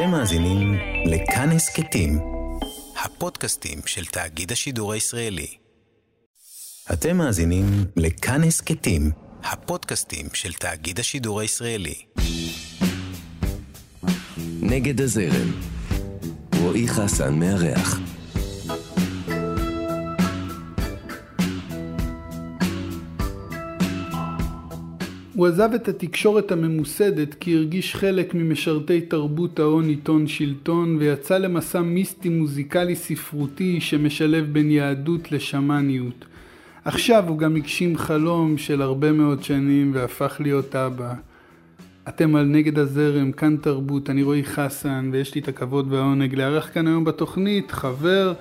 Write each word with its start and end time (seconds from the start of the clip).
אתם 0.00 0.10
מאזינים 0.10 0.74
לכאן 1.06 1.50
הסכתים, 1.50 2.18
הפודקאסטים 3.04 3.78
של 3.86 4.04
תאגיד 4.04 4.52
השידור 4.52 4.92
הישראלי. 4.92 5.46
אתם 6.92 7.16
מאזינים 7.16 7.64
לכאן 7.96 8.44
הסכתים, 8.44 9.10
הפודקאסטים 9.42 10.26
של 10.32 10.52
תאגיד 10.52 11.00
השידור 11.00 11.40
הישראלי. 11.40 11.94
נגד 14.62 15.00
הזרם, 15.00 15.52
רועי 16.60 16.88
חסן 16.88 17.34
מארח. 17.34 17.98
הוא 25.40 25.46
עזב 25.46 25.70
את 25.74 25.88
התקשורת 25.88 26.52
הממוסדת 26.52 27.34
כי 27.34 27.56
הרגיש 27.56 27.96
חלק 27.96 28.34
ממשרתי 28.34 29.00
תרבות 29.00 29.58
ההון 29.58 29.88
עיתון 29.88 30.26
שלטון 30.26 30.96
ויצא 30.98 31.38
למסע 31.38 31.80
מיסטי 31.80 32.28
מוזיקלי 32.28 32.96
ספרותי 32.96 33.80
שמשלב 33.80 34.52
בין 34.52 34.70
יהדות 34.70 35.32
לשמאניות. 35.32 36.24
עכשיו 36.84 37.24
הוא 37.28 37.38
גם 37.38 37.56
הגשים 37.56 37.96
חלום 37.96 38.58
של 38.58 38.82
הרבה 38.82 39.12
מאוד 39.12 39.42
שנים 39.42 39.90
והפך 39.94 40.36
להיות 40.40 40.76
אבא. 40.76 41.14
אתם 42.08 42.36
על 42.36 42.44
נגד 42.44 42.78
הזרם, 42.78 43.32
כאן 43.32 43.56
תרבות, 43.56 44.10
אני 44.10 44.22
רועי 44.22 44.44
חסן 44.44 45.10
ויש 45.12 45.34
לי 45.34 45.40
את 45.40 45.48
הכבוד 45.48 45.92
והעונג 45.92 46.34
לארח 46.34 46.70
כאן 46.72 46.86
היום 46.86 47.04
בתוכנית 47.04 47.70
חבר 47.70 48.32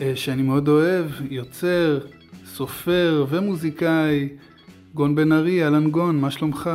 אה, 0.00 0.12
שאני 0.14 0.42
מאוד 0.42 0.68
אוהב, 0.68 1.06
יוצר, 1.30 1.98
סופר 2.46 3.26
ומוזיקאי 3.30 4.28
גון 4.94 5.14
בן 5.14 5.32
ארי, 5.32 5.64
אהלן 5.64 5.90
גון, 5.90 6.20
מה 6.20 6.30
שלומך? 6.30 6.70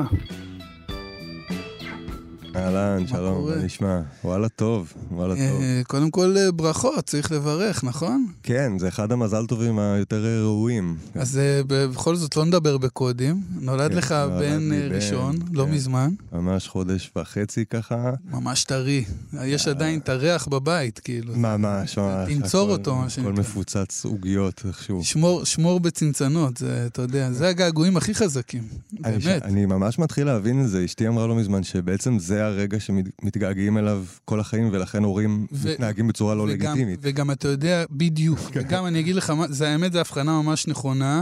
אהלן, 2.55 3.07
שלום, 3.07 3.49
מה 3.49 3.55
נשמע? 3.55 3.99
וואלה 4.23 4.49
טוב, 4.49 4.93
וואלה 5.11 5.33
אה, 5.33 5.49
טוב. 5.49 5.61
קודם 5.87 6.11
כל 6.11 6.35
אה, 6.37 6.51
ברכות, 6.51 7.05
צריך 7.05 7.31
לברך, 7.31 7.83
נכון? 7.83 8.25
כן, 8.43 8.71
זה 8.79 8.87
אחד 8.87 9.11
המזל 9.11 9.45
טובים 9.45 9.79
היותר 9.79 10.25
ראויים. 10.43 10.97
אז 11.15 11.37
אה, 11.37 11.61
בכל 11.67 12.15
זאת 12.15 12.35
לא 12.37 12.45
נדבר 12.45 12.77
בקודים. 12.77 13.41
נולד 13.61 13.91
כן, 13.91 13.97
לך 13.97 14.11
בן 14.39 14.69
ראשון, 14.91 15.35
לא 15.53 15.65
כן. 15.65 15.71
מזמן. 15.71 16.09
ממש 16.33 16.67
חודש 16.67 17.11
וחצי 17.15 17.65
ככה. 17.65 18.11
ממש 18.31 18.63
טרי. 18.63 19.05
יש 19.43 19.67
עדיין 19.67 19.99
את 19.99 20.09
הריח 20.09 20.47
בבית, 20.47 20.99
כאילו. 20.99 21.33
ממש, 21.35 21.97
ממש. 21.97 22.33
תנצור 22.33 22.63
הכל- 22.69 22.71
אותו, 22.79 22.95
מה 22.95 23.01
הכל 23.01 23.09
שנקרא. 23.09 23.31
מפוצץ 23.31 24.05
עוגיות 24.05 24.61
איכשהו. 24.67 25.01
שמור, 25.43 25.79
בצנצנות, 25.79 26.61
אתה 26.85 27.01
יודע, 27.01 27.31
זה 27.31 27.47
הגעגועים 27.47 27.97
הכי 27.97 28.15
חזקים. 28.15 28.63
באמת. 28.93 29.41
אני 29.43 29.65
ממש 29.65 29.99
מתחיל 29.99 30.25
להבין 30.27 30.61
את 30.63 30.69
זה, 30.69 30.85
אשתי 30.85 31.07
אמרה 31.07 31.27
לא 31.27 31.35
מזמן 31.35 31.63
שבעצם 31.63 32.19
זה 32.19 32.44
הרגע 32.45 32.79
שמתגעגעים 32.79 33.77
אליו 33.77 34.03
כל 34.25 34.39
החיים 34.39 34.69
ולכן 34.71 35.03
הורים 35.03 35.47
ו- 35.51 35.71
מתנהגים 35.71 36.07
בצורה 36.07 36.35
לא 36.35 36.41
וגם, 36.41 36.71
לגיטימית. 36.71 36.99
וגם 37.01 37.31
אתה 37.31 37.47
יודע, 37.47 37.83
בדיוק. 37.91 38.39
וגם 38.53 38.85
אני 38.85 38.99
אגיד 38.99 39.15
לך, 39.15 39.33
זה 39.49 39.69
האמת, 39.69 39.93
זו 39.93 39.99
הבחנה 39.99 40.41
ממש 40.41 40.67
נכונה. 40.67 41.21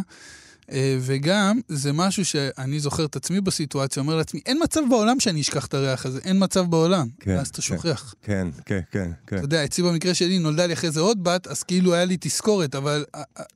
אה, 0.71 0.97
וגם, 1.01 1.59
זה 1.67 1.93
משהו 1.93 2.25
שאני 2.25 2.79
זוכר 2.79 3.05
את 3.05 3.15
עצמי 3.15 3.41
בסיטואציה, 3.41 4.01
אומר 4.01 4.15
לעצמי, 4.15 4.39
אין 4.45 4.59
מצב 4.63 4.81
בעולם 4.89 5.19
שאני 5.19 5.41
אשכח 5.41 5.65
את 5.65 5.73
הריח 5.73 6.05
הזה, 6.05 6.19
אין 6.23 6.43
מצב 6.43 6.69
בעולם. 6.69 7.07
כן, 7.19 7.31
ואז 7.31 7.47
אתה 7.47 7.55
כן. 7.55 7.61
שוכח. 7.61 8.13
כן, 8.21 8.47
כן, 8.65 8.79
כן, 8.91 9.11
כן. 9.27 9.35
אתה 9.35 9.45
יודע, 9.45 9.65
אצלי 9.65 9.83
במקרה 9.83 10.13
שלי 10.13 10.39
נולדה 10.39 10.65
לי 10.65 10.73
אחרי 10.73 10.91
זה 10.91 10.99
עוד 10.99 11.23
בת, 11.23 11.47
אז 11.47 11.63
כאילו 11.63 11.93
היה 11.93 12.05
לי 12.05 12.17
תזכורת, 12.19 12.75
אבל 12.75 13.05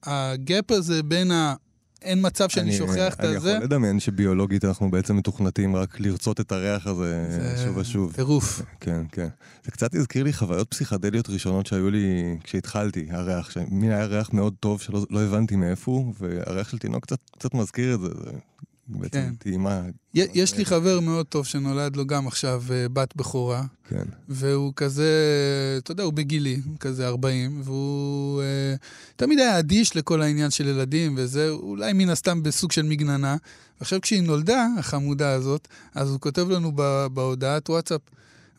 הגאפ 0.04 0.72
הזה 0.72 1.04
בין 1.04 1.32
ה... 1.32 1.56
אין 2.08 2.20
מצב 2.26 2.50
שאני 2.50 2.70
אני- 2.70 2.78
שוכח 2.78 3.14
את 3.14 3.20
אני 3.20 3.36
הזה, 3.36 3.52
יכול 3.52 3.64
לדמיין 3.64 4.00
שביולוגית 4.00 4.66
אנחנו 4.66 4.92
בעצם 4.92 5.16
מתוכנתים 5.16 5.76
רק 5.76 6.00
לרצות 6.00 6.40
את 6.40 6.52
הריח 6.52 6.88
הזה 6.88 7.26
זה 7.30 7.64
שוב 7.66 7.78
ושוב. 7.78 8.14
טירוף. 8.14 8.62
כן, 8.80 9.02
כן. 9.12 9.28
זה 9.66 9.72
קצת 9.72 9.96
הזכיר 9.96 10.24
לי 10.24 10.34
חוויות 10.34 10.68
פסיכדליות 10.70 11.30
ראשונות 11.30 11.66
שהיו 11.66 11.90
לי 11.90 12.38
כשהתחלתי, 12.44 13.08
הריח, 13.10 13.50
שמין 13.52 13.92
היה 13.92 14.06
ריח 14.06 14.34
מאוד 14.34 14.54
טוב 14.60 14.82
שלא 14.82 15.06
לא 15.10 15.22
הבנתי 15.22 15.56
מאיפה 15.56 15.92
הוא, 15.92 16.14
והריח 16.20 16.70
של 16.70 16.78
תינוק 16.78 17.04
קצת, 17.04 17.18
קצת 17.40 17.54
מזכיר 17.54 17.96
את 17.96 18.00
זה, 18.00 18.08
זה 18.08 18.32
בעצם 18.90 19.10
כן. 19.12 19.34
טעימה. 19.40 19.82
יש 20.14 20.58
לי 20.58 20.66
חבר 20.66 21.00
מאוד 21.00 21.26
טוב 21.26 21.46
שנולד 21.46 21.96
לו 21.96 22.06
גם 22.06 22.28
עכשיו 22.28 22.64
אה, 22.72 22.90
בת 22.90 23.16
בכורה, 23.16 23.64
כן, 23.90 24.04
והוא 24.30 24.74
כזה, 24.76 25.12
אתה 25.78 25.92
יודע, 25.92 26.04
הוא 26.04 26.14
בגילי, 26.14 26.62
כזה 26.80 27.08
40, 27.08 27.62
והוא 27.64 28.42
אה, 28.42 28.76
תמיד 29.16 29.40
היה 29.40 29.60
אדיש 29.60 29.96
לכל 29.96 30.22
העניין 30.22 30.50
של 30.52 30.68
ילדים 30.68 31.16
וזה, 31.18 31.50
אולי 31.50 31.94
מן 31.94 32.10
הסתם 32.10 32.44
בסוג 32.44 32.72
של 32.72 32.82
מגננה. 32.82 33.36
ועכשיו 33.80 34.02
כשהיא 34.02 34.22
נולדה, 34.22 34.68
החמודה 34.78 35.32
הזאת, 35.32 35.68
אז 35.96 36.10
הוא 36.10 36.20
כותב 36.20 36.50
לנו 36.50 36.72
ב- 36.76 37.08
בהודעת 37.14 37.70
וואטסאפ, 37.70 38.02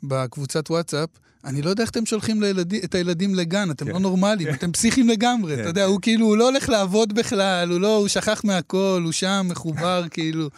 בקבוצת 0.02 0.70
וואטסאפ, 0.70 1.08
אני 1.44 1.62
לא 1.62 1.70
יודע 1.70 1.82
איך 1.82 1.90
אתם 1.90 2.06
שולחים 2.06 2.40
לילדי, 2.42 2.80
את 2.84 2.94
הילדים 2.94 3.34
לגן, 3.34 3.70
אתם 3.70 3.84
כן. 3.84 3.92
לא 3.92 4.00
נורמלים, 4.00 4.48
אתם 4.54 4.72
פסיכים 4.72 5.08
לגמרי, 5.08 5.54
כן. 5.56 5.60
אתה 5.60 5.68
יודע, 5.68 5.84
הוא 5.84 5.98
כאילו, 6.02 6.26
הוא 6.26 6.36
לא 6.36 6.48
הולך 6.48 6.68
לעבוד 6.68 7.12
בכלל, 7.14 7.70
הוא 7.70 7.80
לא, 7.80 7.96
הוא 7.96 8.08
שכח 8.08 8.40
מהכל, 8.44 9.00
הוא 9.04 9.12
שם, 9.12 9.46
מחובר, 9.50 10.04
כאילו, 10.10 10.48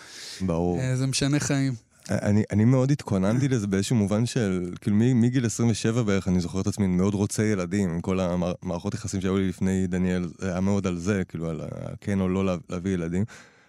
ברור. 0.40 0.80
אה, 0.80 0.96
זה 0.96 1.06
משנה 1.06 1.40
חיים. 1.40 1.72
אני, 2.10 2.42
אני 2.52 2.64
מאוד 2.64 2.90
התכוננתי 2.90 3.48
לזה 3.48 3.66
באיזשהו 3.66 3.96
מובן 3.96 4.26
של, 4.26 4.70
כאילו 4.80 4.96
מגיל 4.96 5.46
27 5.46 6.02
בערך, 6.02 6.28
אני 6.28 6.40
זוכר 6.40 6.60
את 6.60 6.66
עצמי 6.66 6.86
מאוד 6.86 7.14
רוצה 7.14 7.42
ילדים, 7.44 7.90
עם 7.90 8.00
כל 8.00 8.20
המערכות 8.20 8.94
יחסים 8.94 9.20
שהיו 9.20 9.38
לי 9.38 9.48
לפני 9.48 9.86
דניאל, 9.86 10.28
זה 10.38 10.50
היה 10.50 10.60
מאוד 10.60 10.86
על 10.86 10.98
זה, 10.98 11.22
כאילו 11.28 11.50
על 11.50 11.60
כן 12.00 12.20
או 12.20 12.28
לא 12.28 12.44
לה- 12.44 12.56
להביא 12.70 12.94
ילדים. 12.94 13.24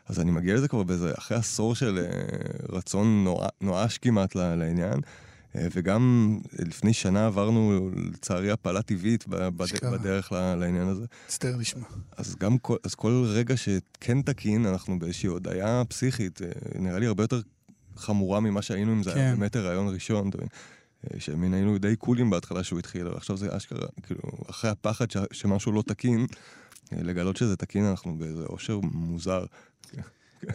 אז 0.09 0.19
אני 0.19 0.31
מגיע 0.31 0.55
לזה 0.55 0.67
כבר 0.67 0.83
באיזה, 0.83 1.11
אחרי 1.17 1.37
עשור 1.37 1.75
של 1.75 1.99
אה, 1.99 2.05
רצון 2.77 3.25
נואש, 3.61 3.97
כמעט 3.97 4.35
לעניין. 4.35 4.99
אה, 5.55 5.67
וגם 5.75 6.37
לפני 6.59 6.93
שנה 6.93 7.25
עברנו, 7.25 7.91
לצערי, 8.13 8.51
הפלה 8.51 8.81
טבעית 8.81 9.27
בד-. 9.27 9.51
בדרך 9.91 10.31
לעניין 10.31 10.87
הזה. 10.87 11.05
מצטער 11.25 11.55
לשמוע. 11.55 11.87
אז 12.17 12.35
גם 12.35 12.57
כל, 12.57 12.75
אז 12.83 12.95
כל 12.95 13.23
רגע 13.27 13.57
שכן 13.57 14.21
תקין, 14.21 14.65
אנחנו 14.65 14.99
באיזושהי 14.99 15.27
הודעה 15.27 15.85
פסיכית, 15.85 16.41
אה, 16.41 16.47
נראה 16.75 16.99
לי 16.99 17.05
הרבה 17.05 17.23
יותר 17.23 17.41
חמורה 17.95 18.39
ממה 18.39 18.61
שהיינו 18.61 18.93
אם 18.93 19.03
זה 19.03 19.13
היה 19.13 19.31
כן. 19.31 19.39
באמת 19.39 19.55
הריון 19.55 19.93
ראשון? 19.93 20.29
אה, 21.13 21.19
שמין 21.19 21.53
היינו 21.53 21.77
די 21.77 21.95
קולים 21.95 22.29
בהתחלה 22.29 22.63
שהוא 22.63 22.79
התחיל, 22.79 23.07
אבל 23.07 23.17
עכשיו 23.17 23.37
זה 23.37 23.57
אשכרה, 23.57 23.87
כאילו, 24.03 24.21
אחרי 24.49 24.69
הפחד 24.69 25.11
ש, 25.11 25.17
שמשהו 25.31 25.71
לא 25.71 25.83
תקין, 25.87 26.25
אה, 26.93 27.03
לגלות 27.03 27.37
שזה 27.37 27.55
תקין, 27.55 27.85
אנחנו 27.85 28.17
באיזה 28.17 28.43
אושר 28.43 28.79
מוזר. 28.79 29.45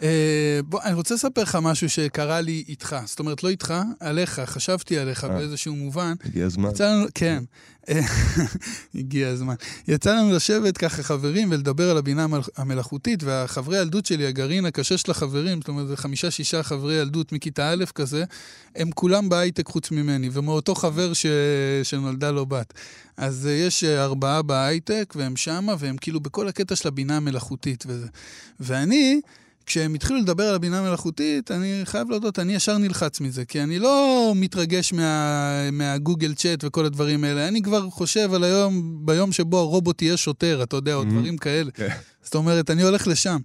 אה, 0.03 0.59
בוא, 0.65 0.81
אני 0.83 0.93
רוצה 0.93 1.15
לספר 1.15 1.41
לך 1.41 1.57
משהו 1.61 1.89
שקרה 1.89 2.41
לי 2.41 2.63
איתך. 2.67 2.95
זאת 3.05 3.19
אומרת, 3.19 3.43
לא 3.43 3.49
איתך, 3.49 3.73
עליך, 3.99 4.41
חשבתי 4.45 4.97
עליך 4.97 5.23
אה. 5.23 5.29
באיזשהו 5.29 5.75
מובן. 5.75 6.13
הגיע 6.25 6.45
הזמן. 6.45 6.69
יצא 6.69 6.91
לנו, 6.91 7.05
כן, 7.13 7.43
הגיע 8.95 9.27
הזמן. 9.29 9.55
יצא 9.87 10.15
לנו 10.15 10.35
לשבת 10.35 10.77
ככה 10.77 11.03
חברים 11.03 11.51
ולדבר 11.51 11.89
על 11.89 11.97
הבינה 11.97 12.23
המל- 12.23 12.41
המלאכותית, 12.57 13.23
והחברי 13.23 13.77
ילדות 13.81 14.05
שלי, 14.05 14.25
הגרעין 14.27 14.65
הקשה 14.65 14.97
של 14.97 15.11
החברים, 15.11 15.59
זאת 15.59 15.67
אומרת, 15.67 15.87
זה 15.87 15.97
חמישה-שישה 15.97 16.63
חברי 16.63 16.93
ילדות 16.93 17.31
מכיתה 17.31 17.69
א' 17.71 17.85
כזה, 17.95 18.23
הם 18.75 18.91
כולם 18.91 19.29
בהייטק 19.29 19.67
חוץ 19.67 19.91
ממני, 19.91 20.29
ומאותו 20.33 20.75
חבר 20.75 21.13
ש... 21.13 21.25
שנולדה 21.83 22.31
לו 22.31 22.45
בת. 22.45 22.73
אז 23.17 23.47
אה, 23.47 23.51
יש 23.51 23.83
אה, 23.83 24.03
ארבעה 24.03 24.41
בהייטק, 24.41 25.13
והם 25.17 25.35
שמה, 25.35 25.75
והם 25.79 25.97
כאילו 25.97 26.19
בכל 26.19 26.47
הקטע 26.47 26.75
של 26.75 26.87
הבינה 26.87 27.17
המלאכותית 27.17 27.83
וזה. 27.87 28.07
ואני... 28.59 29.21
כשהם 29.67 29.93
התחילו 29.93 30.19
לדבר 30.19 30.43
על 30.43 30.55
הבינה 30.55 30.79
המלאכותית, 30.79 31.51
אני 31.51 31.81
חייב 31.83 32.09
להודות, 32.09 32.39
אני 32.39 32.53
ישר 32.55 32.77
נלחץ 32.77 33.19
מזה, 33.21 33.45
כי 33.45 33.63
אני 33.63 33.79
לא 33.79 34.33
מתרגש 34.35 34.93
מה, 34.93 35.71
מהגוגל 35.71 36.33
צ'אט 36.33 36.59
וכל 36.63 36.85
הדברים 36.85 37.23
האלה. 37.23 37.47
אני 37.47 37.61
כבר 37.61 37.89
חושב 37.89 38.33
על 38.33 38.43
היום, 38.43 38.97
ביום 39.05 39.31
שבו 39.31 39.59
הרובוט 39.59 40.01
יהיה 40.01 40.17
שוטר, 40.17 40.59
אתה 40.63 40.75
יודע, 40.75 40.95
או 40.95 41.01
Mhm. 41.01 41.05
דברים 41.05 41.37
כאלה. 41.37 41.71
כן. 41.71 41.87
זאת 42.23 42.35
אומרת, 42.35 42.69
אני 42.69 42.81
הולך 42.83 43.07
לשם. 43.07 43.37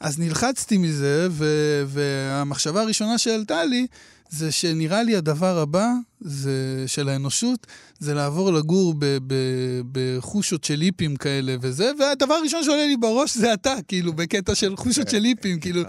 אז 0.00 0.18
נלחצתי 0.18 0.78
מזה, 0.78 1.28
ו- 1.30 1.82
והמחשבה 1.86 2.80
הראשונה 2.82 3.18
שעלתה 3.18 3.64
לי, 3.64 3.86
זה 4.30 4.52
שנראה 4.52 5.02
לי 5.02 5.16
הדבר 5.16 5.58
הבא 5.58 5.88
זה, 6.20 6.52
של 6.86 7.08
האנושות, 7.08 7.66
זה 7.98 8.14
לעבור 8.14 8.52
לגור 8.52 8.94
ב- 8.98 9.18
ב- 9.26 9.80
בחושות 9.92 10.64
של 10.64 10.80
היפים 10.80 11.16
כאלה 11.16 11.56
וזה, 11.60 11.90
והדבר 12.00 12.34
הראשון 12.34 12.64
שעולה 12.64 12.86
לי 12.86 12.96
בראש 12.96 13.36
זה 13.36 13.54
אתה, 13.54 13.74
כאילו, 13.88 14.12
בקטע 14.12 14.54
של 14.54 14.76
חושות 14.76 15.08
של 15.08 15.24
היפים, 15.24 15.60
כאילו. 15.60 15.82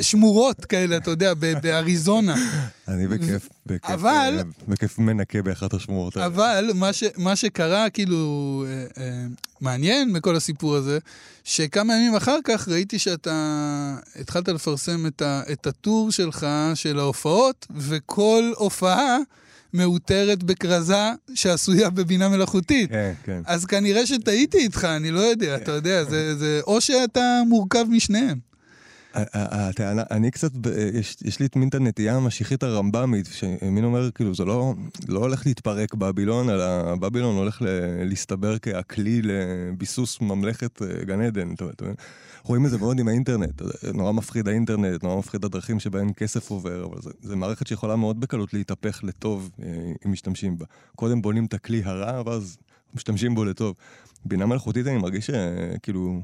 שמורות 0.00 0.64
כאלה, 0.64 0.96
אתה 0.96 1.10
יודע, 1.10 1.34
ב- 1.34 1.52
באריזונה. 1.62 2.34
אני 2.88 3.08
בכיף, 3.08 3.48
בכיף, 3.66 3.90
אבל- 3.90 4.34
אה, 4.38 4.42
בכיף 4.68 4.98
מנקה 4.98 5.42
באחת 5.42 5.74
השמורות 5.74 6.16
האלה. 6.16 6.26
אבל 6.26 6.70
מה, 6.74 6.92
ש, 6.92 7.04
מה 7.16 7.36
שקרה, 7.36 7.90
כאילו, 7.90 8.64
אה, 8.68 9.02
אה, 9.04 9.26
מעניין 9.60 10.12
מכל 10.12 10.36
הסיפור 10.36 10.76
הזה, 10.76 10.98
שכמה 11.44 11.94
ימים 11.96 12.14
אחר 12.16 12.38
כך 12.44 12.68
ראיתי 12.68 12.98
שאתה 12.98 13.32
התחלת 14.20 14.48
לפרסם 14.48 15.06
את, 15.06 15.22
ה, 15.22 15.42
את 15.52 15.66
הטור 15.66 16.10
שלך, 16.10 16.46
של 16.74 16.98
ההופעות, 16.98 17.66
וכל 17.80 18.52
הופעה 18.56 19.18
מאותרת 19.74 20.42
בכרזה 20.42 21.12
שעשויה 21.34 21.90
בבינה 21.90 22.28
מלאכותית. 22.28 22.90
כן, 22.90 23.12
כן. 23.24 23.42
אז 23.46 23.64
כנראה 23.64 24.06
שטעיתי 24.06 24.58
איתך, 24.58 24.84
אני 24.84 25.10
לא 25.10 25.20
יודע, 25.20 25.56
אתה 25.56 25.72
יודע, 25.72 26.04
זה, 26.04 26.36
זה, 26.36 26.60
או 26.66 26.80
שאתה 26.80 27.42
מורכב 27.46 27.84
משניהם. 27.90 28.50
הטענה, 29.14 30.02
אני 30.10 30.30
קצת, 30.30 30.52
יש, 30.94 31.16
יש 31.24 31.40
לי 31.40 31.46
מין 31.56 31.68
את 31.68 31.74
הנטייה 31.74 32.16
המשיחית 32.16 32.62
הרמב"מית, 32.62 33.26
שמין 33.32 33.84
אומר, 33.84 34.10
כאילו, 34.10 34.34
זה 34.34 34.44
לא, 34.44 34.74
לא 35.08 35.18
הולך 35.18 35.46
להתפרק 35.46 35.94
בבילון, 35.94 36.50
אלא 36.50 36.94
בבילון 36.96 37.36
הולך 37.36 37.62
להסתבר 38.04 38.58
כהכלי 38.58 39.20
לביסוס 39.22 40.20
ממלכת 40.20 40.82
אה, 40.82 41.04
גן 41.04 41.20
עדן. 41.20 41.52
אתה 41.54 41.64
מבין? 41.84 41.94
רואים 42.42 42.66
את 42.66 42.70
זה 42.70 42.78
מאוד 42.78 42.98
עם 42.98 43.08
האינטרנט, 43.08 43.62
נורא 43.94 44.12
מפחיד 44.12 44.48
האינטרנט, 44.48 45.02
נורא 45.02 45.18
מפחיד 45.18 45.44
הדרכים 45.44 45.80
שבהן 45.80 46.12
כסף 46.16 46.50
עובר, 46.50 46.84
אבל 46.84 46.98
זו 47.22 47.36
מערכת 47.36 47.66
שיכולה 47.66 47.96
מאוד 47.96 48.20
בקלות 48.20 48.54
להתהפך 48.54 49.00
לטוב 49.04 49.50
אה, 49.62 49.68
אם 50.06 50.12
משתמשים 50.12 50.58
בה. 50.58 50.66
קודם 50.96 51.22
בונים 51.22 51.44
את 51.44 51.54
הכלי 51.54 51.82
הרע, 51.84 52.22
ואז 52.26 52.58
משתמשים 52.94 53.34
בו 53.34 53.44
לטוב. 53.44 53.76
בינה 54.24 54.46
מלאכותית 54.46 54.86
אני 54.86 54.98
מרגיש 54.98 55.30
שכאילו... 55.30 56.22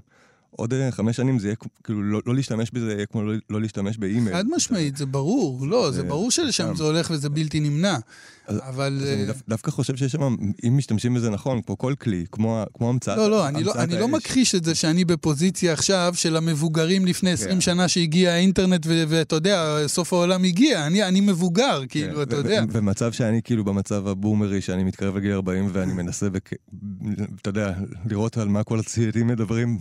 עוד 0.57 0.75
אה, 0.75 0.91
חמש 0.91 1.17
שנים 1.17 1.39
זה 1.39 1.47
יהיה, 1.47 1.57
כאילו, 1.85 2.03
לא, 2.03 2.21
לא 2.27 2.35
להשתמש 2.35 2.71
בזה 2.71 2.93
יהיה 2.93 3.07
כמו 3.07 3.23
לא, 3.23 3.33
לא 3.51 3.61
להשתמש 3.61 3.99
באימייל. 3.99 4.37
חד 4.37 4.45
משמעית, 4.57 4.97
זה 4.97 5.07
ברור. 5.07 5.67
לא, 5.67 5.91
זה 5.91 6.03
ברור 6.03 6.31
שלשם 6.31 6.77
זה 6.77 6.85
הולך 6.85 7.11
וזה 7.11 7.29
בלתי 7.29 7.61
נמנע. 7.61 7.99
אז, 8.47 8.61
אבל... 8.69 8.99
אז 9.03 9.09
אני 9.09 9.21
אה, 9.21 9.27
דו, 9.27 9.33
דווקא 9.49 9.71
חושב 9.71 9.97
שיש 9.97 10.13
שם, 10.13 10.37
אם 10.67 10.77
משתמשים 10.77 11.15
בזה 11.15 11.31
נכון, 11.31 11.63
כמו 11.63 11.79
כל 11.79 11.95
כלי, 12.01 12.25
כמו, 12.33 12.65
כמו 12.75 12.89
המצאת 12.89 13.17
לא, 13.17 13.31
לא, 13.31 13.49
אני 13.49 13.65
לא, 13.65 13.75
אני 13.75 13.99
לא 13.99 14.09
מכחיש 14.09 14.55
את 14.55 14.65
זה 14.65 14.75
שאני 14.75 15.05
בפוזיציה 15.05 15.73
עכשיו 15.73 16.13
של 16.17 16.37
המבוגרים 16.37 17.07
לפני 17.07 17.31
20 17.31 17.55
כן. 17.55 17.61
שנה 17.61 17.89
שהגיע 17.89 18.33
האינטרנט, 18.33 18.87
ואתה 18.89 19.37
יודע, 19.37 19.79
סוף 19.87 20.13
העולם 20.13 20.45
הגיע. 20.45 20.87
אני, 20.87 21.03
אני 21.03 21.21
מבוגר, 21.21 21.81
כן. 21.81 21.87
כאילו, 21.89 22.23
אתה 22.23 22.37
יודע. 22.37 22.65
ומצב 22.73 23.13
שאני 23.13 23.43
כאילו 23.43 23.65
במצב 23.65 24.07
הבומרי, 24.09 24.61
שאני 24.61 24.85
מתקרב 24.85 25.17
לגיל 25.17 25.33
40 25.33 25.71
ואני 25.73 25.93
מנסה, 25.93 26.27
אתה 27.41 27.51
יודע, 27.51 27.73
לראות 28.11 28.37
על 28.37 28.49
מה 28.49 28.65
כל 28.65 28.79
הצעירים 28.79 29.27
מדברים 29.27 29.79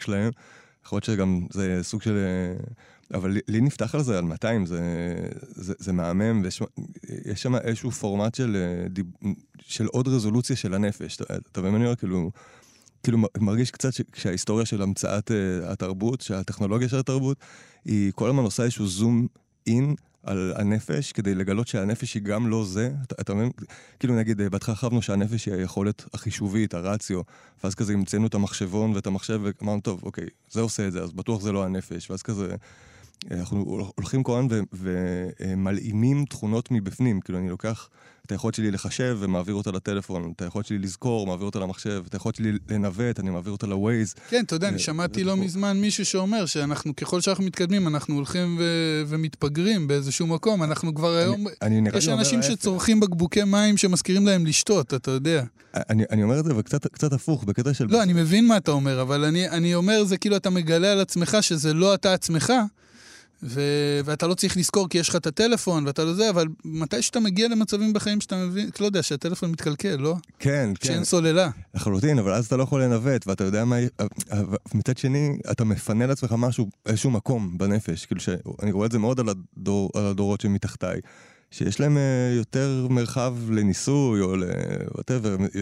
בכיופק 0.00 0.02
שלהם. 0.02 0.30
יכול 0.84 0.96
להיות 0.96 1.04
שגם 1.04 1.46
זה 1.50 1.78
סוג 1.82 2.02
של... 2.02 2.16
אבל 3.14 3.36
לי 3.48 3.60
נפתח 3.60 3.94
על 3.94 4.02
זה 4.02 4.18
על 4.18 4.24
200, 4.24 4.66
זה, 4.66 4.80
זה, 5.40 5.74
זה 5.78 5.92
מהמם, 5.92 6.42
ויש 6.44 7.42
שם 7.42 7.54
איזשהו 7.56 7.90
פורמט 7.90 8.34
של, 8.34 8.56
של 9.58 9.86
עוד 9.86 10.08
רזולוציה 10.08 10.56
של 10.56 10.74
הנפש. 10.74 11.18
אתה 11.52 11.60
מבין 11.60 11.72
מה 11.72 11.76
אני 11.76 11.84
אומר? 11.84 11.96
כאילו, 11.96 12.30
כאילו 13.02 13.18
מרגיש 13.40 13.70
קצת 13.70 13.90
שההיסטוריה 14.14 14.66
של 14.66 14.82
המצאת 14.82 15.30
uh, 15.30 15.34
התרבות, 15.72 16.20
שהטכנולוגיה 16.20 16.88
של 16.88 16.98
התרבות, 16.98 17.36
היא 17.84 18.12
כל 18.14 18.28
הזמן 18.28 18.42
עושה 18.42 18.62
איזשהו 18.62 18.86
זום 18.86 19.26
אין 19.66 19.94
על 20.22 20.52
הנפש, 20.56 21.12
כדי 21.12 21.34
לגלות 21.34 21.68
שהנפש 21.68 22.14
היא 22.14 22.22
גם 22.22 22.48
לא 22.48 22.64
זה. 22.64 22.90
אתה, 23.02 23.14
אתה 23.20 23.34
מבין? 23.34 23.50
כאילו 23.98 24.16
נגיד, 24.16 24.40
אה, 24.40 24.50
בהתחלה 24.50 24.74
חשבנו 24.74 25.02
שהנפש 25.02 25.46
היא 25.46 25.54
היכולת 25.54 26.04
החישובית, 26.14 26.74
הרציו, 26.74 27.20
ואז 27.64 27.74
כזה 27.74 27.92
המצאנו 27.92 28.26
את 28.26 28.34
המחשבון 28.34 28.92
ואת 28.94 29.06
המחשב, 29.06 29.40
ואמרנו, 29.42 29.80
טוב, 29.80 30.00
אוקיי, 30.02 30.26
זה 30.50 30.60
עושה 30.60 30.86
את 30.86 30.92
זה, 30.92 31.02
אז 31.02 31.12
בטוח 31.12 31.42
זה 31.42 31.52
לא 31.52 31.64
הנפש, 31.64 32.10
ואז 32.10 32.22
כזה... 32.22 32.56
אנחנו 33.30 33.90
הולכים 33.96 34.22
כל 34.22 34.38
הזמן 34.38 34.62
ומלאימים 34.72 36.24
תכונות 36.24 36.70
מבפנים, 36.70 37.20
כאילו 37.20 37.38
אני 37.38 37.48
לוקח 37.48 37.88
את 38.26 38.32
היכולת 38.32 38.54
שלי 38.54 38.70
לחשב 38.70 39.16
ומעביר 39.20 39.54
אותה 39.54 39.70
לטלפון, 39.70 40.32
את 40.36 40.42
היכולת 40.42 40.66
שלי 40.66 40.78
לזכור, 40.78 41.26
מעביר 41.26 41.46
אותה 41.46 41.58
למחשב, 41.58 42.02
את 42.06 42.14
היכולת 42.14 42.34
שלי 42.34 42.52
לנווט, 42.70 43.20
אני 43.20 43.30
מעביר 43.30 43.52
אותה 43.52 43.66
לווייז. 43.66 44.14
כן, 44.28 44.44
אתה 44.44 44.54
יודע, 44.54 44.68
אני 44.68 44.78
שמעתי 44.78 45.24
לא 45.24 45.36
מזמן 45.36 45.76
מישהו 45.80 46.04
שאומר 46.04 46.46
שאנחנו, 46.46 46.96
ככל 46.96 47.20
שאנחנו 47.20 47.44
מתקדמים, 47.44 47.88
אנחנו 47.88 48.14
הולכים 48.14 48.56
ו- 48.58 49.02
ומתפגרים 49.06 49.88
באיזשהו 49.88 50.26
מקום, 50.26 50.62
אנחנו 50.62 50.94
כבר 50.94 51.14
היום, 51.14 51.46
יש 51.94 52.08
אנשים 52.08 52.42
שצורכים 52.42 53.00
בקבוקי 53.00 53.44
מים 53.44 53.76
שמזכירים 53.76 54.26
להם 54.26 54.46
לשתות, 54.46 54.94
אתה 54.94 55.10
יודע. 55.10 55.44
אני, 55.74 56.04
אני 56.10 56.22
אומר 56.22 56.40
את 56.40 56.44
זה, 56.44 56.56
וקצת 56.56 57.12
הפוך, 57.12 57.44
בקטע 57.44 57.74
של... 57.74 57.86
לא, 57.88 58.02
אני 58.02 58.12
מבין 58.12 58.46
מה 58.46 58.56
אתה 58.56 58.70
אומר, 58.70 59.02
אבל 59.02 59.24
אני, 59.24 59.48
אני 59.48 59.74
אומר, 59.74 60.04
זה 60.04 60.16
כאילו 60.16 60.36
אתה 60.36 60.50
מגלה 60.50 60.92
על 60.92 61.00
עצמך 61.00 61.36
שזה 61.40 61.74
לא 61.74 61.94
אתה 61.94 62.14
עצמך. 62.14 62.52
ו- 63.42 64.00
ואתה 64.04 64.26
לא 64.26 64.34
צריך 64.34 64.56
לזכור 64.56 64.88
כי 64.88 64.98
יש 64.98 65.08
לך 65.08 65.16
את 65.16 65.26
הטלפון 65.26 65.86
ואתה 65.86 66.04
לא 66.04 66.14
זה, 66.14 66.30
אבל 66.30 66.46
מתי 66.64 67.02
שאתה 67.02 67.20
מגיע 67.20 67.48
למצבים 67.48 67.92
בחיים 67.92 68.20
שאתה 68.20 68.36
מבין, 68.36 68.70
לא 68.80 68.86
יודע, 68.86 69.02
שהטלפון 69.02 69.50
מתקלקל, 69.50 69.96
לא? 69.96 70.14
כן, 70.38 70.70
כן. 70.80 70.86
שאין 70.88 71.04
סוללה. 71.04 71.50
לחלוטין, 71.74 72.18
אבל 72.18 72.32
אז 72.32 72.46
אתה 72.46 72.56
לא 72.56 72.62
יכול 72.62 72.82
לנווט, 72.82 73.26
ואתה 73.26 73.44
יודע 73.44 73.64
מה... 73.64 73.76
מצד 74.74 74.98
שני, 74.98 75.38
אתה 75.50 75.64
מפנה 75.64 76.06
לעצמך 76.06 76.34
משהו, 76.38 76.68
איזשהו 76.86 77.10
מקום 77.10 77.58
בנפש. 77.58 78.06
כאילו 78.06 78.20
שאני 78.20 78.72
רואה 78.72 78.86
את 78.86 78.92
זה 78.92 78.98
מאוד 78.98 79.20
על, 79.20 79.28
הדור, 79.28 79.90
על 79.94 80.06
הדורות 80.06 80.40
שמתחתיי. 80.40 81.00
שיש 81.50 81.80
להם 81.80 81.96
uh, 81.96 82.36
יותר 82.36 82.86
מרחב 82.90 83.36
לניסוי 83.50 84.20
או 84.20 84.36
ל... 84.36 84.44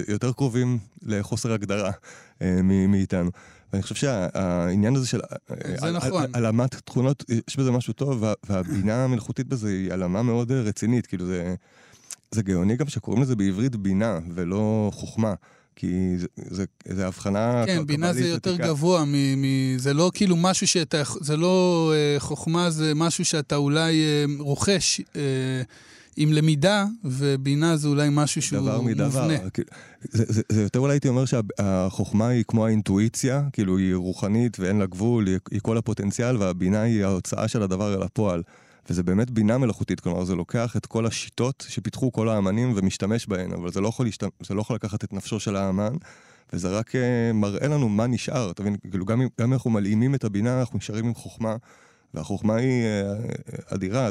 יותר 0.08 0.32
קרובים 0.32 0.78
לחוסר 1.02 1.52
הגדרה 1.52 1.90
uh, 1.90 2.44
מאיתנו. 2.88 3.30
ואני 3.72 3.82
חושב 3.82 3.94
שהעניין 3.94 4.96
הזה 4.96 5.06
של 5.06 5.20
זה 5.76 5.90
נכון. 5.90 6.24
העלמת 6.34 6.74
תכונות, 6.74 7.24
יש 7.48 7.56
בזה 7.56 7.70
משהו 7.70 7.92
טוב, 7.92 8.24
והבינה 8.48 9.04
המלאכותית 9.04 9.46
בזה 9.46 9.68
היא 9.68 9.90
העלמה 9.90 10.22
מאוד 10.22 10.52
רצינית, 10.52 11.06
כאילו 11.06 11.26
זה, 11.26 11.54
זה 12.30 12.42
גאוני 12.42 12.76
גם 12.76 12.88
שקוראים 12.88 13.22
לזה 13.22 13.36
בעברית 13.36 13.76
בינה 13.76 14.18
ולא 14.34 14.90
חוכמה. 14.94 15.34
כי 15.76 16.18
זה, 16.18 16.26
זה, 16.36 16.64
זה 16.88 17.06
הבחנה... 17.06 17.64
כן, 17.66 17.86
בינה 17.86 18.12
זה 18.12 18.28
יותר 18.28 18.54
עתיקה. 18.54 18.68
גבוה, 18.68 19.04
מ, 19.04 19.42
מ, 19.42 19.78
זה 19.78 19.94
לא 19.94 20.10
כאילו 20.14 20.36
משהו 20.36 20.66
שאתה, 20.66 21.02
זה 21.20 21.36
לא 21.36 21.92
אה, 21.94 22.20
חוכמה, 22.20 22.70
זה 22.70 22.94
משהו 22.94 23.24
שאתה 23.24 23.56
אולי 23.56 24.00
אה, 24.00 24.24
רוכש. 24.38 25.00
אה, 25.16 25.62
עם 26.20 26.32
למידה, 26.32 26.86
ובינה 27.04 27.76
זה 27.76 27.88
אולי 27.88 28.08
משהו 28.12 28.42
שהוא 28.42 28.60
דבר 28.60 28.80
מדבר. 28.80 29.22
מובנה. 29.22 29.38
זה, 30.02 30.24
זה, 30.28 30.42
זה 30.48 30.62
יותר 30.62 30.78
אולי 30.78 30.92
הייתי 30.92 31.08
אומר 31.08 31.24
שהחוכמה 31.24 32.28
היא 32.28 32.44
כמו 32.48 32.66
האינטואיציה, 32.66 33.42
כאילו 33.52 33.78
היא 33.78 33.94
רוחנית 33.94 34.60
ואין 34.60 34.78
לה 34.78 34.86
גבול, 34.86 35.26
היא, 35.26 35.38
היא 35.50 35.60
כל 35.62 35.76
הפוטנציאל, 35.76 36.36
והבינה 36.36 36.80
היא 36.80 37.04
ההוצאה 37.04 37.48
של 37.48 37.62
הדבר 37.62 37.94
אל 37.94 38.02
הפועל. 38.02 38.42
וזה 38.90 39.02
באמת 39.02 39.30
בינה 39.30 39.58
מלאכותית, 39.58 40.00
כלומר 40.00 40.24
זה 40.24 40.34
לוקח 40.34 40.76
את 40.76 40.86
כל 40.86 41.06
השיטות 41.06 41.64
שפיתחו 41.68 42.12
כל 42.12 42.28
האמנים 42.28 42.72
ומשתמש 42.76 43.26
בהן, 43.26 43.52
אבל 43.52 43.72
זה 43.72 43.80
לא 43.80 43.88
יכול, 43.88 44.06
להשת... 44.06 44.22
זה 44.22 44.54
לא 44.54 44.60
יכול 44.60 44.76
לקחת 44.76 45.04
את 45.04 45.12
נפשו 45.12 45.40
של 45.40 45.56
האמן, 45.56 45.92
וזה 46.52 46.68
רק 46.68 46.90
uh, 46.90 46.98
מראה 47.34 47.68
לנו 47.68 47.88
מה 47.88 48.06
נשאר, 48.06 48.50
אתה 48.50 48.62
מבין? 48.62 48.76
כאילו 48.90 49.04
גם 49.04 49.20
אם 49.20 49.28
אנחנו 49.52 49.70
מלאימים 49.70 50.14
את 50.14 50.24
הבינה, 50.24 50.60
אנחנו 50.60 50.78
נשארים 50.78 51.06
עם 51.06 51.14
חוכמה. 51.14 51.56
והחוכמה 52.14 52.56
היא 52.56 52.84
אה, 52.84 53.14
אדירה, 53.74 54.08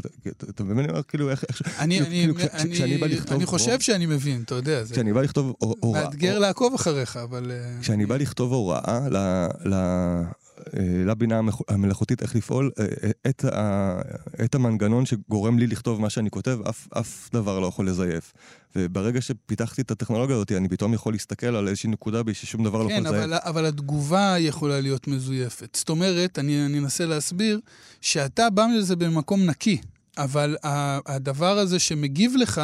אתה 0.49 0.63
מבין? 0.63 0.79
אני 0.79 0.89
אומר, 0.89 1.03
כאילו, 1.03 1.29
איך... 1.29 1.45
אני, 1.79 1.99
כאילו, 2.05 2.33
כשאני 2.73 2.97
בא 2.97 3.07
לכתוב... 3.07 3.33
אני 3.33 3.45
חושב 3.45 3.79
שאני 3.79 4.05
מבין, 4.05 4.41
אתה 4.45 4.55
יודע. 4.55 4.83
כשאני 4.91 5.13
בא 5.13 5.21
לכתוב 5.21 5.55
הוראה... 5.59 6.03
מאתגר 6.03 6.39
לעקוב 6.39 6.73
אחריך, 6.73 7.17
אבל... 7.17 7.51
אה, 7.51 7.81
כשאני 7.81 8.05
בא 8.05 8.17
לכתוב 8.17 8.53
הוראה 8.53 8.81
אה, 8.87 10.21
לבינה 11.05 11.41
המלאכותית 11.67 12.21
איך 12.21 12.35
לפעול, 12.35 12.71
את, 13.27 13.45
ה, 13.45 13.99
את 14.45 14.55
המנגנון 14.55 15.05
שגורם 15.05 15.59
לי 15.59 15.67
לכתוב 15.67 16.01
מה 16.01 16.09
שאני 16.09 16.29
כותב, 16.29 16.59
אף, 16.69 16.87
אף 16.93 17.29
דבר 17.33 17.59
לא 17.59 17.67
יכול 17.67 17.89
לזייף. 17.89 18.33
וברגע 18.75 19.21
שפיתחתי 19.21 19.81
את 19.81 19.91
הטכנולוגיה 19.91 20.35
הזאת, 20.35 20.51
אני 20.51 20.69
פתאום 20.69 20.93
יכול 20.93 21.13
להסתכל 21.13 21.55
על 21.55 21.67
איזושהי 21.67 21.89
נקודה 21.89 22.23
בי 22.23 22.33
ששום 22.33 22.63
דבר 22.63 22.89
כן, 22.89 23.03
לא 23.03 23.09
יכול 23.09 23.17
לזייף. 23.17 23.41
כן, 23.41 23.49
אבל 23.49 23.65
התגובה 23.65 24.35
יכולה 24.39 24.81
להיות 24.81 25.07
מזויפת. 25.07 25.75
זאת 25.75 25.89
אומרת, 25.89 26.39
אני, 26.39 26.65
אני 26.65 26.79
אנסה 26.79 27.05
להסביר, 27.05 27.59
שאתה 28.01 28.49
בא 28.49 28.65
מזה 28.77 28.95
במקום 28.95 29.45
נקי, 29.45 29.77
אבל 30.17 30.55
הדבר 31.05 31.57
הזה 31.57 31.79
שמגיב 31.79 32.33
לך, 32.37 32.61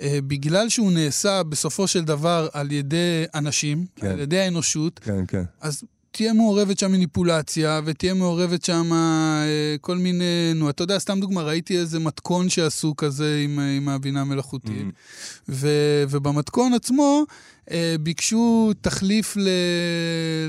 אה, 0.00 0.18
בגלל 0.26 0.68
שהוא 0.68 0.92
נעשה 0.92 1.42
בסופו 1.42 1.86
של 1.86 2.04
דבר 2.04 2.48
על 2.52 2.72
ידי 2.72 3.24
אנשים, 3.34 3.86
כן. 3.96 4.06
על 4.06 4.20
ידי 4.20 4.38
האנושות, 4.38 4.98
כן, 4.98 5.24
כן. 5.28 5.44
אז 5.60 5.82
תהיה 6.12 6.32
מעורבת 6.32 6.78
שם 6.78 6.92
מניפולציה, 6.92 7.80
ותהיה 7.84 8.14
מעורבת 8.14 8.64
שם 8.64 8.92
אה, 8.92 9.76
כל 9.80 9.96
מיני, 9.96 10.52
נו, 10.54 10.70
אתה 10.70 10.82
יודע, 10.82 10.98
סתם 10.98 11.20
דוגמה, 11.20 11.42
ראיתי 11.42 11.78
איזה 11.78 11.98
מתכון 11.98 12.48
שעשו 12.48 12.96
כזה 12.96 13.40
עם, 13.44 13.58
אה, 13.60 13.76
עם 13.76 13.88
הבינה 13.88 14.20
המלאכותית, 14.20 14.86
mm-hmm. 14.86 15.48
ו, 15.48 15.68
ובמתכון 16.10 16.74
עצמו 16.74 17.24
אה, 17.70 17.94
ביקשו 18.00 18.72
תחליף 18.80 19.36
ל, 19.36 19.48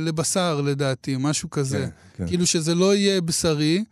לבשר, 0.05 0.62
לדעתי, 0.62 1.15
משהו 1.20 1.50
כזה. 1.50 1.79
כן, 1.79 1.89
כן. 2.17 2.27
כאילו 2.27 2.46
שזה 2.46 2.75
לא 2.75 2.96
יהיה 2.96 3.22
בשרי. 3.22 3.84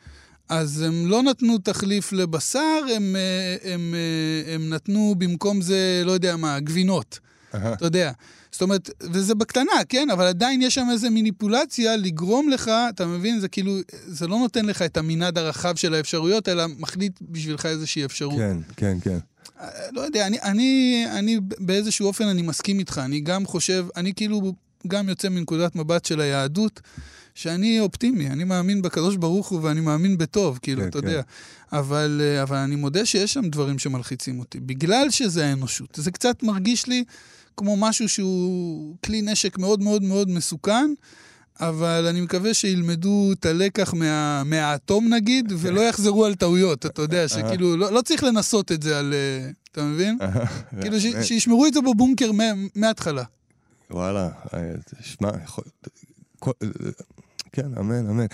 אז 0.49 0.81
הם 0.81 1.07
לא 1.07 1.23
נתנו 1.23 1.57
תחליף 1.57 2.13
לבשר, 2.13 2.59
הם, 2.59 2.91
הם, 2.95 3.15
הם, 3.63 3.95
הם 4.55 4.69
נתנו 4.69 5.15
במקום 5.17 5.61
זה, 5.61 6.01
לא 6.05 6.11
יודע 6.11 6.35
מה, 6.37 6.59
גבינות. 6.59 7.19
Uh-huh. 7.53 7.57
אתה 7.73 7.85
יודע. 7.85 8.11
זאת 8.51 8.61
אומרת, 8.61 8.89
וזה 9.01 9.35
בקטנה, 9.35 9.71
כן? 9.89 10.09
אבל 10.09 10.25
עדיין 10.25 10.61
יש 10.61 10.75
שם 10.75 10.87
איזו 10.91 11.07
מניפולציה 11.11 11.97
לגרום 11.97 12.49
לך, 12.49 12.71
אתה 12.89 13.05
מבין? 13.05 13.39
זה 13.39 13.47
כאילו, 13.47 13.77
זה 14.07 14.27
לא 14.27 14.39
נותן 14.39 14.65
לך 14.65 14.81
את 14.81 14.97
המנעד 14.97 15.37
הרחב 15.37 15.75
של 15.75 15.93
האפשרויות, 15.93 16.49
אלא 16.49 16.63
מחליט 16.79 17.19
בשבילך 17.21 17.65
איזושהי 17.65 18.05
אפשרות. 18.05 18.37
כן, 18.37 18.57
כן, 18.75 18.97
כן. 19.01 19.17
אה, 19.59 19.67
לא 19.91 20.01
יודע, 20.01 20.27
אני, 20.27 20.37
אני, 20.41 21.03
אני 21.11 21.39
באיזשהו 21.59 22.07
אופן 22.07 22.27
אני 22.27 22.41
מסכים 22.41 22.79
איתך. 22.79 23.01
אני 23.05 23.19
גם 23.19 23.45
חושב, 23.45 23.85
אני 23.95 24.13
כאילו 24.13 24.53
גם 24.87 25.09
יוצא 25.09 25.29
מנקודת 25.29 25.75
מבט 25.75 26.05
של 26.05 26.21
היהדות, 26.21 26.81
שאני 27.35 27.79
אופטימי, 27.79 28.27
אני 28.27 28.43
מאמין 28.43 28.81
בקדוש 28.81 29.15
ברוך 29.15 29.47
הוא 29.47 29.59
ואני 29.63 29.81
מאמין 29.81 30.17
בטוב, 30.17 30.59
כאילו, 30.61 30.81
כן, 30.81 30.87
אתה 30.87 31.01
כן. 31.01 31.07
יודע. 31.07 31.21
אבל, 31.71 32.21
אה, 32.23 32.43
אבל 32.43 32.57
אני 32.57 32.75
מודה 32.75 33.05
שיש 33.05 33.33
שם 33.33 33.49
דברים 33.49 33.79
שמלחיצים 33.79 34.39
אותי, 34.39 34.59
בגלל 34.59 35.09
שזה 35.09 35.45
האנושות. 35.45 35.89
זה 35.95 36.11
קצת 36.11 36.43
מרגיש 36.43 36.87
לי... 36.87 37.03
כמו 37.57 37.77
משהו 37.77 38.09
שהוא 38.09 38.95
כלי 39.05 39.21
נשק 39.21 39.57
מאוד 39.57 39.81
מאוד 39.83 40.03
מאוד 40.03 40.29
מסוכן, 40.29 40.93
אבל 41.59 42.07
אני 42.09 42.21
מקווה 42.21 42.53
שילמדו 42.53 43.31
את 43.31 43.45
הלקח 43.45 43.93
מה, 43.93 44.43
מהאטום 44.45 45.13
נגיד, 45.13 45.53
ולא 45.57 45.81
יחזרו 45.81 46.25
על 46.25 46.35
טעויות, 46.35 46.85
אתה 46.85 47.01
יודע, 47.01 47.27
שכאילו, 47.27 47.77
לא, 47.77 47.91
לא 47.91 48.01
צריך 48.01 48.23
לנסות 48.23 48.71
את 48.71 48.83
זה 48.83 48.99
על... 48.99 49.13
אה, 49.13 49.49
אתה 49.71 49.83
מבין? 49.83 50.17
כאילו, 50.81 50.99
ש, 50.99 51.05
שישמרו 51.21 51.65
את 51.65 51.73
זה 51.73 51.79
בבונקר 51.81 52.31
מההתחלה. 52.75 53.23
וואלה, 53.91 54.29
שמע, 55.01 55.29
יכול... 55.43 55.63
כן, 57.51 57.77
אמן, 57.79 58.09
אמן. 58.09 58.25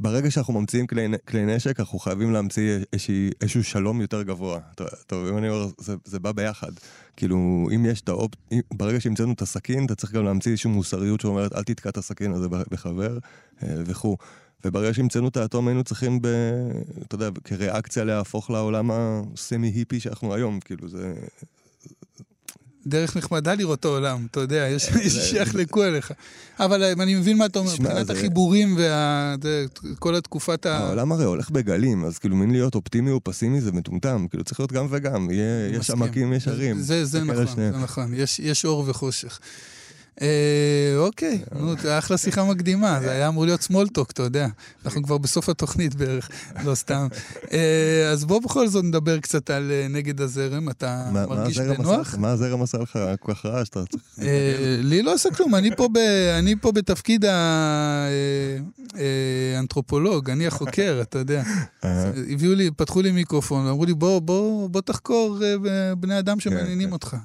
ברגע 0.00 0.30
שאנחנו 0.30 0.60
ממציאים 0.60 0.86
כלי, 0.86 1.06
כלי 1.28 1.46
נשק, 1.46 1.80
אנחנו 1.80 1.98
חייבים 1.98 2.32
להמציא 2.32 2.78
איזשה, 2.92 3.12
איזשהו 3.40 3.64
שלום 3.64 4.00
יותר 4.00 4.22
גבוה. 4.22 4.60
טוב, 5.06 5.26
אם 5.26 5.38
אני 5.38 5.48
אומר, 5.48 5.66
זה, 5.78 5.94
זה 6.04 6.18
בא 6.18 6.32
ביחד. 6.32 6.72
כאילו, 7.16 7.68
אם 7.74 7.86
יש 7.86 8.00
את 8.00 8.08
האופ... 8.08 8.30
ברגע 8.74 9.00
שהמצאנו 9.00 9.32
את 9.32 9.42
הסכין, 9.42 9.86
אתה 9.86 9.94
צריך 9.94 10.12
גם 10.12 10.24
להמציא 10.24 10.50
איזושהי 10.50 10.70
מוסריות 10.70 11.20
שאומרת, 11.20 11.52
אל 11.52 11.62
תתקע 11.62 11.88
את 11.88 11.96
הסכין 11.96 12.32
הזה 12.32 12.48
בחבר, 12.48 13.18
אה, 13.62 13.74
וכו'. 13.86 14.16
וברגע 14.64 14.94
שהמצאנו 14.94 15.28
את 15.28 15.36
האטום, 15.36 15.68
היינו 15.68 15.84
צריכים, 15.84 16.22
ב, 16.22 16.26
אתה 17.06 17.14
יודע, 17.14 17.28
כריאקציה 17.44 18.04
להפוך 18.04 18.50
לעולם 18.50 18.90
הסמי-היפי 18.90 20.00
שאנחנו 20.00 20.34
היום. 20.34 20.60
כאילו, 20.60 20.88
זה, 20.88 21.14
דרך 22.86 23.16
נחמדה 23.16 23.54
לראות 23.54 23.80
את 23.80 23.84
העולם, 23.84 24.26
אתה 24.30 24.40
יודע, 24.40 24.68
יש 24.68 24.90
שיחלקו 25.30 25.82
עליך. 25.82 26.12
אבל 26.60 26.82
אה, 26.82 26.92
אני 26.92 27.14
מבין 27.14 27.36
מה 27.36 27.46
אתה 27.46 27.58
אומר, 27.58 27.72
מבחינת 27.80 28.10
החיבורים 28.10 28.76
וכל 28.78 30.14
התקופת 30.14 30.66
ה... 30.66 30.78
העולם 30.78 31.12
הרי 31.12 31.24
הולך 31.24 31.50
בגלים, 31.50 32.04
אז 32.04 32.18
כאילו 32.18 32.36
מין 32.36 32.50
להיות 32.50 32.74
אופטימי 32.74 33.10
או 33.10 33.20
פסימי 33.24 33.60
זה 33.60 33.72
מטומטם, 33.72 34.26
כאילו 34.30 34.44
צריך 34.44 34.60
להיות 34.60 34.72
גם 34.72 34.86
וגם, 34.90 35.28
יש 35.72 35.90
עמקים, 35.90 36.32
יש 36.32 36.48
הרים. 36.48 36.78
זה 36.78 37.24
נכון, 37.24 37.46
זה 37.46 37.70
נכון, 37.70 38.14
יש 38.38 38.64
אור 38.64 38.84
וחושך. 38.86 39.38
אה, 40.22 40.98
אוקיי, 40.98 41.38
נו, 41.60 41.74
אחלה 41.98 42.18
שיחה 42.18 42.44
מקדימה, 42.44 42.98
זה 43.00 43.10
היה 43.10 43.28
אמור 43.28 43.44
להיות 43.44 43.62
סמולטוק, 43.62 44.10
אתה 44.10 44.22
יודע. 44.22 44.48
אנחנו 44.84 45.02
כבר 45.02 45.18
בסוף 45.18 45.48
התוכנית 45.48 45.94
בערך, 45.94 46.28
לא 46.64 46.74
סתם. 46.74 47.06
אה, 47.52 48.10
אז 48.12 48.24
בוא 48.24 48.42
בכל 48.42 48.68
זאת 48.68 48.84
נדבר 48.84 49.18
קצת 49.20 49.50
על 49.50 49.70
אה, 49.70 49.88
נגד 49.88 50.20
הזרם, 50.20 50.68
אתה 50.68 51.10
מרגיש 51.12 51.58
בנוח? 51.58 52.14
מה 52.18 52.30
הזרם 52.30 52.62
עשה 52.62 52.78
לך 52.78 52.98
כל 53.20 53.34
כך 53.34 53.46
רעש? 53.46 53.68
לי 54.82 55.02
לא 55.02 55.14
עושה 55.14 55.30
כלום, 55.30 55.54
אני 55.54 56.56
פה 56.60 56.72
בתפקיד 56.72 57.24
האנתרופולוג, 59.54 60.30
אני 60.30 60.46
החוקר, 60.46 60.98
אתה 61.02 61.18
יודע. 61.18 61.42
הביאו 62.32 62.54
לי, 62.54 62.70
פתחו 62.70 63.02
לי 63.02 63.10
מיקרופון, 63.10 63.66
ואמרו 63.66 63.84
לי, 63.84 63.94
בוא 63.94 64.80
תחקור 64.84 65.38
בני 65.98 66.18
אדם 66.18 66.40
שמעניינים 66.40 66.88
כן, 66.88 66.92
אותך. 66.92 67.16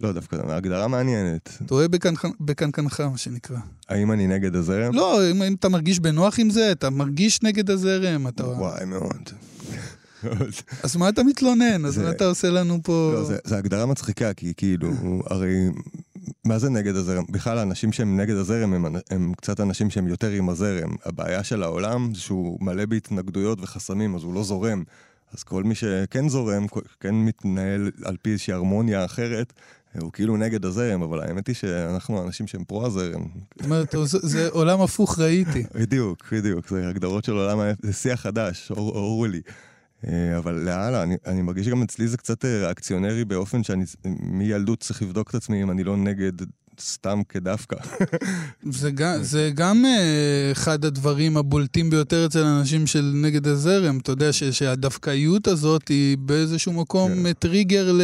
לא, 0.00 0.12
דווקא 0.12 0.36
ההגדרה 0.48 0.88
מעניינת. 0.88 1.58
אתה 1.66 1.74
רואה 1.74 1.88
בקנקנך, 2.40 3.00
מה 3.00 3.18
שנקרא. 3.18 3.56
האם 3.88 4.12
אני 4.12 4.26
נגד 4.26 4.56
הזרם? 4.56 4.94
לא, 4.94 5.30
אם, 5.30 5.42
אם 5.42 5.54
אתה 5.54 5.68
מרגיש 5.68 6.00
בנוח 6.00 6.38
עם 6.38 6.50
זה, 6.50 6.72
אתה 6.72 6.90
מרגיש 6.90 7.42
נגד 7.42 7.70
הזרם, 7.70 8.28
אתה... 8.28 8.46
וואי, 8.46 8.84
מאוד. 8.84 9.30
אז 10.84 10.96
מה 10.96 11.08
אתה 11.08 11.22
מתלונן? 11.22 11.84
אז 11.84 11.98
מה 11.98 12.10
אתה 12.10 12.24
עושה 12.24 12.50
לנו 12.50 12.78
פה... 12.82 13.12
לא, 13.14 13.24
זה 13.44 13.56
הגדרה 13.56 13.86
מצחיקה, 13.86 14.34
כי 14.34 14.52
כאילו, 14.56 14.90
הרי... 15.30 15.68
מה 16.44 16.58
זה 16.58 16.70
נגד 16.70 16.96
הזרם? 16.96 17.24
בכלל, 17.30 17.58
האנשים 17.58 17.92
שהם 17.92 18.20
נגד 18.20 18.34
הזרם 18.34 18.72
הם, 18.72 18.96
הם 19.10 19.32
קצת 19.36 19.60
אנשים 19.60 19.90
שהם 19.90 20.08
יותר 20.08 20.30
עם 20.30 20.48
הזרם. 20.48 20.90
הבעיה 21.04 21.44
של 21.44 21.62
העולם 21.62 22.14
זה 22.14 22.20
שהוא 22.20 22.58
מלא 22.60 22.86
בהתנגדויות 22.86 23.58
וחסמים, 23.60 24.14
אז 24.14 24.22
הוא 24.22 24.34
לא 24.34 24.44
זורם. 24.44 24.82
אז 25.32 25.42
כל 25.42 25.64
מי 25.64 25.74
שכן 25.74 26.28
זורם, 26.28 26.66
כן 27.00 27.14
מתנהל 27.14 27.90
על 28.04 28.16
פי 28.22 28.30
איזושהי 28.30 28.52
הרמוניה 28.52 29.04
אחרת, 29.04 29.52
הוא 29.98 30.12
כאילו 30.12 30.36
נגד 30.36 30.64
הזרם, 30.64 31.02
אבל 31.02 31.20
האמת 31.20 31.46
היא 31.46 31.54
שאנחנו 31.54 32.26
אנשים 32.26 32.46
שהם 32.46 32.64
פרו-הזרם. 32.64 33.22
זאת 33.56 33.64
אומרת, 33.64 33.94
זה 34.04 34.48
עולם 34.48 34.80
הפוך 34.80 35.18
ראיתי. 35.18 35.64
בדיוק, 35.80 36.32
בדיוק, 36.32 36.68
זה 36.68 36.88
הגדרות 36.88 37.24
של 37.24 37.32
עולם, 37.32 37.58
זה 37.82 37.92
שיח 37.92 38.20
חדש, 38.20 38.70
אורלי. 38.70 39.40
אה, 40.06 40.38
אבל 40.38 40.54
לאללה, 40.54 41.02
אני, 41.02 41.16
אני 41.26 41.42
מרגיש 41.42 41.66
שגם 41.66 41.82
אצלי 41.82 42.08
זה 42.08 42.16
קצת 42.16 42.44
אה, 42.44 42.60
ריאקציונרי 42.60 43.24
באופן 43.24 43.62
שאני 43.62 43.84
מילדות 44.20 44.80
צריך 44.80 45.02
לבדוק 45.02 45.30
את 45.30 45.34
עצמי 45.34 45.62
אם 45.62 45.70
אני 45.70 45.84
לא 45.84 45.96
נגד 45.96 46.32
סתם 46.80 47.20
כדווקא. 47.28 47.76
זה 48.80 48.90
גם, 48.90 49.22
זה 49.22 49.50
גם 49.54 49.84
uh, 49.84 50.52
אחד 50.52 50.84
הדברים 50.84 51.36
הבולטים 51.36 51.90
ביותר 51.90 52.26
אצל 52.26 52.42
אנשים 52.42 52.86
של 52.86 53.12
נגד 53.14 53.46
הזרם. 53.46 53.98
אתה 53.98 54.12
יודע 54.12 54.32
שהדווקאיות 54.32 55.46
הזאת 55.46 55.88
היא 55.88 56.18
באיזשהו 56.18 56.72
מקום 56.72 57.12
כן. 57.14 57.32
טריגר 57.32 57.92
ל... 57.92 58.02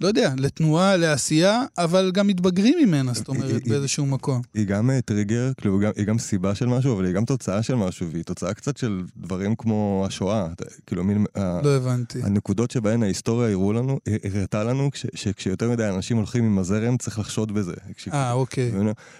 לא 0.00 0.08
יודע, 0.08 0.32
לתנועה, 0.36 0.96
לעשייה, 0.96 1.62
אבל 1.78 2.10
גם 2.14 2.26
מתבגרים 2.26 2.78
ממנה, 2.82 3.12
זאת 3.14 3.28
אומרת, 3.28 3.68
באיזשהו 3.68 4.06
מקום. 4.06 4.42
היא 4.54 4.66
גם 4.66 4.90
אה, 4.90 5.00
טריגר, 5.00 5.52
כאילו, 5.56 5.80
היא 5.96 6.06
גם 6.06 6.18
סיבה 6.18 6.54
של 6.54 6.66
משהו, 6.66 6.94
אבל 6.94 7.04
היא 7.04 7.14
גם 7.14 7.24
תוצאה 7.24 7.62
של 7.62 7.74
משהו, 7.74 8.10
והיא 8.10 8.24
תוצאה 8.24 8.54
קצת 8.54 8.76
של 8.76 9.02
דברים 9.16 9.54
כמו 9.54 10.04
השואה. 10.06 10.48
כאילו, 10.86 11.04
מין... 11.04 11.24
לא 11.36 11.76
הבנתי. 11.76 12.18
הנקודות 12.22 12.70
שבהן 12.70 13.02
ההיסטוריה 13.02 13.50
הראו 13.50 13.72
לנו, 13.72 13.98
הראתה 14.24 14.64
לנו, 14.64 14.90
שכשיותר 15.14 15.70
מדי 15.70 15.88
אנשים 15.88 16.16
הולכים 16.16 16.44
עם 16.44 16.58
הזרם, 16.58 16.96
צריך 16.96 17.18
לחשוד 17.18 17.52
בזה. 17.52 17.74
אה, 18.12 18.32
אוקיי. 18.32 18.72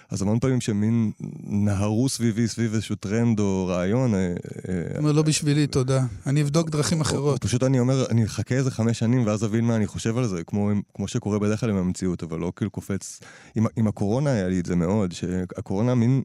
אז 0.09 0.21
המון 0.21 0.39
פעמים 0.39 0.61
שמין 0.61 1.11
נהרו 1.43 2.09
סביבי, 2.09 2.47
סביב 2.47 2.73
איזשהו 2.73 2.95
טרנד 2.95 3.39
או 3.39 3.67
רעיון... 3.67 4.15
אה, 4.15 4.19
אה, 4.69 4.97
אומר, 4.97 5.11
לא 5.11 5.21
בשבילי, 5.21 5.67
תודה. 5.67 6.05
אני 6.25 6.41
אבדוק 6.41 6.69
דרכים 6.69 7.01
אחרות. 7.01 7.41
פשוט 7.41 7.63
אני 7.63 7.79
אומר, 7.79 8.05
אני 8.09 8.25
אחכה 8.25 8.55
איזה 8.55 8.71
חמש 8.71 8.99
שנים, 8.99 9.25
ואז 9.25 9.45
אבין 9.45 9.65
מה 9.65 9.75
אני 9.75 9.87
חושב 9.87 10.17
על 10.17 10.27
זה, 10.27 10.43
כמו 10.43 10.66
כמו, 10.93 11.07
שקורה 11.07 11.39
בדרך 11.39 11.59
כלל 11.59 11.69
עם 11.69 11.75
המציאות, 11.75 12.23
אבל 12.23 12.39
לא 12.39 12.51
כאילו 12.55 12.71
קופץ. 12.71 13.19
עם, 13.55 13.65
עם 13.75 13.87
הקורונה 13.87 14.31
היה 14.31 14.47
לי 14.47 14.59
את 14.59 14.65
זה 14.65 14.75
מאוד, 14.75 15.11
שהקורונה 15.11 15.95
מין... 15.95 16.21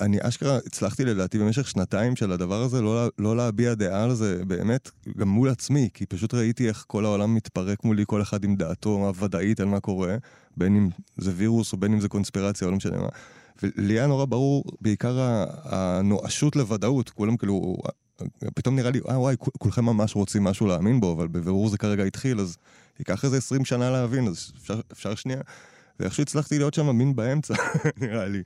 אני 0.00 0.18
אשכרה 0.20 0.56
הצלחתי 0.56 1.04
לדעתי 1.04 1.38
במשך 1.38 1.68
שנתיים 1.68 2.16
של 2.16 2.32
הדבר 2.32 2.62
הזה 2.62 2.82
לא, 2.82 3.08
לא 3.18 3.36
להביע 3.36 3.74
דעה 3.74 4.04
על 4.04 4.14
זה 4.14 4.44
באמת, 4.44 4.90
גם 5.18 5.28
מול 5.28 5.48
עצמי, 5.48 5.88
כי 5.94 6.06
פשוט 6.06 6.34
ראיתי 6.34 6.68
איך 6.68 6.84
כל 6.86 7.04
העולם 7.04 7.34
מתפרק 7.34 7.84
מולי, 7.84 8.04
כל 8.06 8.22
אחד 8.22 8.44
עם 8.44 8.56
דעתו 8.56 8.90
הוודאית 8.90 9.60
על 9.60 9.66
מה 9.66 9.80
קורה, 9.80 10.16
בין 10.56 10.76
אם 10.76 10.88
זה 11.16 11.32
וירוס 11.36 11.72
או 11.72 11.78
בין 11.78 11.92
אם 11.92 12.00
זה 12.00 12.08
קונספירציה 12.08 12.66
או 12.66 12.70
לא 12.70 12.76
משנה 12.76 12.98
מה. 12.98 13.08
ולי 13.62 13.94
היה 13.94 14.06
נורא 14.06 14.24
ברור 14.24 14.64
בעיקר 14.80 15.44
הנואשות 15.64 16.56
לוודאות, 16.56 17.10
כולם 17.10 17.36
כאילו, 17.36 17.76
פתאום 18.54 18.76
נראה 18.76 18.90
לי, 18.90 19.00
אה 19.08 19.20
וואי, 19.20 19.36
כולכם 19.58 19.84
ממש 19.84 20.16
רוצים 20.16 20.44
משהו 20.44 20.66
להאמין 20.66 21.00
בו, 21.00 21.12
אבל 21.12 21.28
בבירור 21.28 21.68
זה 21.68 21.78
כרגע 21.78 22.04
התחיל, 22.04 22.40
אז 22.40 22.56
ייקח 22.98 23.24
איזה 23.24 23.36
20 23.36 23.64
שנה 23.64 23.90
להבין, 23.90 24.28
אז 24.28 24.52
אפשר, 24.56 24.80
אפשר 24.92 25.14
שנייה. 25.14 25.40
ואיכשהו 26.00 26.22
הצלחתי 26.22 26.58
להיות 26.58 26.74
שם 26.74 26.96
מין 26.96 27.16
באמצע, 27.16 27.54
נראה 28.00 28.26
לי. 28.26 28.42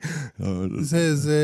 זה, 0.79 1.15
זה, 1.15 1.41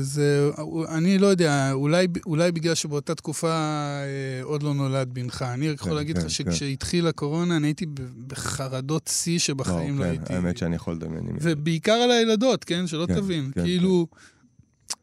זה, 0.00 0.50
אני 0.88 1.18
לא 1.18 1.26
יודע, 1.26 1.72
אולי, 1.72 2.06
אולי 2.26 2.52
בגלל 2.52 2.74
שבאותה 2.74 3.14
תקופה 3.14 3.50
אה, 3.50 4.42
עוד 4.42 4.62
לא 4.62 4.74
נולד 4.74 5.14
בנך. 5.14 5.42
אני 5.42 5.66
יכול 5.66 5.90
כן, 5.90 5.96
להגיד 5.96 6.16
לך 6.16 6.22
כן, 6.22 6.28
שכשהתחילה 6.28 7.02
כן. 7.02 7.08
הקורונה, 7.08 7.56
אני 7.56 7.66
הייתי 7.66 7.86
בחרדות 8.26 9.10
שיא 9.12 9.38
שבחיים 9.38 9.98
לא, 9.98 10.04
לא 10.04 10.10
הייתי. 10.10 10.34
האמת 10.34 10.56
שאני 10.56 10.76
יכול 10.76 10.94
לדמיין. 10.94 11.36
ובעיקר 11.40 11.92
על 11.92 12.10
הילדות, 12.10 12.64
כן? 12.64 12.86
שלא 12.86 13.06
תבין. 13.06 13.50
כאילו... 13.62 14.06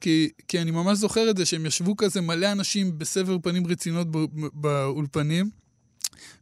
כי, 0.02 0.30
כי 0.48 0.62
אני 0.62 0.72
ממש 0.72 0.98
זוכר 0.98 1.30
את 1.30 1.38
זה 1.38 1.46
שהם 1.46 1.66
ישבו 1.66 1.98
כזה 1.98 2.22
מלא 2.22 2.52
אנשים 2.52 3.00
בסבר 3.00 3.38
פנים 3.44 3.68
רצינות 3.68 4.08
באולפנים, 4.54 5.50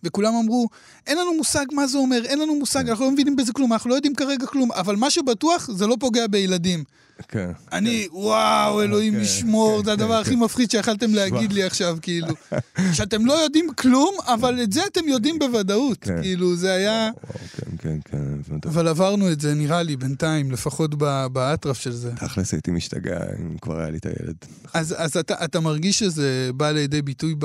וכולם 0.04 0.36
אמרו, 0.36 0.68
אין 1.08 1.18
לנו 1.18 1.34
מושג 1.38 1.66
מה 1.72 1.88
זה 1.88 1.98
אומר, 1.98 2.22
אין 2.26 2.40
לנו 2.40 2.56
מושג, 2.56 2.90
אנחנו 2.90 3.06
לא 3.06 3.12
מבינים 3.12 3.36
בזה 3.36 3.54
כלום, 3.54 3.74
אנחנו 3.74 3.90
לא 3.90 3.96
יודעים 3.96 4.16
כרגע 4.16 4.46
כלום, 4.46 4.72
אבל 4.72 4.96
מה 4.96 5.10
שבטוח, 5.10 5.70
זה 5.72 5.88
לא 5.88 5.98
פוגע 6.00 6.28
בילדים. 6.28 6.84
כן. 7.28 7.52
אני, 7.72 8.08
כן. 8.12 8.18
וואו, 8.18 8.82
אלוהים 8.82 9.14
כן, 9.14 9.20
ישמור, 9.20 9.80
כן, 9.80 9.86
זה 9.86 9.92
הדבר 9.92 10.14
הכי 10.14 10.36
מפחיד 10.36 10.72
שיכלתם 10.72 11.14
להגיד 11.14 11.54
לי 11.54 11.64
עכשיו, 11.64 11.98
כאילו. 12.02 12.28
שאתם 12.98 13.26
לא 13.26 13.34
יודעים 13.34 13.74
כלום, 13.74 14.16
אבל 14.28 14.64
את 14.64 14.74
זה 14.74 14.82
אתם 14.92 15.08
יודעים 15.08 15.40
בוודאות. 15.40 15.98
כאילו, 16.22 16.56
זה 16.56 16.74
היה... 16.74 17.10
כן, 17.58 17.72
כן, 17.78 17.98
כן. 18.06 18.70
אבל 18.70 18.88
עברנו 18.88 19.32
את 19.32 19.42
זה, 19.42 19.54
נראה 19.54 19.84
לי, 19.84 19.98
בינתיים, 19.98 20.52
לפחות 20.52 20.96
באטרף 21.32 21.80
של 21.80 21.92
זה. 21.92 22.12
תכלס 22.16 22.54
הייתי 22.54 22.72
משתגע 22.72 23.20
אם 23.40 23.58
כבר 23.62 23.80
היה 23.80 23.90
לי 23.90 23.98
את 23.98 24.06
הילד. 24.06 24.36
אז 24.74 25.18
אתה 25.44 25.60
מרגיש 25.60 26.00
שזה 26.00 26.50
בא 26.56 26.72
לידי 26.72 27.02
ביטוי 27.02 27.36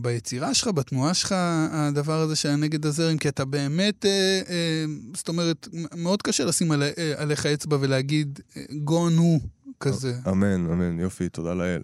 ביצירה 0.00 0.54
שלך, 0.54 0.68
בתנועה 0.68 1.14
שלך, 1.14 1.34
הדבר 1.70 2.20
הזה 2.20 2.36
של 2.36 2.48
הנגד 2.48 2.86
הזרם? 2.86 3.18
כי 3.18 3.28
אתה 3.28 3.44
באמת, 3.44 4.06
אה, 4.06 4.40
אה, 4.48 4.84
זאת 5.14 5.28
אומרת, 5.28 5.68
מאוד 5.96 6.22
קשה 6.22 6.44
לשים 6.44 6.72
אה, 6.72 6.78
עליך 7.16 7.46
אצבע 7.46 7.76
ולהגיד, 7.80 8.40
גונו 8.84 9.40
כזה. 9.80 10.14
אמן, 10.28 10.70
אמן, 10.70 11.00
יופי, 11.00 11.28
תודה 11.28 11.54
לאל. 11.54 11.82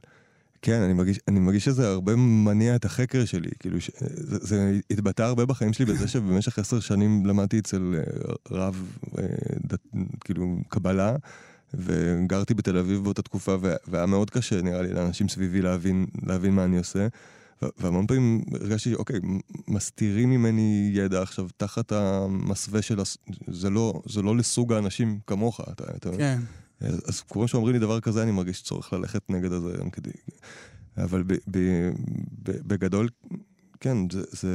כן, 0.62 0.82
אני 0.82 0.92
מרגיש, 0.92 1.18
אני 1.28 1.40
מרגיש 1.40 1.64
שזה 1.64 1.88
הרבה 1.88 2.16
מניע 2.16 2.76
את 2.76 2.84
החקר 2.84 3.24
שלי. 3.24 3.50
כאילו, 3.58 3.80
ש, 3.80 3.90
זה, 4.00 4.38
זה 4.40 4.78
התבטא 4.90 5.22
הרבה 5.22 5.46
בחיים 5.46 5.72
שלי 5.72 5.84
בזה 5.84 6.08
שבמשך 6.08 6.58
עשר 6.58 6.80
שנים 6.80 7.26
למדתי 7.26 7.58
אצל 7.58 7.94
אה, 7.94 8.32
רב, 8.50 8.86
אה, 9.18 9.24
דת, 9.66 9.80
כאילו, 10.24 10.56
קבלה, 10.68 11.16
וגרתי 11.74 12.54
בתל 12.54 12.76
אביב 12.76 13.04
באותה 13.04 13.22
תקופה, 13.22 13.56
והיה 13.88 14.06
מאוד 14.06 14.30
קשה, 14.30 14.62
נראה 14.62 14.82
לי, 14.82 14.92
לאנשים 14.92 15.28
סביבי 15.28 15.62
להבין, 15.62 16.06
להבין 16.26 16.54
מה 16.54 16.64
אני 16.64 16.78
עושה. 16.78 17.06
והמון 17.78 18.06
פעמים 18.06 18.44
הרגשתי, 18.60 18.94
אוקיי, 18.94 19.20
מסתירים 19.68 20.30
ממני 20.30 20.90
ידע 20.94 21.22
עכשיו 21.22 21.48
תחת 21.56 21.92
המסווה 21.92 22.82
של... 22.82 23.00
הס... 23.00 23.18
זה 23.46 23.70
לא, 23.70 24.02
זה 24.06 24.22
לא 24.22 24.36
לסוג 24.36 24.72
האנשים 24.72 25.18
כמוך. 25.26 25.60
אתה, 25.72 25.84
אתה... 25.96 26.10
כן. 26.16 26.38
אז, 26.80 27.00
אז 27.06 27.20
כמו 27.20 27.48
שאומרים 27.48 27.74
לי 27.74 27.80
דבר 27.80 28.00
כזה, 28.00 28.22
אני 28.22 28.30
מרגיש 28.30 28.62
צורך 28.62 28.92
ללכת 28.92 29.30
נגד 29.30 29.52
הזה 29.52 29.76
כדי... 29.92 30.10
אבל 30.96 31.22
ב, 31.22 31.32
ב, 31.32 31.58
ב, 32.42 32.50
בגדול, 32.66 33.08
כן, 33.82 33.96
זה... 34.12 34.22
זה... 34.32 34.48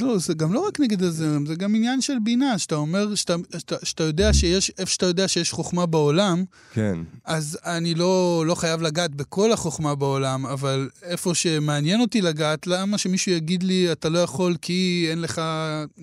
לא, 0.00 0.18
זה 0.18 0.34
גם 0.34 0.52
לא 0.52 0.66
רק 0.66 0.80
נגד 0.80 1.02
הזרם, 1.02 1.46
זה 1.46 1.54
גם 1.54 1.74
עניין 1.74 2.00
של 2.00 2.18
בינה, 2.18 2.58
שאתה 2.58 2.74
אומר, 2.74 3.14
שאתה, 3.14 3.34
שאתה, 3.58 3.76
שאתה 3.82 4.02
יודע 4.02 4.32
שיש, 4.32 4.72
איפה 4.78 4.92
שאתה 4.92 5.06
יודע 5.06 5.28
שיש 5.28 5.52
חוכמה 5.52 5.86
בעולם, 5.86 6.44
כן. 6.72 6.98
אז 7.24 7.58
אני 7.64 7.94
לא, 7.94 8.44
לא 8.46 8.54
חייב 8.54 8.82
לגעת 8.82 9.14
בכל 9.14 9.52
החוכמה 9.52 9.94
בעולם, 9.94 10.46
אבל 10.46 10.88
איפה 11.02 11.34
שמעניין 11.34 12.00
אותי 12.00 12.22
לגעת, 12.22 12.66
למה 12.66 12.98
שמישהו 12.98 13.32
יגיד 13.32 13.62
לי, 13.62 13.92
אתה 13.92 14.08
לא 14.08 14.18
יכול 14.18 14.56
כי 14.62 15.06
אין 15.10 15.20
לך, 15.20 15.42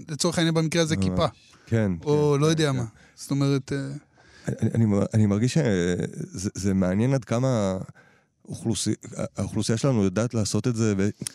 לצורך 0.09 0.37
העניין 0.37 0.53
במקרה 0.53 0.81
הזה, 0.81 0.95
כיפה. 0.95 1.25
כן. 1.65 1.91
או 2.05 2.33
כן, 2.35 2.41
לא 2.41 2.45
כן, 2.45 2.51
יודע 2.51 2.71
כן. 2.71 2.77
מה. 2.77 2.85
זאת 3.15 3.31
אומרת... 3.31 3.71
אה, 3.73 3.77
אני, 4.47 4.69
אני, 4.75 4.85
אני 5.13 5.25
מרגיש 5.25 5.53
שזה 5.53 6.49
זה 6.55 6.73
מעניין 6.73 7.13
עד 7.13 7.25
כמה 7.25 7.77
האוכלוסי, 8.51 8.93
האוכלוסייה 9.37 9.77
שלנו 9.77 10.03
יודעת 10.03 10.33
לעשות 10.33 10.67
את 10.67 10.75
זה, 10.75 10.93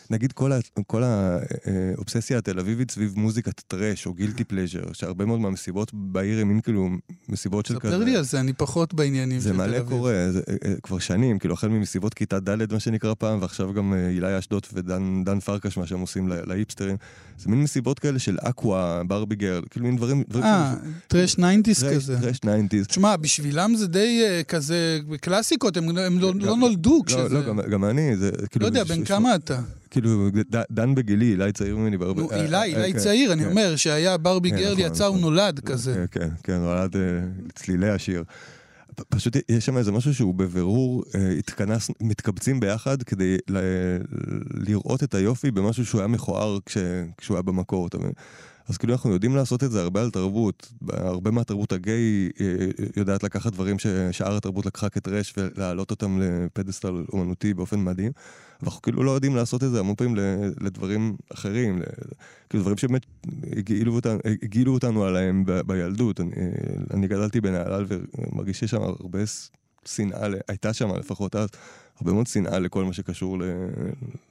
ונגיד 0.09 0.31
כל, 0.31 0.51
ה, 0.51 0.57
כל 0.87 1.03
האובססיה 1.03 2.37
התל 2.37 2.59
אביבית 2.59 2.91
סביב 2.91 3.13
מוזיקת 3.19 3.59
trash 3.67 4.05
או 4.05 4.13
guilty 4.13 4.43
pleasure, 4.43 4.83
שהרבה 4.93 5.25
מאוד 5.25 5.39
מהמסיבות 5.39 5.91
בעיר 5.93 6.39
הם 6.39 6.47
מין 6.47 6.61
כאילו 6.61 6.89
מסיבות 7.29 7.65
של 7.65 7.79
כזה. 7.79 7.93
ספר 7.95 8.03
לי 8.03 8.15
על 8.15 8.23
זה, 8.23 8.39
אני 8.39 8.53
פחות 8.53 8.93
בעניינים 8.93 9.39
זה 9.39 9.49
של 9.49 9.55
תל 9.55 9.61
מלא 9.67 9.77
אביב. 9.77 9.89
קורה, 9.89 10.31
זה 10.31 10.41
אה, 10.65 10.73
כבר 10.83 10.99
שנים, 10.99 11.39
כאילו 11.39 11.53
החל 11.53 11.67
ממסיבות 11.67 12.13
כיתה 12.13 12.39
ד' 12.39 12.73
מה 12.73 12.79
שנקרא 12.79 13.13
פעם, 13.13 13.41
ועכשיו 13.41 13.73
גם 13.73 13.93
אה, 13.93 14.09
אילי 14.09 14.39
אשדוד 14.39 14.67
ודן 14.73 15.23
דן 15.25 15.39
פרקש, 15.39 15.77
מה 15.77 15.87
שהם 15.87 15.99
עושים 15.99 16.27
לה- 16.27 16.41
להיפסטרים. 16.47 16.95
זה 17.39 17.49
מין 17.49 17.61
מסיבות 17.63 17.99
כאלה 17.99 18.19
של 18.19 18.37
Aqua, 18.41 19.01
Barbie 19.07 19.35
Girl, 19.35 19.61
כאילו 19.69 19.85
מין 19.85 19.95
דברים... 19.95 20.23
אה, 20.43 20.73
trash 21.07 21.37
nineties 21.37 21.83
trash- 21.83 21.95
כזה. 21.95 22.17
trash 22.21 22.39
nineties. 22.43 22.87
תשמע, 22.87 23.15
בשבילם 23.15 23.73
זה 23.75 23.87
די 23.87 24.21
אה, 24.25 24.41
כזה 24.43 24.99
קלאסיקות, 25.21 25.77
הם, 25.77 25.97
הם 25.97 26.19
לא, 26.19 26.33
לא 26.35 26.55
נולדו 26.57 27.03
כשזה... 27.07 27.29
לא, 27.29 27.39
לא, 27.39 27.47
גם, 27.47 27.59
גם 27.71 27.85
אני, 27.85 28.17
זה 28.17 28.31
כאילו... 28.51 28.63
לא 28.63 28.67
יודע, 28.67 28.83
בן 28.83 29.05
כמה 29.05 29.35
אתה? 29.35 29.59
כאילו, 29.91 30.29
ד- 30.29 30.61
דן 30.71 30.95
בגילי, 30.95 31.31
אילי 31.31 31.51
צעיר 31.51 31.77
ממני 31.77 31.97
בהרבה... 31.97 32.21
אה, 32.31 32.43
אילי, 32.43 32.55
אה, 32.55 32.63
אילי 32.63 32.93
כן, 32.93 32.99
צעיר, 32.99 33.33
אני 33.33 33.43
כן. 33.43 33.49
אומר, 33.49 33.75
שהיה 33.75 34.17
ברבי 34.17 34.49
כן, 34.51 34.57
גרל 34.57 34.73
נכון, 34.73 34.85
יצא, 34.85 35.05
הוא 35.05 35.17
נכון. 35.17 35.33
נולד 35.33 35.59
כזה. 35.59 36.05
כן, 36.11 36.29
כן, 36.43 36.53
נולד 36.57 36.95
אה, 36.95 37.01
צלילי 37.55 37.89
השיר. 37.89 38.23
פשוט 39.09 39.35
יש 39.49 39.65
שם 39.65 39.77
איזה 39.77 39.91
משהו 39.91 40.13
שהוא 40.13 40.35
בבירור, 40.35 41.03
התכנס, 41.39 41.91
מתקבצים 42.01 42.59
ביחד 42.59 43.03
כדי 43.03 43.37
ל, 43.49 43.57
לראות 44.53 45.03
את 45.03 45.15
היופי 45.15 45.51
במשהו 45.51 45.85
שהוא 45.85 46.01
היה 46.01 46.07
מכוער 46.07 46.57
כש, 46.65 46.77
כשהוא 47.17 47.35
היה 47.37 47.41
במקור, 47.41 47.87
אתה 47.87 47.97
מבין? 47.97 48.11
אז 48.69 48.77
כאילו 48.77 48.93
אנחנו 48.93 49.11
יודעים 49.11 49.35
לעשות 49.35 49.63
את 49.63 49.71
זה 49.71 49.81
הרבה 49.81 50.01
על 50.01 50.09
תרבות. 50.09 50.71
הרבה 50.89 51.31
מהתרבות 51.31 51.71
הגיי 51.71 52.29
אה, 52.41 52.45
יודעת 52.97 53.23
לקחת 53.23 53.53
דברים 53.53 53.79
ששאר 53.79 54.37
התרבות 54.37 54.65
לקחה 54.65 54.89
כטרש 54.89 55.33
ולהעלות 55.37 55.91
אותם 55.91 56.19
לפדסטל 56.21 57.05
אומנותי 57.13 57.53
באופן 57.53 57.83
מדהים. 57.83 58.11
ואנחנו 58.61 58.81
כאילו 58.81 59.03
לא 59.03 59.11
יודעים 59.11 59.35
לעשות 59.35 59.63
את 59.63 59.71
זה 59.71 59.79
המון 59.79 59.95
פעמים 59.95 60.15
לדברים 60.61 61.15
אחרים, 61.33 61.81
כאילו 62.49 62.63
דברים 62.63 62.77
שבאמת 62.77 63.05
הגעילו 63.57 63.95
אותנו, 63.95 64.19
הגעילו 64.43 64.73
אותנו 64.73 65.03
עליהם 65.03 65.43
בילדות. 65.65 66.19
אני, 66.19 66.31
אני 66.93 67.07
גדלתי 67.07 67.41
בנהלל 67.41 67.85
ומרגיש 67.87 68.59
שיש 68.59 68.71
שם 68.71 68.81
הרבה 68.81 69.19
שנאה, 69.85 70.27
הייתה 70.47 70.73
שם 70.73 70.95
לפחות 70.95 71.35
אז, 71.35 71.49
הרבה 71.99 72.13
מאוד 72.13 72.27
שנאה 72.27 72.59
לכל 72.59 72.83
מה 72.83 72.93
שקשור. 72.93 73.37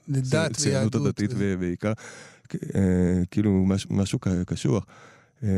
לדת 0.08 0.56
ציונות 0.56 0.94
ויהדות. 0.94 1.06
הדתית 1.06 1.32
אה, 1.84 1.92
כאילו 3.30 3.64
מש, 3.66 3.86
משהו 3.90 4.18
קשוח. 4.46 4.84
אה, 5.42 5.48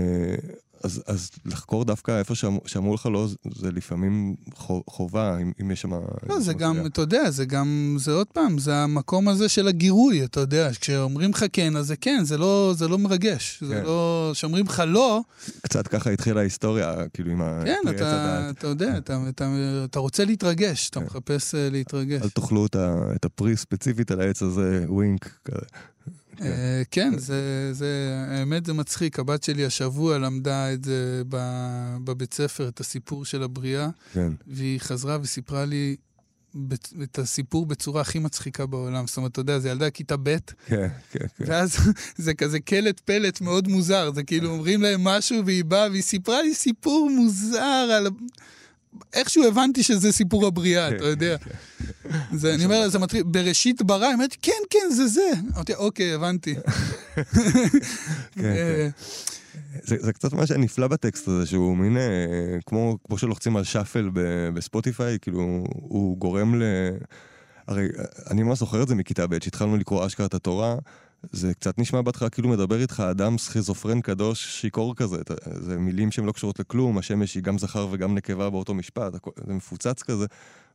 אז, 0.85 1.02
אז 1.07 1.30
לחקור 1.47 1.85
דווקא 1.85 2.18
איפה 2.18 2.35
שאמ- 2.35 2.59
שאמרו 2.66 2.95
לך 2.95 3.07
לא, 3.07 3.28
זה 3.54 3.71
לפעמים 3.73 4.35
חו- 4.54 4.83
חובה, 4.90 5.38
אם, 5.42 5.52
אם 5.62 5.71
יש 5.71 5.80
שם... 5.80 5.90
לא, 6.28 6.40
זה 6.40 6.54
גם, 6.54 6.87
אתה 6.87 7.00
יודע, 7.00 7.30
זה 7.30 7.45
גם, 7.45 7.97
זה 7.99 8.12
עוד 8.12 8.26
פעם, 8.26 8.59
זה 8.59 8.76
המקום 8.76 9.28
הזה 9.28 9.49
של 9.49 9.68
הגירוי, 9.68 10.25
אתה 10.25 10.40
יודע, 10.40 10.71
כשאומרים 10.80 11.30
לך 11.30 11.45
כן, 11.52 11.76
אז 11.76 11.87
זה 11.87 11.97
כן, 11.97 12.21
זה 12.25 12.38
לא, 12.38 12.75
זה 12.76 12.88
לא 12.88 12.99
מרגש. 12.99 13.62
זה 13.66 13.75
כן. 13.75 13.85
לא, 13.85 14.30
כשאומרים 14.35 14.66
לך 14.66 14.83
לא, 14.87 15.21
קצת 15.62 15.88
ככה 15.88 16.11
התחילה 16.11 16.40
ההיסטוריה, 16.40 16.95
כאילו 17.15 17.30
עם 17.30 17.43
ה... 17.43 17.63
כן, 17.65 17.80
אתה. 17.91 18.50
אתה 18.50 18.67
יודע, 18.67 18.99
אתה, 18.99 19.19
אתה, 19.28 19.54
אתה 19.84 19.99
רוצה 19.99 20.25
להתרגש, 20.25 20.89
אתה 20.91 21.00
כן. 21.00 21.06
מחפש 21.06 21.54
אה, 21.54 21.69
להתרגש. 21.71 22.23
אל 22.23 22.28
תאכלו 22.28 22.67
את 23.17 23.25
הפרי 23.25 23.56
ספציפית 23.56 24.10
על 24.10 24.21
העץ 24.21 24.43
הזה, 24.43 24.84
ווינק. 24.89 25.49
כזה. 26.39 26.49
אה, 26.49 26.83
כן, 26.91 27.19
זה, 27.19 27.71
זה, 27.73 28.15
האמת 28.29 28.67
זה 28.67 28.73
מצחיק. 28.73 29.19
הבת 29.19 29.43
שלי 29.43 29.65
השבוע 29.65 30.19
למדה 30.19 30.73
את 30.73 30.85
זה 30.85 31.23
בבית 32.05 32.35
ספר, 32.35 32.69
את 32.69 32.81
הסיפור 32.81 33.25
של 33.25 33.43
הבריאה, 33.43 33.89
כן. 34.13 34.33
והיא 34.47 34.81
חזרה 34.81 35.19
וסיפרה 35.23 35.65
לי 35.65 35.97
את 37.03 37.19
הסיפור 37.19 37.67
בצורה 37.67 38.01
הכי 38.01 38.19
מצחיקה 38.19 38.67
בעולם. 38.67 39.07
זאת 39.07 39.17
אומרת, 39.17 39.33
אתה 39.33 39.41
יודע, 39.41 39.59
זה 39.59 39.69
ילדה 39.69 39.91
כיתה 39.91 40.17
ב', 40.17 40.37
כן, 40.67 40.89
כן, 41.11 41.27
כן. 41.37 41.45
ואז 41.47 41.77
זה 42.17 42.35
כזה 42.35 42.61
קלט 42.61 43.01
פלט 43.01 43.41
מאוד 43.41 43.69
מוזר. 43.69 44.11
זה 44.15 44.23
כאילו 44.23 44.51
אומרים 44.51 44.83
להם 44.83 45.05
משהו, 45.05 45.47
והיא 45.47 45.65
באה 45.65 45.91
והיא 45.91 46.03
סיפרה 46.03 46.43
לי 46.43 46.55
סיפור 46.55 47.11
מוזר 47.11 47.89
על... 47.97 48.07
איכשהו 49.13 49.45
הבנתי 49.49 49.82
שזה 49.82 50.13
סיפור 50.13 50.47
הבריאה, 50.47 50.89
אתה 50.89 51.04
יודע. 51.04 51.37
זה, 52.32 52.54
אני 52.54 52.65
אומר 52.65 52.89
זה 52.89 52.99
מתחיל, 52.99 53.23
בראשית 53.23 53.82
ברא, 53.82 54.04
היא 54.06 54.15
אומרת, 54.15 54.37
כן, 54.43 54.52
כן, 54.71 54.91
זה 54.91 55.06
זה. 55.06 55.30
אמרתי, 55.54 55.75
אוקיי, 55.75 56.15
הבנתי. 56.15 56.54
כן. 58.34 58.45
אה, 58.45 58.89
זה, 59.82 59.97
זה 60.00 60.13
קצת 60.13 60.32
מה 60.32 60.47
שנפלא 60.47 60.87
בטקסט 60.87 61.28
הזה, 61.28 61.47
שהוא 61.47 61.76
מין, 61.76 61.97
אה, 61.97 62.02
כמו, 62.67 62.99
כמו 63.06 63.19
שלוחצים 63.19 63.56
על 63.56 63.65
שאפל 63.65 64.11
ב- 64.13 64.49
בספוטיפיי, 64.54 65.19
כאילו, 65.23 65.41
הוא 65.73 66.19
גורם 66.19 66.54
ל... 66.54 66.63
הרי 67.67 67.89
אה, 67.99 68.04
אני 68.30 68.43
ממש 68.43 68.58
זוכר 68.58 68.82
את 68.82 68.89
זה 68.89 68.95
מכיתה 68.95 69.26
ב', 69.26 69.43
שהתחלנו 69.43 69.76
לקרוא 69.76 70.06
אשכרה 70.06 70.26
את 70.26 70.34
התורה, 70.34 70.76
זה 71.33 71.54
קצת 71.54 71.78
נשמע 71.78 72.02
בהתחלה 72.02 72.31
כאילו 72.31 72.49
מדבר 72.49 72.81
איתך 72.81 73.00
אדם 73.11 73.39
סכיזופרן 73.39 74.00
קדוש 74.00 74.61
שיכור 74.61 74.95
כזה, 74.95 75.17
זה 75.45 75.78
מילים 75.78 76.11
שהן 76.11 76.25
לא 76.25 76.33
קשורות 76.33 76.59
לכלום, 76.61 76.99
השמש 76.99 77.35
היא 77.35 77.43
גם 77.43 77.59
זכר 77.59 77.89
וגם 77.91 78.15
נקבה 78.15 78.50
באותו 78.50 78.75
משפט, 78.75 79.13
זה 79.47 79.54
מפוצץ 79.54 80.02
כזה, 80.02 80.26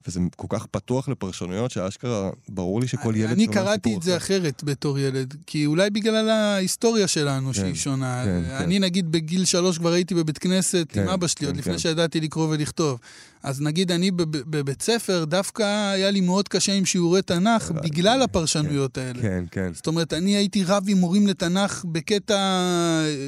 וזה 0.07 0.19
כל 0.35 0.47
כך 0.49 0.65
פתוח 0.65 1.09
לפרשנויות, 1.09 1.71
שאשכרה, 1.71 2.29
ברור 2.49 2.81
לי 2.81 2.87
שכל 2.87 3.13
ילד... 3.17 3.31
אני 3.31 3.47
קראתי 3.47 3.95
את 3.97 4.03
זה 4.03 4.17
אחר. 4.17 4.23
אחרת 4.23 4.63
בתור 4.63 4.99
ילד, 4.99 5.33
כי 5.47 5.65
אולי 5.65 5.89
בגלל 5.89 6.29
ההיסטוריה 6.29 7.07
שלנו 7.07 7.53
שהיא 7.53 7.75
שונה. 7.75 8.21
כן, 8.25 8.41
כן. 8.47 8.55
אני 8.55 8.79
נגיד 8.79 9.11
בגיל 9.11 9.45
שלוש 9.45 9.77
כבר 9.77 9.91
הייתי 9.93 10.15
בבית 10.15 10.37
כנסת 10.37 10.87
כן, 10.89 11.01
עם 11.01 11.07
אבא 11.09 11.27
שלי, 11.27 11.45
עוד 11.47 11.55
כן, 11.55 11.59
לפני 11.59 11.73
כן. 11.73 11.79
שידעתי 11.79 12.19
לקרוא 12.21 12.47
ולכתוב. 12.49 12.99
אז 13.43 13.61
נגיד 13.61 13.91
אני 13.91 14.11
בב- 14.11 14.37
בבית 14.57 14.81
ספר, 14.81 15.25
דווקא 15.25 15.63
היה 15.91 16.11
לי 16.11 16.21
מאוד 16.21 16.47
קשה 16.47 16.73
עם 16.73 16.85
שיעורי 16.85 17.21
תנ"ך 17.21 17.71
בגלל 17.71 18.21
הפרשנויות 18.21 18.97
האלה. 18.97 19.21
כן, 19.21 19.43
כן, 19.51 19.71
זאת 19.73 19.87
אומרת, 19.87 20.13
אני 20.13 20.35
הייתי 20.35 20.63
רב 20.63 20.83
עם 20.87 20.97
מורים 20.97 21.27
לתנ"ך 21.27 21.85
בקטע 21.91 22.37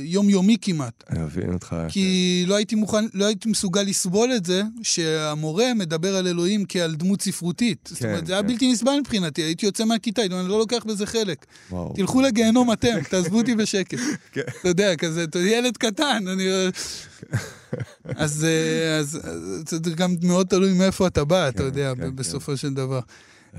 יומיומי 0.03 0.57
כמעט. 0.61 1.03
אני 1.09 1.19
מבין 1.19 1.53
אותך. 1.53 1.75
כי 1.87 2.43
לא 2.47 2.55
הייתי 2.55 2.75
מוכן, 2.75 3.05
לא 3.13 3.25
הייתי 3.25 3.49
מסוגל 3.49 3.81
לסבול 3.81 4.29
את 4.35 4.45
זה 4.45 4.61
שהמורה 4.83 5.73
מדבר 5.73 6.15
על 6.15 6.27
אלוהים 6.27 6.64
כעל 6.69 6.95
דמות 6.95 7.21
ספרותית. 7.21 7.89
זאת 7.89 7.99
כן, 7.99 8.09
אומרת, 8.09 8.27
זה 8.27 8.33
היה 8.33 8.41
כן. 8.41 8.47
בלתי 8.47 8.71
נסבל 8.71 8.91
מבחינתי, 8.99 9.41
הייתי 9.41 9.65
יוצא 9.65 9.85
מהכיתה, 9.85 10.21
הייתי 10.21 10.33
אומר, 10.33 10.43
אני 10.45 10.51
לא 10.51 10.59
לוקח 10.59 10.83
בזה 10.85 11.05
חלק. 11.05 11.45
וואו. 11.71 11.93
תלכו 11.95 12.21
לגיהנום 12.21 12.71
אתם, 12.71 12.97
תעזבו 13.09 13.37
אותי 13.37 13.55
בשקט. 13.55 13.99
כן. 14.31 14.41
אתה 14.61 14.69
יודע, 14.69 14.95
כזה, 14.95 15.25
ילד 15.35 15.77
קטן, 15.77 16.27
אני... 16.27 16.43
אז 18.15 18.45
אה, 18.45 18.97
אז- 18.99 19.19
אז 19.25 19.79
זה 19.85 19.91
גם 19.95 20.15
מאוד 20.23 20.47
תלוי 20.47 20.73
מאיפה 20.73 21.07
אתה 21.07 21.23
בא, 21.23 21.49
אתה 21.49 21.57
כן, 21.57 21.63
יודע, 21.63 21.93
כן, 21.97 22.15
בסופו 22.15 22.57
של 22.57 22.73
דבר. 22.73 22.99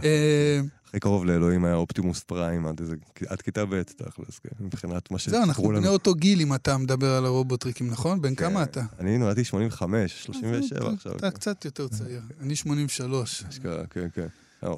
אה, 0.05 0.61
הכי 0.89 1.01
קרוב 1.01 1.25
לאלוהים 1.25 1.65
היה 1.65 1.75
אופטימוס 1.75 2.23
פריים 2.23 2.67
עד 2.67 2.81
איזה, 2.81 2.95
עד 3.27 3.43
כיתה 3.43 3.65
ב' 3.65 3.83
תכלס, 3.83 4.39
כן, 4.39 4.65
מבחינת 4.65 5.11
מה 5.11 5.19
זהו, 5.27 5.43
אנחנו 5.43 5.69
בני 5.69 5.79
לנו. 5.79 5.89
אותו 5.89 6.15
גיל 6.15 6.41
אם 6.41 6.55
אתה 6.55 6.79
מדבר 6.79 7.11
על 7.11 7.27
הרובוטריקים, 7.27 7.91
נכון? 7.91 8.23
בן 8.23 8.35
כמה 8.35 8.63
אתה? 8.63 8.83
אני 9.01 9.19
נולדתי 9.19 9.45
85, 9.45 10.25
37 10.25 10.93
עכשיו. 10.93 11.17
אתה 11.17 11.31
קצת 11.31 11.65
יותר 11.65 11.89
צעיר. 11.89 12.21
אני 12.41 12.57
83. 12.57 13.45
אשכרה, 13.49 13.87
כן, 13.87 14.07
כן. 14.15 14.27
אה, 14.65 14.69
אה, 14.69 14.75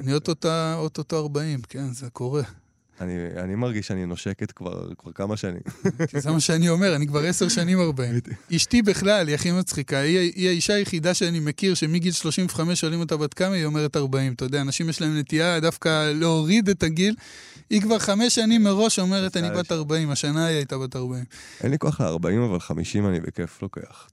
אני 0.00 0.14
אוטוטו 0.14 0.48
אוטוטו 0.74 1.18
40, 1.18 1.60
כן, 1.68 1.92
זה 1.92 2.10
קורה. 2.10 2.42
אני 3.00 3.14
אני 3.36 3.54
מרגיש 3.54 3.86
שאני 3.86 4.06
נושקת 4.06 4.52
כבר 4.52 4.94
כבר 4.98 5.12
כמה 5.12 5.36
שנים. 5.36 5.60
זה 6.22 6.30
מה 6.30 6.40
שאני 6.40 6.68
אומר, 6.68 6.96
אני 6.96 7.06
כבר 7.06 7.26
עשר 7.26 7.48
שנים 7.48 7.80
40. 7.80 8.20
אשתי 8.56 8.82
בכלל, 8.82 9.26
היא 9.26 9.34
הכי 9.34 9.52
מצחיקה. 9.52 9.98
היא, 9.98 10.18
היא 10.18 10.48
האישה 10.48 10.74
היחידה 10.74 11.14
שאני 11.14 11.40
מכיר 11.40 11.74
שמגיל 11.74 12.12
35 12.12 12.80
שואלים 12.80 13.00
אותה 13.00 13.16
בת 13.16 13.34
כמה, 13.34 13.54
היא 13.54 13.64
אומרת 13.64 13.96
40. 13.96 14.32
אתה 14.32 14.44
יודע, 14.44 14.60
אנשים 14.60 14.88
יש 14.88 15.00
להם 15.00 15.18
נטייה 15.18 15.60
דווקא 15.60 16.12
להוריד 16.12 16.68
את 16.68 16.82
הגיל. 16.82 17.14
היא 17.70 17.82
כבר 17.82 17.98
חמש 17.98 18.34
שנים 18.34 18.62
מראש 18.62 18.98
אומרת, 18.98 19.36
אני 19.36 19.50
בת 19.50 19.72
40, 19.72 20.10
השנה 20.10 20.46
היא 20.46 20.56
הייתה 20.56 20.78
בת 20.78 20.96
40. 20.96 21.24
אין 21.62 21.70
לי 21.70 21.78
כוח 21.78 22.00
ל-40, 22.00 22.48
אבל 22.48 22.60
50 22.60 23.06
אני 23.06 23.20
בכיף 23.20 23.62
לוקח. 23.62 24.08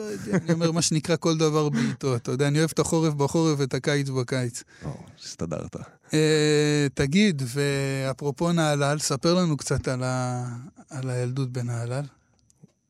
אה, 0.00 0.04
לא 0.04 0.10
יודע, 0.10 0.36
אני 0.36 0.52
אומר 0.52 0.72
מה 0.72 0.82
שנקרא 0.82 1.16
כל 1.16 1.38
דבר 1.38 1.68
בעיתו. 1.68 2.16
אתה 2.16 2.30
יודע, 2.30 2.48
אני 2.48 2.58
אוהב 2.58 2.70
את 2.74 2.78
החורף 2.78 3.14
בחורף 3.14 3.58
ואת 3.58 3.74
הקיץ 3.74 4.08
בקיץ. 4.08 4.62
או, 4.84 4.90
הסתדרת. 5.24 5.76
אה, 6.14 6.86
תגיד, 6.94 7.42
ואפרופו 7.46 8.52
נהלל, 8.52 8.98
ספר 8.98 9.34
לנו 9.34 9.56
קצת 9.56 9.88
על, 9.88 11.10
הילדות 11.10 11.52
בנהלל. 11.52 12.04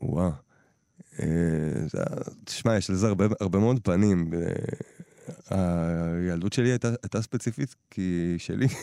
וואו. 0.01 0.31
אה, 1.21 1.27
תשמע, 2.45 2.77
יש 2.77 2.91
לזה 2.91 3.07
הרבה, 3.09 3.27
הרבה 3.41 3.59
מאוד 3.59 3.81
פנים. 3.83 4.31
הילדות 5.51 6.53
שלי 6.53 6.71
הייתה, 6.71 6.89
הייתה 7.03 7.23
ספציפית 7.23 7.75
כי 7.91 8.35
שלי. 8.39 8.67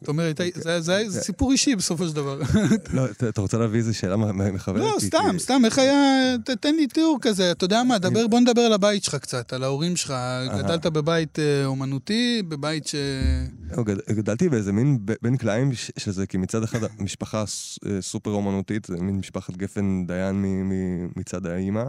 זאת 0.00 0.08
אומרת, 0.08 0.40
זה 0.78 1.20
סיפור 1.20 1.52
אישי 1.52 1.76
בסופו 1.76 2.08
של 2.08 2.14
דבר. 2.14 2.40
לא, 2.94 3.04
אתה 3.28 3.40
רוצה 3.40 3.58
להביא 3.58 3.78
איזה 3.78 3.94
שאלה 3.94 4.16
מכוונת? 4.16 4.84
לא, 4.84 4.96
סתם, 4.98 5.38
סתם, 5.38 5.62
איך 5.64 5.78
היה... 5.78 6.34
תן 6.60 6.74
לי 6.74 6.86
תיאור 6.86 7.18
כזה, 7.22 7.50
אתה 7.50 7.64
יודע 7.64 7.82
מה, 7.82 7.96
בוא 8.30 8.40
נדבר 8.40 8.60
על 8.60 8.72
הבית 8.72 9.04
שלך 9.04 9.14
קצת, 9.14 9.52
על 9.52 9.62
ההורים 9.62 9.96
שלך. 9.96 10.14
גדלת 10.58 10.86
בבית 10.86 11.38
אה, 11.38 11.64
אומנותי, 11.64 12.42
בבית 12.48 12.86
ש... 12.86 12.94
לא, 13.76 13.84
גדלתי 14.10 14.48
באיזה 14.48 14.72
מין 14.72 14.98
בן 15.22 15.36
קלעים 15.36 15.70
שזה, 15.96 16.26
כי 16.26 16.36
מצד 16.38 16.62
אחד 16.62 16.78
משפחה 16.98 17.44
אה, 17.86 18.02
סופר 18.02 18.30
אומנותית, 18.30 18.84
זה 18.84 18.96
מין 18.96 19.16
משפחת 19.16 19.56
גפן 19.56 20.06
דיין 20.06 20.44
מצד 21.16 21.46
האימא. 21.46 21.84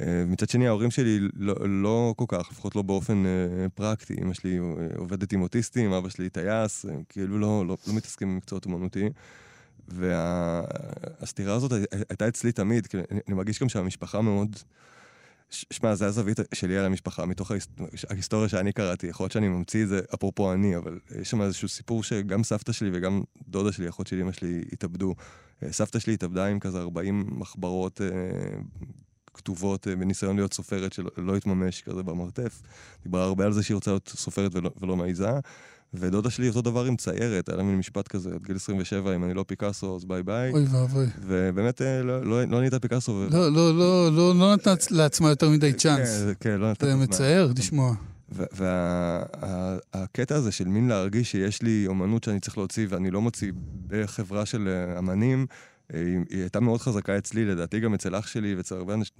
אה, 0.00 0.24
מצד 0.26 0.48
שני, 0.48 0.66
ההורים 0.66 0.90
שלי 0.90 1.18
לא, 1.36 1.54
לא 1.68 2.14
כל 2.16 2.24
כך, 2.28 2.48
לפחות 2.50 2.76
לא 2.76 2.82
באופן 2.82 3.26
אה, 3.26 3.68
פרקטי. 3.74 4.14
אמא 4.22 4.34
שלי 4.34 4.58
אה, 4.58 4.64
עובדת 4.96 5.32
עם 5.32 5.42
אוטיסטים, 5.42 5.92
אבא 5.92 6.08
שלי 6.08 6.30
טייס, 6.30 6.84
הם 6.84 7.02
כאילו 7.08 7.38
לא, 7.38 7.66
לא, 7.66 7.76
לא 7.86 7.94
מתעסקים 7.94 8.34
במקצועות 8.34 8.64
אומנותי. 8.64 9.08
והסתירה 9.88 11.54
הזאת 11.54 11.72
הייתה 12.08 12.28
אצלי 12.28 12.52
תמיד, 12.52 12.86
כי 12.86 12.96
אני 12.96 13.34
מרגיש 13.34 13.60
גם 13.60 13.68
שהמשפחה 13.68 14.20
מאוד... 14.20 14.56
שמע, 15.50 15.94
זה 15.94 16.06
הזווית 16.06 16.38
שלי 16.54 16.78
על 16.78 16.84
המשפחה, 16.84 17.26
מתוך 17.26 17.52
ההיסטוריה 18.10 18.48
שאני 18.48 18.72
קראתי. 18.72 19.06
יכול 19.06 19.24
להיות 19.24 19.32
שאני 19.32 19.48
ממציא 19.48 19.82
את 19.82 19.88
זה, 19.88 20.00
אפרופו 20.14 20.52
אני, 20.52 20.76
אבל 20.76 20.98
יש 21.20 21.30
שם 21.30 21.42
איזשהו 21.42 21.68
סיפור 21.68 22.02
שגם 22.02 22.44
סבתא 22.44 22.72
שלי 22.72 22.90
וגם 22.92 23.22
דודה 23.48 23.72
שלי, 23.72 23.88
אחות 23.88 24.06
של 24.06 24.20
אמא 24.20 24.32
שלי, 24.32 24.64
התאבדו. 24.72 25.14
סבתא 25.70 25.98
שלי 25.98 26.14
התאבדה 26.14 26.46
עם 26.46 26.60
כזה 26.60 26.78
40 26.78 27.26
מחברות 27.28 28.00
כתובות 29.34 29.88
אה, 29.88 29.96
בניסיון 29.96 30.36
להיות 30.36 30.54
סופרת 30.54 30.92
שלא 30.92 31.36
התממש 31.36 31.82
כזה 31.82 32.02
במרתף. 32.02 32.62
דיברה 33.02 33.24
הרבה 33.24 33.44
על 33.44 33.52
זה 33.52 33.62
שהיא 33.62 33.74
רוצה 33.74 33.90
להיות 33.90 34.12
סופרת 34.16 34.54
ולא, 34.54 34.70
ולא 34.80 34.96
מעיזה. 34.96 35.28
ודודה 35.94 36.30
שלי 36.30 36.48
אותו 36.48 36.62
דבר 36.62 36.84
עם 36.84 36.96
ציירת, 36.96 37.48
היה 37.48 37.56
לה 37.56 37.62
מין 37.62 37.78
משפט 37.78 38.08
כזה, 38.08 38.30
עד 38.34 38.42
גיל 38.46 38.56
27, 38.56 39.14
אם 39.14 39.24
אני 39.24 39.34
לא 39.34 39.44
פיקאסו, 39.48 39.96
אז 39.96 40.04
ביי 40.04 40.22
ביי. 40.22 40.52
אוי 40.52 40.64
ואבוי. 40.64 41.06
ובאמת 41.20 41.82
אה, 41.82 42.02
לא, 42.02 42.24
לא, 42.24 42.44
לא 42.44 42.58
נהייתה 42.58 42.78
פיקאסו. 42.78 43.12
ו... 43.12 43.28
לא, 43.30 43.52
לא, 43.52 43.78
לא, 43.78 44.12
לא, 44.12 44.34
לא 44.34 44.54
נתנה 44.54 44.74
לעצמה 44.90 45.28
יותר 45.28 45.48
מדי 45.48 45.72
כן, 45.72 45.78
צ'אנס. 45.78 46.22
כן, 46.22 46.32
כן, 46.40 46.60
לא 46.60 46.70
נתנה. 46.70 46.90
זה 46.90 46.96
מצער 46.96 47.50
לשמוע. 47.58 47.94
והקטע 49.92 50.34
הזה 50.34 50.52
של 50.52 50.64
מין 50.64 50.88
להרגיש 50.88 51.30
שיש 51.30 51.62
לי 51.62 51.84
אומנות 51.86 52.24
שאני 52.24 52.40
צריך 52.40 52.58
להוציא 52.58 52.86
ואני 52.90 53.10
לא 53.10 53.20
מוציא 53.20 53.52
בחברה 53.86 54.46
של 54.46 54.68
אה, 54.68 54.98
אמנים, 54.98 55.46
היא, 55.92 56.18
היא 56.30 56.40
הייתה 56.40 56.60
מאוד 56.60 56.80
חזקה 56.80 57.18
אצלי, 57.18 57.44
לדעתי 57.44 57.80
גם 57.80 57.94
אצל 57.94 58.16
אח 58.16 58.26
שלי 58.26 58.54
ואצל 58.54 58.74
הרבה 58.74 58.94
אנש, 58.94 59.12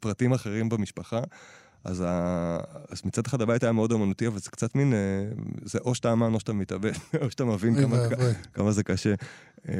פרטים 0.00 0.32
אחרים 0.32 0.68
במשפחה. 0.68 1.20
אז, 1.86 2.04
ה... 2.06 2.58
אז 2.90 3.02
מצד 3.04 3.26
אחד 3.26 3.42
הבית 3.42 3.62
היה 3.62 3.72
מאוד 3.72 3.92
אמנותי, 3.92 4.26
אבל 4.26 4.38
זה 4.38 4.50
קצת 4.50 4.74
מין, 4.74 4.92
אה, 4.92 4.98
זה 5.64 5.78
או 5.78 5.94
שאתה 5.94 6.12
אמן 6.12 6.34
או 6.34 6.40
שאתה 6.40 6.52
מתאבד, 6.52 6.92
או 7.22 7.30
שאתה 7.30 7.44
מבין 7.44 7.74
כמה, 7.74 7.96
כמה 8.54 8.72
זה 8.72 8.82
קשה. 8.82 9.14
אה, 9.68 9.74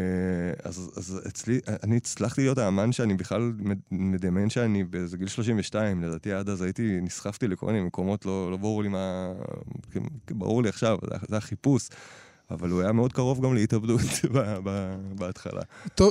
אז, 0.65 0.91
אז 0.97 1.21
אצלי, 1.29 1.61
אני 1.83 1.97
הצלחתי 1.97 2.41
להיות 2.41 2.59
האמן 2.59 2.93
שאני 2.93 3.15
בכלל 3.15 3.53
מדמיין 3.91 4.51
שאני 4.51 4.85
באיזה 4.85 5.17
גיל 5.17 5.29
32, 5.29 6.03
לדעתי 6.03 6.33
עד 6.33 6.49
אז 6.49 6.63
הייתי, 6.63 6.99
נסחפתי 7.03 7.49
לכל 7.49 7.67
מיני 7.67 7.81
מקומות, 7.81 8.27
לא, 8.27 8.51
לא 8.51 8.57
ברור 8.57 8.83
לי 8.83 8.89
מה, 8.89 9.33
ברור 10.31 10.63
לי 10.63 10.69
עכשיו, 10.69 10.99
זה 11.29 11.37
החיפוש. 11.37 11.89
אבל 12.51 12.71
הוא 12.71 12.83
היה 12.83 12.93
מאוד 12.93 13.13
קרוב 13.13 13.45
גם 13.45 13.55
להתאבדות 13.55 14.01
בהתחלה. 15.19 15.61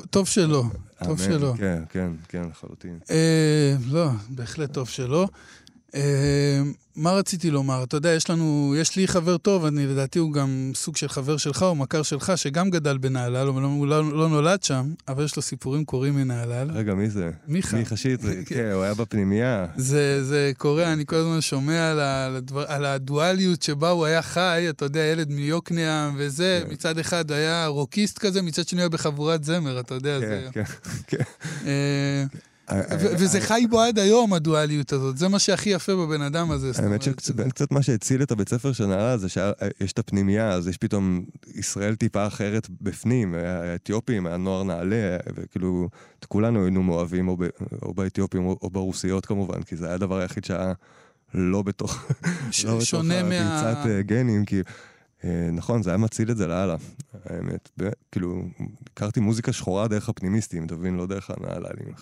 טוב 0.10 0.28
שלא, 0.28 0.63
טוב 1.04 1.19
שלא. 1.19 1.54
כן, 1.58 1.84
כן, 1.89 2.12
כן, 2.28 2.41
לחלוטין. 2.52 3.00
אה, 3.12 3.76
לא, 3.89 4.10
בהחלט 4.30 4.74
טוב 4.74 4.89
שלא. 4.89 5.28
אה, 5.96 6.62
מה 6.96 7.12
רציתי 7.12 7.52
לומר? 7.52 7.84
אתה 7.84 7.98
יודע, 7.98 8.10
יש 8.10 8.30
לנו, 8.30 8.76
יש 8.78 8.96
לי 8.96 9.08
חבר 9.08 9.38
טוב, 9.38 9.66
אני 9.66 9.88
לדעתי 9.88 10.20
הוא 10.20 10.34
גם 10.34 10.72
סוג 10.76 10.96
של 10.96 11.08
חבר 11.08 11.38
שלך 11.38 11.64
או 11.64 11.76
מכר 11.76 12.04
שלך, 12.04 12.34
שגם 12.36 12.70
גדל 12.70 12.98
בנהלל, 12.98 13.48
אבל 13.48 13.62
הוא 13.62 13.88
לא, 13.88 14.04
לא 14.14 14.30
נולד 14.30 14.64
שם, 14.64 14.94
אבל 15.08 15.26
יש 15.26 15.36
לו 15.36 15.42
סיפורים 15.42 15.86
קוראים 15.86 16.16
מנהלל. 16.16 16.72
רגע, 16.74 16.94
מי 16.94 17.10
זה? 17.10 17.32
מיכה. 17.48 17.78
מיכה 17.78 17.98
שטרית, 17.98 18.48
כן, 18.50 18.72
הוא 18.74 18.84
היה 18.84 18.94
בפנימייה. 18.94 19.66
זה, 19.78 20.24
זה 20.24 20.52
קורה, 20.58 20.94
אני 20.94 21.06
כל 21.06 21.16
הזמן 21.16 21.42
שומע 21.42 21.92
על, 21.92 22.00
הדבר, 22.00 22.66
על 22.68 22.86
הדואליות 22.86 23.62
שבה 23.62 23.90
הוא 23.90 24.06
היה 24.06 24.22
חי, 24.22 24.66
אתה 24.70 24.86
יודע, 24.86 25.00
ילד 25.00 25.32
מיוקנעם 25.32 26.16
וזה, 26.18 26.64
כן. 26.66 26.74
מצד 26.74 27.00
אחד 27.00 27.32
היה 27.32 27.68
רוקיסט 27.68 28.18
כזה, 28.18 28.42
מצד 28.42 28.68
שני 28.68 28.82
היה 28.82 28.90
בחבורת 28.90 29.44
זמר, 29.44 29.80
אתה 29.80 29.94
יודע, 29.94 30.20
כן, 30.20 30.28
זה... 30.28 30.48
כן, 30.52 30.64
כן. 31.08 31.24
אה, 32.71 32.82
וזה 32.99 33.41
חי 33.41 33.65
בו 33.69 33.82
עד 33.82 33.99
היום, 33.99 34.34
הדואליות 34.34 34.93
הזאת. 34.93 35.17
זה 35.17 35.28
מה 35.28 35.39
שהכי 35.39 35.69
יפה 35.69 35.95
בבן 35.95 36.21
אדם 36.21 36.51
הזה. 36.51 36.71
האמת 36.75 37.01
שקצת 37.01 37.71
מה 37.71 37.82
שהציל 37.82 38.21
את 38.21 38.32
הבית 38.32 38.49
ספר 38.49 38.73
של 38.73 38.86
נעלה 38.86 39.17
זה 39.17 39.30
שיש 39.30 39.91
את 39.93 39.99
הפנימייה, 39.99 40.51
אז 40.51 40.67
יש 40.67 40.78
פתאום 40.78 41.25
ישראל 41.54 41.95
טיפה 41.95 42.28
אחרת 42.28 42.67
בפנים, 42.82 43.34
האתיופים, 43.34 44.28
הנוער 44.28 44.63
נעלה, 44.63 45.17
וכאילו, 45.36 45.89
כולנו 46.28 46.63
היינו 46.63 46.84
מאוהבים 46.84 47.28
או 47.82 47.93
באתיופים 47.93 48.45
או 48.45 48.69
ברוסיות 48.69 49.25
כמובן, 49.25 49.62
כי 49.62 49.75
זה 49.75 49.86
היה 49.86 49.95
הדבר 49.95 50.17
היחיד 50.17 50.45
שהיה 50.45 50.73
לא 51.34 51.62
בתוך... 51.62 52.06
לא 52.65 52.82
שונה 52.82 53.23
מה... 53.23 53.73
אה, 53.86 54.01
גנים, 54.01 54.45
כי... 54.45 54.62
אה, 55.26 55.50
נכון, 55.52 55.84
זה 55.84 55.90
היה 55.90 55.98
מציל 55.98 56.32
את 56.32 56.38
זה 56.38 56.48
לאללה, 56.48 56.76
האמת. 57.26 57.70
כאילו, 58.12 58.44
הכרתי 58.94 59.20
מוזיקה 59.20 59.54
שחורה 59.54 59.88
דרך 59.88 60.10
הפנימיסטים, 60.10 60.66
אתה 60.66 60.76
מבין? 60.76 60.96
לא 60.96 61.08
דרך. 61.08 61.32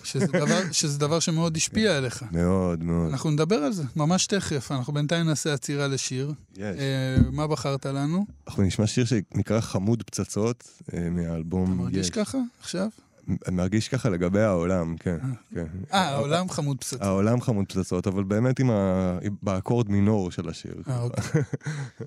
שזה 0.04 0.26
דבר, 0.26 0.60
שזה 0.72 0.98
דבר 0.98 1.20
שמאוד 1.20 1.56
השפיע 1.56 1.90
כן. 1.90 1.96
עליך. 1.96 2.24
מאוד, 2.32 2.84
מאוד. 2.84 3.10
אנחנו 3.10 3.30
נדבר 3.30 3.56
על 3.56 3.72
זה, 3.72 3.82
ממש 3.96 4.26
תכף. 4.26 4.72
אנחנו 4.72 4.92
בינתיים 4.92 5.26
נעשה 5.26 5.54
עצירה 5.54 5.88
לשיר. 5.88 6.32
יש. 6.56 6.60
אה, 6.60 7.16
מה 7.32 7.46
בחרת 7.46 7.86
לנו? 7.86 8.26
אנחנו 8.48 8.62
נשמע 8.62 8.86
שיר 8.86 9.04
שנקרא 9.04 9.60
חמוד 9.60 10.02
פצצות, 10.02 10.64
אה, 10.94 11.10
מהאלבום 11.10 11.64
יש. 11.64 11.74
אתה 11.74 11.82
מרגיש 11.82 12.10
ככה 12.10 12.38
עכשיו? 12.60 12.88
אני 13.28 13.56
מרגיש 13.56 13.88
ככה 13.88 14.08
לגבי 14.08 14.40
העולם, 14.40 14.96
כן. 14.96 15.16
כן. 15.54 15.66
אה, 15.92 16.08
העולם 16.08 16.48
חמוד 16.48 16.76
פצצות. 16.78 17.02
העולם 17.02 17.40
חמוד 17.40 17.64
פצצות, 17.68 18.06
אבל 18.06 18.24
באמת 18.24 18.60
עם 18.60 18.70
ה... 18.70 19.18
באקורד 19.42 19.90
מינור 19.90 20.30
של 20.30 20.48
השיר. 20.48 20.74
אה, 20.88 21.02
אוקיי. 21.02 21.42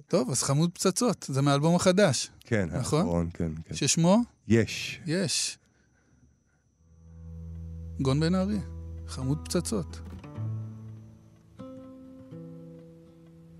טוב, 0.07 0.29
אז 0.29 0.43
חמוד 0.43 0.69
פצצות, 0.73 1.25
זה 1.29 1.41
מהאלבום 1.41 1.75
החדש. 1.75 2.29
כן, 2.39 2.69
נכון? 2.73 2.99
האחרון, 2.99 3.29
כן, 3.33 3.51
כן. 3.65 3.75
ששמו? 3.75 4.21
יש. 4.47 4.99
יש. 5.05 5.57
גון 8.01 8.19
בן 8.19 8.35
ארי, 8.35 8.59
חמוד 9.07 9.37
פצצות. 9.45 9.99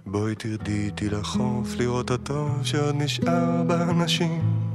בואי 0.06 0.36
תרדי 0.36 0.86
איתי 0.86 1.10
לחוף, 1.10 1.76
לראות 1.76 2.12
הטוב 2.12 2.64
שעוד 2.64 2.96
נשאר 2.96 3.64
באנשים. 3.64 4.67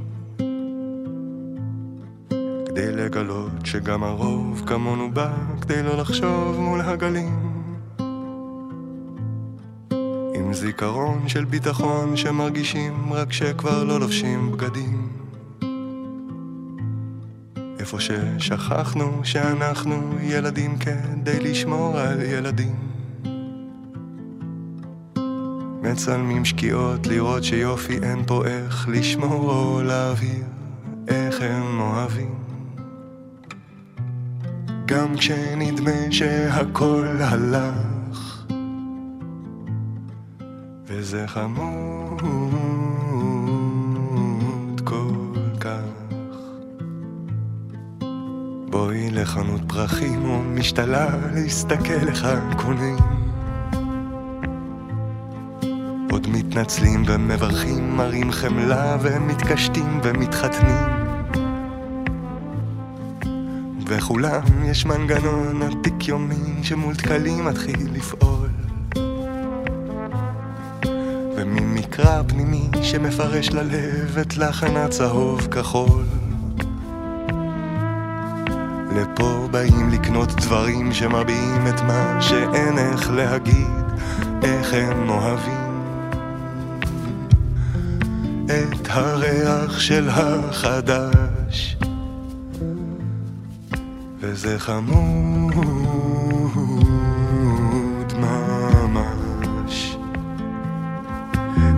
כדי 2.73 2.91
לגלות 2.91 3.51
שגם 3.63 4.03
הרוב 4.03 4.63
כמונו 4.65 5.11
בא, 5.11 5.31
כדי 5.61 5.83
לא 5.83 5.97
לחשוב 5.97 6.59
מול 6.59 6.81
הגלים. 6.81 7.63
עם 10.35 10.53
זיכרון 10.53 11.27
של 11.27 11.45
ביטחון 11.45 12.17
שמרגישים 12.17 13.13
רק 13.13 13.33
שכבר 13.33 13.83
לא 13.83 13.99
לובשים 13.99 14.51
בגדים. 14.51 15.09
איפה 17.79 17.97
ששכחנו 17.99 19.21
שאנחנו 19.23 20.15
ילדים 20.21 20.77
כדי 20.77 21.39
לשמור 21.39 21.97
על 21.97 22.21
ילדים. 22.21 22.75
מצלמים 25.81 26.45
שקיעות 26.45 27.07
לראות 27.07 27.43
שיופי 27.43 27.99
אין 28.03 28.25
פה 28.27 28.45
איך 28.45 28.87
לשמור 28.91 29.51
או 29.51 29.83
להבהיר 29.83 30.45
איך 31.07 31.41
הם 31.41 31.79
אוהבים. 31.79 32.42
גם 34.85 35.15
כשנדמה 35.17 36.11
שהכל 36.11 37.17
הלך. 37.19 38.45
וזה 40.87 41.27
חמוד 41.27 42.21
כל 44.83 45.39
כך. 45.59 45.79
בואי 48.69 49.11
לחנות 49.11 49.61
פרחים 49.67 50.25
או 50.25 50.41
משתלה 50.41 51.07
להסתכל 51.33 52.07
איך 52.07 52.27
קונים 52.57 52.97
עוד 56.11 56.27
מתנצלים 56.29 57.03
ומברכים, 57.07 57.97
מראים 57.97 58.31
חמלה 58.31 58.97
ומתקשטים 59.01 59.99
ומתחתנים 60.03 60.92
ובכולם 64.03 64.63
יש 64.65 64.85
מנגנון 64.85 65.61
עתיק 65.61 66.07
יומין 66.07 66.63
שמול 66.63 66.95
תקלים 66.95 67.45
מתחיל 67.45 67.87
לפעול. 67.93 68.49
וממקרא 71.35 72.21
פנימי 72.27 72.69
שמפרש 72.81 73.49
ללב 73.49 74.17
את 74.21 74.37
לחן 74.37 74.77
הצהוב 74.77 75.47
כחול. 75.47 76.03
לפה 78.95 79.47
באים 79.51 79.89
לקנות 79.89 80.29
דברים 80.35 80.93
שמביעים 80.93 81.67
את 81.67 81.81
מה 81.81 82.17
שאין 82.21 82.77
איך 82.77 83.11
להגיד, 83.11 83.85
איך 84.43 84.73
הם 84.73 85.09
אוהבים. 85.09 85.73
את 88.45 88.87
הריח 88.89 89.79
של 89.79 90.09
החדש, 90.09 91.77
וזה 94.33 94.59
חמוד 94.59 95.53
ממש. 98.17 99.97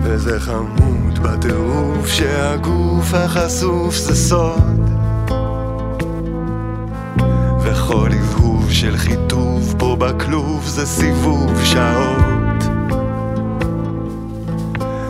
וזה 0.02 0.40
חמוד 0.40 1.18
בטירוף 1.18 2.06
שהגוף 2.06 3.14
החשוף 3.14 3.94
זה 3.94 4.14
סוד. 4.14 4.90
וכל 7.62 8.10
הבהוב 8.12 8.70
של 8.70 8.96
חיטוב 8.96 9.74
פה 9.78 9.96
בכלוב 9.98 10.64
זה 10.66 10.86
סיבוב 10.86 11.64
שעות. 11.64 12.62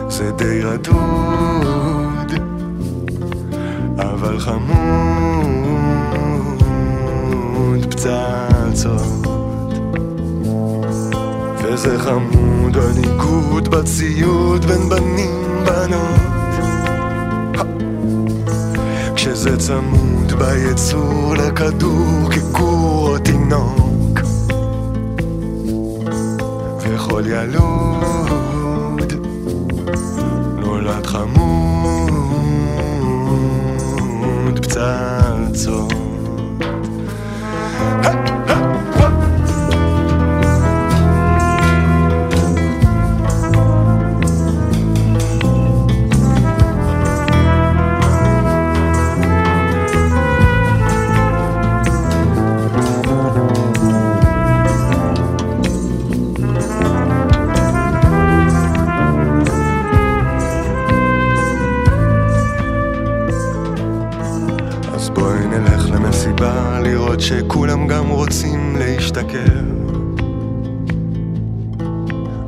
זה 0.09 0.31
די 0.31 0.61
רדוד, 0.61 2.31
אבל 3.97 4.39
חמוד 4.39 5.46
פצצות. 7.97 9.27
וזה 11.63 11.99
חמוד 11.99 12.77
הניגוד 12.77 13.67
בציוד 13.67 14.65
בין 14.65 14.89
בנים 14.89 15.65
בנות. 15.65 16.07
כשזה 19.15 19.57
צמוד 19.57 20.33
ביצור 20.33 21.35
לכדור 21.35 22.29
ככור 22.31 23.09
או 23.09 23.17
תינוק 23.17 24.19
וכל 26.79 27.23
ילוד 27.25 29.13
נולד 30.59 31.05
חמוד 31.05 31.45
פצצות 34.61 35.96
שכולם 67.37 67.87
גם 67.87 68.07
רוצים 68.09 68.75
להשתכר. 68.75 69.61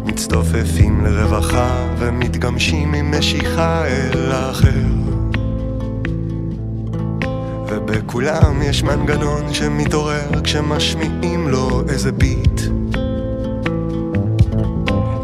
מצטופפים 0.05 1.05
לרווחה 1.05 1.87
ומתגמשים 1.97 2.93
עם 2.93 3.19
משיכה 3.19 3.85
אל 3.87 4.31
האחר. 4.31 4.85
ובכולם 7.67 8.61
יש 8.61 8.83
מנגנון 8.83 9.53
שמתעורר 9.53 10.41
כשמשמיעים 10.43 11.47
לו 11.47 11.81
איזה 11.89 12.11
ביט 12.11 12.61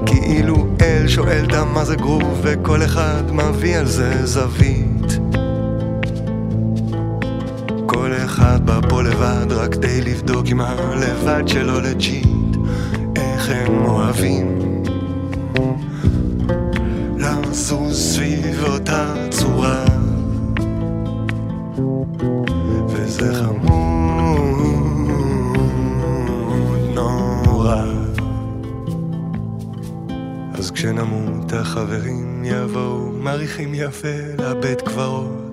כאילו 0.05 0.67
אל 0.81 1.07
שואל 1.07 1.45
דם 1.45 1.67
מה 1.73 1.85
זה 1.85 1.95
גרוב 1.95 2.39
וכל 2.41 2.83
אחד 2.83 3.23
מביא 3.31 3.77
על 3.77 3.85
זה 3.85 4.25
זווית 4.25 4.84
כל 7.95 8.11
אחד 8.25 8.65
בא 8.65 8.79
פה 8.89 9.03
לבד 9.03 9.51
רק 9.51 9.73
כדי 9.73 10.01
לבדוק 10.01 10.45
אם 10.51 10.61
הלבד 10.61 11.47
שלו 11.47 11.79
לג'יט 11.79 12.55
איך 13.15 13.49
הם 13.49 13.85
אוהבים 13.85 14.59
לזוז 17.17 17.95
סביב 17.95 18.63
אותה 18.63 19.13
צורה. 19.29 19.85
וזה 22.87 23.33
חמוד 23.35 24.65
נורא. 26.93 27.83
אז 30.53 30.71
כשנמות 30.71 31.53
החברים 31.53 32.43
יבואו 32.45 33.11
מעריכים 33.11 33.73
יפה 33.73 34.17
לבית 34.39 34.81
קברות 34.81 35.44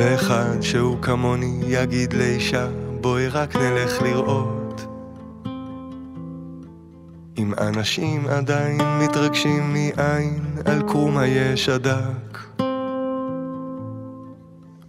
ואחד 0.00 0.60
שהוא 0.60 0.96
כמוני 1.02 1.60
יגיד 1.66 2.12
לאישה 2.12 2.68
בואי 3.00 3.28
רק 3.28 3.56
נלך 3.56 4.02
לראות. 4.02 4.86
אם 7.38 7.52
אנשים 7.60 8.26
עדיין 8.28 8.80
מתרגשים 9.02 9.72
מעין 9.72 10.40
על 10.64 10.82
קרום 10.88 11.18
היש 11.18 11.68
הדק 11.68 12.38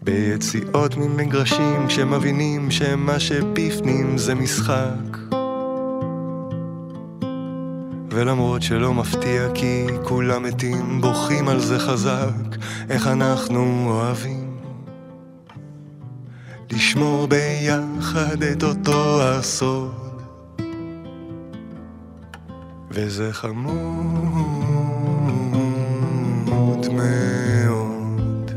ביציאות 0.01 0.97
ממגרשים 0.97 1.87
כשמבינים 1.87 2.71
שמה 2.71 3.19
שבפנים 3.19 4.17
זה 4.17 4.35
משחק. 4.35 5.17
ולמרות 8.11 8.61
שלא 8.61 8.93
מפתיע 8.93 9.47
כי 9.53 9.87
כולם 10.03 10.43
מתים 10.43 11.01
בוכים 11.01 11.47
על 11.47 11.59
זה 11.59 11.79
חזק. 11.79 12.57
איך 12.89 13.07
אנחנו 13.07 13.85
אוהבים 13.89 14.40
לשמור 16.71 17.27
ביחד 17.27 18.43
את 18.51 18.63
אותו 18.63 19.21
הסוד. 19.23 19.91
וזה 22.91 23.33
חמוד 23.33 23.67
מאוד. 26.91 28.51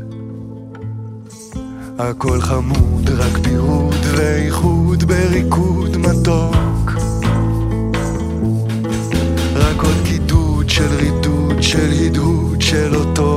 הכל 1.99 2.41
חמוד, 2.41 3.09
רק 3.09 3.37
פירוד 3.43 3.95
ואיחוד 4.15 5.03
בריקוד 5.03 5.97
מתוק. 5.97 6.91
רק 9.55 9.83
עוד 9.83 9.97
קידוד 10.05 10.69
של 10.69 10.95
רידוד 10.95 11.63
של 11.63 11.91
הדהוד 11.91 12.61
של 12.61 12.95
אותו 12.95 13.34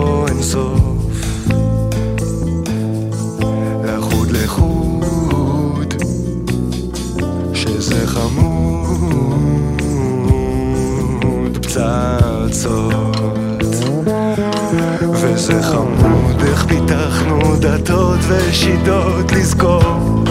פצצות 12.48 13.16
וזה 15.12 15.62
חמוד 15.62 16.42
איך 16.48 16.64
פיתחנו 16.66 17.56
דתות 17.56 18.18
ושיטות 18.28 19.32
לזכור 19.32 20.24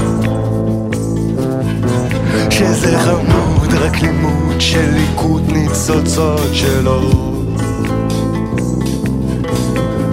שזה 2.50 3.00
חמוד 3.00 3.74
רק 3.74 4.02
לימוד 4.02 4.62
של 4.62 4.90
ליקוד 4.94 5.44
ניצוצות 5.52 6.50
שלו. 6.54 7.02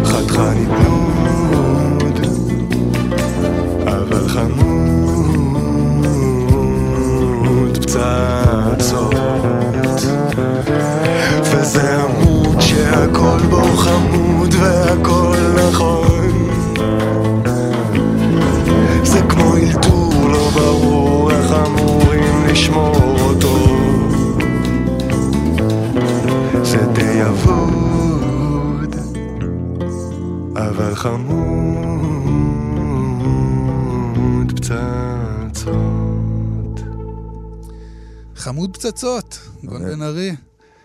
חתיכה 0.04 0.50
נתנוד 0.54 1.13
פצצות, 38.84 39.38
גון 39.64 39.82
אמן. 39.82 39.94
בן 39.94 40.02
ארי. 40.02 40.32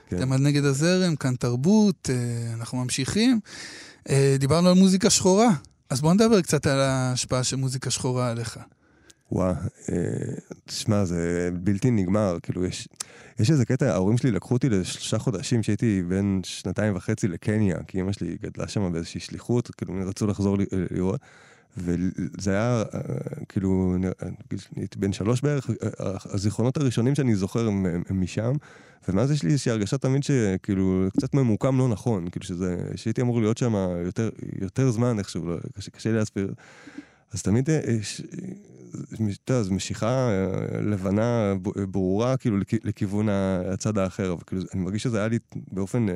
כן. 0.07 0.17
אתם 0.17 0.31
על 0.31 0.39
נגד 0.41 0.65
הזרם, 0.65 1.15
כאן 1.15 1.35
תרבות, 1.35 2.09
אה, 2.09 2.53
אנחנו 2.53 2.77
ממשיכים. 2.77 3.39
אה, 4.09 4.35
דיברנו 4.39 4.69
על 4.69 4.75
מוזיקה 4.75 5.09
שחורה, 5.09 5.49
אז 5.89 6.01
בואו 6.01 6.13
נדבר 6.13 6.41
קצת 6.41 6.67
על 6.67 6.79
ההשפעה 6.79 7.43
של 7.43 7.55
מוזיקה 7.55 7.91
שחורה 7.91 8.29
עליך. 8.29 8.59
וואו, 9.31 9.53
אה, 9.91 9.95
תשמע, 10.65 11.05
זה 11.05 11.49
בלתי 11.53 11.91
נגמר, 11.91 12.38
כאילו, 12.43 12.65
יש, 12.65 12.88
יש 13.39 13.51
איזה 13.51 13.65
קטע, 13.65 13.93
ההורים 13.93 14.17
שלי 14.17 14.31
לקחו 14.31 14.53
אותי 14.53 14.69
לשלושה 14.69 15.19
חודשים 15.19 15.63
שהייתי 15.63 16.03
בן 16.07 16.39
שנתיים 16.43 16.95
וחצי 16.95 17.27
לקניה, 17.27 17.77
כי 17.88 18.01
אמא 18.01 18.12
שלי 18.12 18.38
גדלה 18.41 18.67
שם 18.67 18.91
באיזושהי 18.91 19.19
שליחות, 19.19 19.71
כאילו, 19.75 19.93
הם 19.93 20.07
רצו 20.07 20.27
לחזור 20.27 20.57
לראות, 20.91 21.21
וזה 21.77 22.51
היה, 22.51 22.84
אה, 22.93 22.99
כאילו, 23.49 23.95
נראה- 23.99 24.12
הייתי 24.75 24.99
בן 24.99 25.13
שלוש 25.13 25.41
בערך, 25.41 25.69
אה, 25.69 25.75
הזיכרונות 26.25 26.77
הראשונים 26.77 27.15
שאני 27.15 27.36
זוכר 27.36 27.67
הם, 27.67 27.86
הם, 28.10 28.21
משם, 28.21 28.51
ומאז 29.08 29.32
יש 29.32 29.43
לי 29.43 29.49
איזושהי 29.51 29.71
הרגשה 29.71 29.97
תמיד 29.97 30.23
שכאילו, 30.23 31.05
קצת 31.17 31.34
ממוקם 31.34 31.77
לא 31.77 31.88
נכון, 31.88 32.29
כאילו 32.29 32.45
שזה, 32.45 32.77
שהייתי 32.95 33.21
אמור 33.21 33.41
להיות 33.41 33.58
שם 33.58 33.73
יותר, 34.05 34.29
יותר 34.62 34.91
זמן 34.91 35.19
איכשהו, 35.19 35.47
לא, 35.47 35.58
קשה, 35.75 35.91
קשה 35.91 36.12
להסביר. 36.12 36.53
אז 37.32 37.41
תמיד 37.41 37.69
אה, 37.69 37.79
יש, 37.91 38.21
אתה 39.13 39.51
יודע, 39.51 39.63
זו 39.63 39.73
משיכה 39.73 40.29
אה, 40.29 40.82
לבנה 40.82 41.53
ברורה, 41.91 42.38
כאילו, 42.38 42.58
לכ- 42.58 42.84
לכיוון 42.86 43.29
הצד 43.73 43.97
האחר, 43.97 44.32
אבל 44.32 44.41
כאילו, 44.47 44.62
אני 44.73 44.82
מרגיש 44.82 45.03
שזה 45.03 45.17
היה 45.17 45.27
לי 45.27 45.39
באופן 45.71 46.10
אה, 46.10 46.15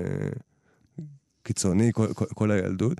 קיצוני 1.43 1.91
כל, 1.93 2.13
כל, 2.13 2.25
כל 2.25 2.51
הילדות. 2.51 2.97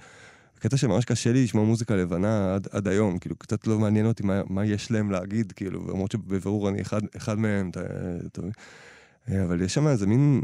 קטע 0.63 0.77
שממש 0.77 1.05
קשה 1.05 1.31
לי 1.31 1.43
לשמוע 1.43 1.65
מוזיקה 1.65 1.95
לבנה 1.95 2.55
עד, 2.55 2.67
עד 2.71 2.87
היום, 2.87 3.19
כאילו, 3.19 3.35
קצת 3.35 3.67
לא 3.67 3.79
מעניין 3.79 4.05
אותי 4.05 4.23
מה, 4.23 4.41
מה 4.49 4.65
יש 4.65 4.91
להם 4.91 5.11
להגיד, 5.11 5.51
כאילו, 5.51 5.87
למרות 5.87 6.11
שבבירור 6.11 6.69
אני 6.69 6.81
אחד, 6.81 7.01
אחד 7.17 7.39
מהם, 7.39 7.69
אתה, 7.69 7.81
אתה 8.25 8.41
מבין? 8.41 8.53
אה, 9.29 9.43
אבל 9.43 9.61
יש 9.61 9.73
שם 9.73 9.87
איזה 9.87 10.07
מין... 10.07 10.41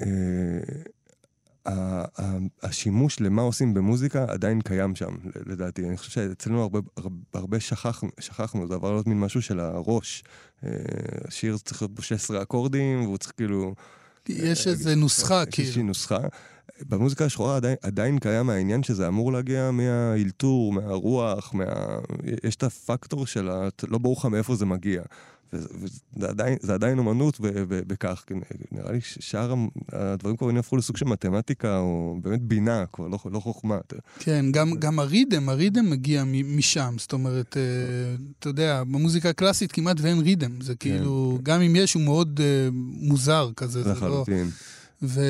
אה, 0.00 0.58
השימוש 2.62 3.20
למה 3.20 3.42
עושים 3.42 3.74
במוזיקה 3.74 4.24
עדיין 4.28 4.60
קיים 4.60 4.94
שם, 4.94 5.14
לדעתי. 5.46 5.88
אני 5.88 5.96
חושב 5.96 6.10
שאצלנו 6.10 6.62
הרבה, 6.62 6.78
הרבה, 7.34 7.60
שכחנו, 7.60 8.08
שכחנו, 8.20 8.68
זה 8.68 8.74
עבר 8.74 8.92
להיות 8.92 9.06
מין 9.06 9.20
משהו 9.20 9.42
של 9.42 9.60
הראש. 9.60 10.24
אה, 10.64 10.70
השיר 11.28 11.56
צריך 11.58 11.82
להיות 11.82 11.94
בו 11.94 12.02
16 12.02 12.42
אקורדים, 12.42 13.00
והוא 13.00 13.18
צריך 13.18 13.32
כאילו... 13.36 13.74
יש 14.28 14.66
איזה 14.66 14.94
נוסחה, 14.94 15.42
יש 15.48 15.58
איזושהי 15.58 15.74
כאילו. 15.74 15.86
נוסחה. 15.86 16.18
במוזיקה 16.88 17.24
השחורה 17.24 17.56
עדיין, 17.56 17.76
עדיין 17.82 18.18
קיים 18.18 18.50
העניין 18.50 18.82
שזה 18.82 19.08
אמור 19.08 19.32
להגיע 19.32 19.70
מהאלתור, 19.70 20.72
מהרוח, 20.72 21.54
מה... 21.54 21.64
יש 22.44 22.56
את 22.56 22.62
הפקטור 22.62 23.26
של 23.26 23.48
ה... 23.48 23.68
לא 23.88 23.98
ברור 23.98 24.16
לך 24.18 24.24
מאיפה 24.24 24.56
זה 24.56 24.66
מגיע. 24.66 25.02
וזה, 25.54 25.68
וזה 25.80 26.28
עדיין, 26.28 26.56
זה 26.60 26.74
עדיין 26.74 26.98
אומנות 26.98 27.40
ב- 27.40 27.46
ב- 27.46 27.88
בכך. 27.88 28.24
נראה 28.72 28.92
לי 28.92 29.00
ששאר 29.00 29.54
הדברים 29.92 30.36
כבר 30.36 30.58
הפכו 30.58 30.76
לסוג 30.76 30.96
של 30.96 31.04
מתמטיקה, 31.04 31.78
או 31.78 32.16
באמת 32.22 32.42
בינה, 32.42 32.84
כבר 32.92 33.08
לא, 33.08 33.18
לא 33.32 33.40
חוכמה. 33.40 33.78
כן, 34.18 34.46
גם, 34.50 34.70
גם 34.78 34.98
הרידם, 34.98 35.48
הרידם 35.48 35.90
מגיע 35.90 36.24
משם. 36.44 36.94
זאת 36.98 37.12
אומרת, 37.12 37.56
אה, 37.56 37.62
אתה 38.38 38.48
יודע, 38.48 38.84
במוזיקה 38.84 39.28
הקלאסית 39.28 39.72
כמעט 39.72 39.96
ואין 40.00 40.18
רידם. 40.18 40.60
זה 40.60 40.74
כאילו, 40.74 41.38
גם 41.42 41.60
אם 41.60 41.76
יש, 41.76 41.94
הוא 41.94 42.02
מאוד 42.02 42.40
אה, 42.42 42.68
מוזר 43.00 43.50
כזה. 43.56 43.82
זה 43.82 43.88
לא... 43.88 43.94
לחלוטין. 43.94 44.50
ו... 45.08 45.20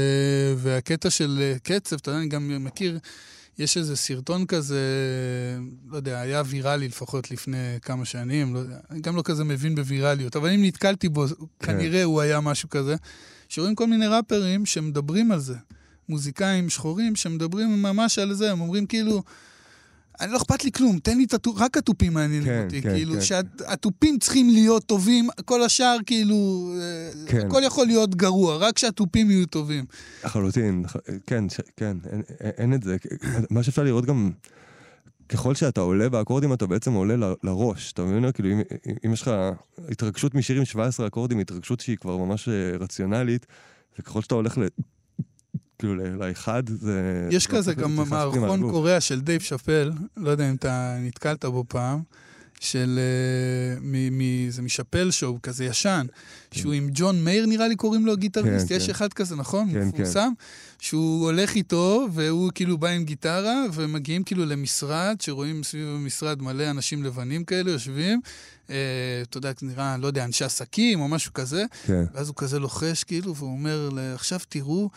והקטע 0.57 1.11
של 1.11 1.39
אה, 1.43 1.59
קצב, 1.63 1.97
אתה 1.97 2.11
יודע, 2.11 2.21
אני 2.21 2.29
גם 2.29 2.65
מכיר, 2.65 2.99
יש 3.59 3.77
איזה 3.77 3.97
סרטון 3.97 4.47
כזה, 4.47 4.81
לא 5.89 5.97
יודע, 5.97 6.21
היה 6.21 6.43
ויראלי 6.47 6.89
לפחות 6.89 7.31
לפני 7.31 7.79
כמה 7.83 8.05
שנים, 8.05 8.55
לא 8.55 8.61
אני 8.91 9.01
גם 9.01 9.17
לא 9.17 9.23
כזה 9.23 9.45
מבין 9.45 9.75
בווירליות, 9.75 10.37
אבל 10.37 10.51
אם 10.51 10.65
נתקלתי 10.65 11.09
בו, 11.09 11.25
כנראה 11.61 12.05
הוא 12.05 12.21
היה 12.21 12.41
משהו 12.41 12.71
כזה, 12.71 12.97
שרואים 13.49 13.75
כל 13.75 13.87
מיני 13.87 14.07
ראפרים 14.07 14.67
שמדברים 14.67 15.33
על 15.33 15.41
זה. 15.41 15.55
מוזיקאים 16.09 16.71
שחורים 16.71 17.17
שמדברים 17.17 17.83
ממש 17.83 18.19
על 18.19 18.35
זה, 18.35 18.53
הם 18.53 18.61
אומרים 18.61 18.87
כאילו, 18.87 19.23
אני 20.21 20.33
לא 20.33 20.37
אכפת 20.37 20.65
לי 20.65 20.73
כלום, 20.73 20.99
תן 20.99 21.17
לי 21.19 21.25
את 21.25 21.35
התופים, 21.35 21.63
רק 21.65 21.77
התופים 21.77 22.13
מעניינים 22.15 22.45
כן, 22.45 22.63
אותי, 22.65 22.83
כן, 22.83 22.91
כאילו, 22.95 23.15
כן. 23.15 23.21
שהתופים 23.21 24.19
צריכים 24.19 24.51
להיות 24.51 24.85
טובים, 24.85 25.29
כל 25.45 25.63
השאר 25.63 25.97
כאילו, 26.07 26.71
אה, 26.81 27.11
כן. 27.27 27.47
הכל 27.47 27.61
יכול 27.67 27.87
להיות 27.87 28.15
גרוע, 28.15 28.57
רק 28.57 28.79
שהתופים 28.79 29.31
יהיו 29.31 29.47
טובים. 29.47 29.85
לחלוטין, 30.25 30.83
לח- 30.85 30.97
כן, 31.27 31.49
ש- 31.49 31.61
כן, 31.77 31.97
אין, 32.13 32.23
אין, 32.41 32.51
אין 32.59 32.75
את 32.75 32.83
זה. 32.83 32.97
מה 33.51 33.63
שאפשר 33.63 33.83
לראות 33.83 34.05
גם, 34.07 34.31
ככל 35.29 35.55
שאתה 35.55 35.81
עולה 35.81 36.09
באקורדים, 36.09 36.53
אתה 36.53 36.67
בעצם 36.67 36.93
עולה 36.93 37.17
ל- 37.17 37.35
לראש. 37.43 37.93
אתה 37.93 38.03
מבין? 38.05 38.33
כאילו, 38.33 38.49
אם, 38.53 38.61
אם 39.07 39.13
יש 39.13 39.23
לך 39.23 39.31
התרגשות 39.89 40.35
משירים 40.35 40.65
17 40.65 41.07
אקורדים, 41.07 41.39
התרגשות 41.39 41.81
שהיא 41.81 41.97
כבר 41.97 42.17
ממש 42.17 42.49
אה, 42.49 42.53
רציונלית, 42.81 43.47
וככל 43.99 44.23
שאתה 44.23 44.35
הולך 44.35 44.59
ל... 44.59 44.63
כאילו, 45.79 45.95
לאחד, 45.95 46.63
זה... 46.69 47.29
יש 47.31 47.43
זה 47.43 47.49
כזה 47.49 47.71
הופך- 47.71 47.83
גם 47.83 47.97
מערכון. 48.11 48.61
קוריאה 48.71 49.01
של 49.01 49.21
דייב 49.21 49.41
שאפל, 49.41 49.93
לא 50.17 50.31
יודע 50.31 50.51
אם 50.51 50.55
אתה 50.55 50.97
נתקלת 51.01 51.45
בו 51.45 51.65
פעם, 51.69 52.03
של... 52.61 52.99
אה, 52.99 53.81
מ- 53.81 54.19
מ- 54.19 54.51
זה 54.51 54.63
מ 54.63 54.67
Chappelle 54.67 55.11
Show, 55.11 55.39
כזה 55.43 55.65
ישן, 55.65 56.07
שהוא 56.51 56.73
עם 56.73 56.89
ג'ון 56.93 57.25
מאייר 57.25 57.47
נראה 57.47 57.69
לי 57.69 57.77
קוראים 57.77 58.07
לו 58.07 58.13
הגיטריסט, 58.13 58.69
כן, 58.69 58.75
יש 58.75 58.85
כן. 58.87 58.91
אחד 58.91 59.13
כזה, 59.13 59.37
נכון? 59.37 59.73
כן, 59.73 59.89
מפורסם? 59.89 60.33
שהוא 60.79 61.25
הולך 61.25 61.55
איתו, 61.55 62.07
והוא 62.13 62.51
כאילו 62.55 62.79
בא 62.79 62.89
עם 62.89 63.05
גיטרה, 63.05 63.65
ומגיעים 63.73 64.23
כאילו 64.25 64.47
למשרד, 64.47 65.17
שרואים 65.21 65.63
סביב 65.63 65.89
המשרד 65.89 66.43
מלא 66.43 66.71
אנשים 66.71 67.03
לבנים 67.03 67.45
כאלה 67.45 67.71
יושבים. 67.71 68.21
אה, 68.71 68.75
אתה 69.23 69.39
יודע, 69.39 69.53
נראה, 69.63 69.97
לא 69.97 70.07
יודע, 70.07 70.25
אנשי 70.25 70.45
עסקים 70.45 71.01
או 71.01 71.09
משהו 71.09 71.33
כזה. 71.33 71.65
כן, 71.87 72.05
ואז 72.15 72.29
הוא 72.29 72.37
כזה 72.37 72.59
לוחש, 72.59 73.05
כאילו, 73.05 73.37
והוא 73.37 73.51
אומר, 73.53 73.89
עכשיו 74.15 74.39
תראו 74.49 74.91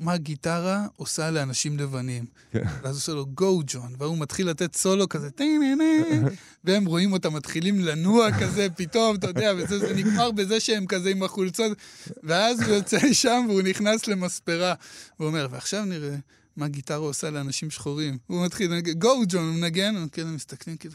מה 0.00 0.12
הגיטרה 0.12 0.86
עושה 0.96 1.30
לאנשים 1.30 1.78
לבנים. 1.78 2.24
כן. 2.52 2.64
ואז 2.82 2.94
הוא 2.94 2.98
עושה 2.98 3.12
לו, 3.12 3.26
גו 3.26 3.62
ג'ון, 3.66 3.94
והוא 3.98 4.18
מתחיל 4.18 4.50
לתת 4.50 4.76
סולו 4.76 5.08
כזה, 5.08 5.30
טי-נה-נה, 5.30 6.28
והם 6.64 6.84
רואים 6.84 7.12
אותם 7.12 7.34
מתחילים 7.34 7.80
לנוע 7.80 8.28
כזה 8.40 8.66
פתאום, 8.76 9.16
אתה 9.16 9.26
יודע, 9.26 9.52
וזה 9.56 9.78
זה 9.78 9.94
נגמר 9.94 10.30
בזה 10.30 10.60
שהם 10.60 10.86
כזה 10.86 11.10
עם 11.10 11.22
החולצות, 11.22 11.78
ואז 12.22 12.60
הוא 12.60 12.74
יוצא 12.74 13.12
שם 13.12 13.46
והוא 13.48 13.62
נכנס 13.62 14.06
למספרה. 14.06 14.74
הוא 15.16 15.26
אומר, 15.26 15.48
ועכשיו 15.50 15.84
נראה 15.84 16.16
מה 16.60 16.68
גיטרה 16.68 16.96
עושה 16.96 17.30
לאנשים 17.30 17.70
שחורים. 17.70 18.18
הוא 18.26 18.44
מתחיל 18.44 18.72
לנגן, 18.72 18.92
גו 18.92 19.22
ג'ון, 19.28 19.48
הוא 19.48 19.54
מנגן, 19.54 19.96
הם 19.96 20.08
כאילו 20.08 20.28
מסתכלים 20.28 20.76
כאילו, 20.76 20.94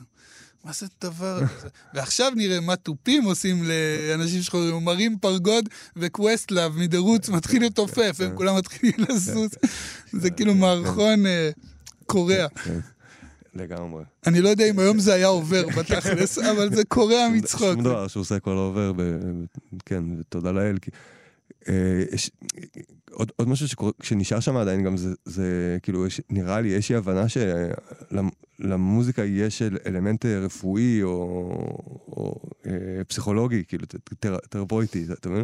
מה 0.64 0.72
זה 0.74 0.86
הדבר 1.02 1.36
הזה? 1.36 1.70
ועכשיו 1.94 2.32
נראה 2.36 2.60
מה 2.60 2.76
תופים 2.76 3.24
עושים 3.24 3.64
לאנשים 4.10 4.42
שחורים. 4.42 4.74
הוא 4.74 4.82
מרים 4.82 5.18
פרגוד 5.20 5.70
ו 5.96 6.04
Questlove 6.04 6.78
מ 6.78 6.84
The 6.84 7.01
Roots 7.01 7.30
מתחיל 7.30 7.66
לתופף, 7.66 8.18
הם 8.20 8.36
כולם 8.36 8.58
מתחילים 8.58 8.94
לזוז. 8.98 9.50
זה 10.22 10.30
כאילו 10.30 10.56
מערכון 10.56 11.26
אה, 11.26 11.50
קורע. 12.06 12.48
כן, 12.64 12.80
לגמרי. 13.54 14.04
אני 14.28 14.42
לא 14.42 14.50
יודע 14.50 14.70
אם 14.70 14.80
היום 14.80 15.00
זה 15.00 15.14
היה 15.14 15.28
עובר 15.28 15.68
בתכלס, 15.78 16.38
אבל 16.38 16.76
זה 16.76 16.84
קורע 16.88 17.30
מצחוק. 17.34 17.74
שום 17.74 17.84
דבר 17.84 18.08
שהוא 18.08 18.22
עושה 18.22 18.40
כבר 18.40 18.54
לא 18.54 18.68
עובר. 18.68 18.94
כן, 19.86 20.04
ותודה 20.20 20.52
לאל. 20.52 20.78
אה, 21.70 22.04
יש... 22.12 22.32
עוד, 23.12 23.32
עוד 23.36 23.48
משהו 23.50 23.68
שקורה, 23.68 23.92
שנשאר 24.02 24.40
שם 24.40 24.58
עדיין 24.58 24.84
גם 24.84 24.98
זה, 24.98 25.14
זה 25.26 25.78
כאילו, 25.84 26.08
יש, 26.08 26.22
נראה 26.30 26.62
לי, 26.62 26.70
יש 26.70 26.90
לי 26.90 26.96
הבנה 26.96 27.26
שלמוזיקה 28.60 29.24
יש 29.24 29.62
אל- 29.62 29.78
אלמנט 29.86 30.26
אה, 30.26 30.40
רפואי 30.40 31.04
או, 31.04 31.12
או 32.08 32.40
אה, 32.68 33.04
פסיכולוגי, 33.08 33.64
כאילו, 33.68 33.86
תר, 34.20 34.38
תרפויטי, 34.50 35.06
אתה 35.14 35.30
מבין? 35.30 35.44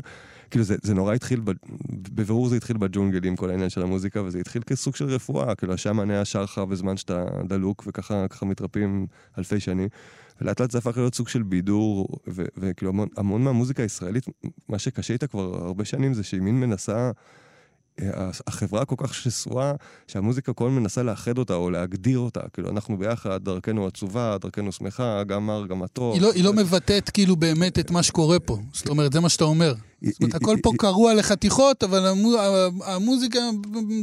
כאילו, 0.51 0.63
זה, 0.65 0.75
זה 0.81 0.93
נורא 0.93 1.13
התחיל, 1.13 1.39
ב, 1.43 1.51
בבירור 1.89 2.49
זה 2.49 2.55
התחיל 2.55 2.77
בג'ונגלים, 2.77 3.35
כל 3.35 3.49
העניין 3.49 3.69
של 3.69 3.81
המוזיקה, 3.81 4.21
וזה 4.21 4.39
התחיל 4.39 4.61
כסוג 4.61 4.95
של 4.95 5.05
רפואה, 5.05 5.55
כאילו, 5.55 5.73
היה 6.09 6.25
שר 6.25 6.43
לך 6.43 6.57
בזמן 6.57 6.97
שאתה 6.97 7.25
דלוק, 7.47 7.83
וככה 7.87 8.27
ככה 8.27 8.45
מתרפאים 8.45 9.07
אלפי 9.37 9.59
שנים. 9.59 9.89
ולאט 10.41 10.61
לאט 10.61 10.71
זה 10.71 10.77
הפך 10.77 10.97
להיות 10.97 11.15
סוג 11.15 11.27
של 11.27 11.43
בידור, 11.43 12.07
וכאילו 12.57 12.91
המון, 12.91 13.07
המון 13.17 13.43
מהמוזיקה 13.43 13.83
הישראלית, 13.83 14.25
מה 14.69 14.79
שקשה 14.79 15.13
איתה 15.13 15.27
כבר 15.27 15.65
הרבה 15.65 15.85
שנים 15.85 16.13
זה 16.13 16.23
שהיא 16.23 16.41
מין 16.41 16.59
מנסה, 16.59 17.11
החברה 18.47 18.85
כל 18.85 18.95
כך 18.97 19.13
שסועה, 19.13 19.73
שהמוזיקה 20.07 20.53
כל 20.53 20.67
הזמן 20.67 20.79
מנסה 20.81 21.03
לאחד 21.03 21.37
אותה 21.37 21.53
או 21.53 21.69
להגדיר 21.69 22.19
אותה. 22.19 22.39
כאילו, 22.53 22.69
אנחנו 22.69 22.97
ביחד, 22.97 23.43
דרכנו 23.43 23.87
עצובה, 23.87 24.37
דרכנו 24.41 24.71
שמחה, 24.71 25.23
גם 25.23 25.47
מר, 25.47 25.65
גם 25.67 25.83
הטוב. 25.83 26.13
היא 26.13 26.21
לא, 26.21 26.31
היא 26.33 26.43
לא 26.43 26.53
מבטאת 26.53 27.09
כאילו 27.09 27.35
באמת 27.35 27.79
את 27.79 27.91
מה 27.91 28.03
שקורה 28.03 28.39
פה. 28.39 28.57
זאת 28.73 28.89
אומרת, 28.89 29.13
זה 29.13 29.19
מה 29.19 29.29
שאתה 29.29 29.43
אומר. 29.43 29.73
זאת 30.01 30.21
אומרת, 30.21 30.35
הכל 30.35 30.57
פה 30.63 30.71
קרוע 30.77 31.13
לחתיכות, 31.13 31.83
אבל 31.83 32.05
המו- 32.07 32.37
המוזיקה 32.85 33.39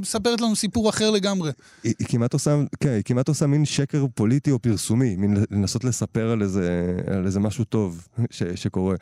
מספרת 0.01 0.41
לנו 0.41 0.57
סיפור 0.57 0.91
אחר 0.91 1.11
לגמרי. 1.11 1.51
היא, 1.85 1.95
כמעט 2.09 2.33
עושה, 2.33 2.57
כן, 2.81 2.89
היא 2.91 3.03
כמעט 3.05 3.29
עושה 3.29 3.47
מין 3.47 3.65
שקר 3.65 4.05
פוליטי 4.15 4.51
או 4.51 4.59
פרסומי, 4.59 5.17
מין 5.17 5.37
לנסות 5.51 5.85
לספר 5.85 6.31
על 6.31 6.43
איזה, 6.43 7.41
משהו 7.41 7.65
טוב 7.65 8.09
שקורה. 8.55 8.97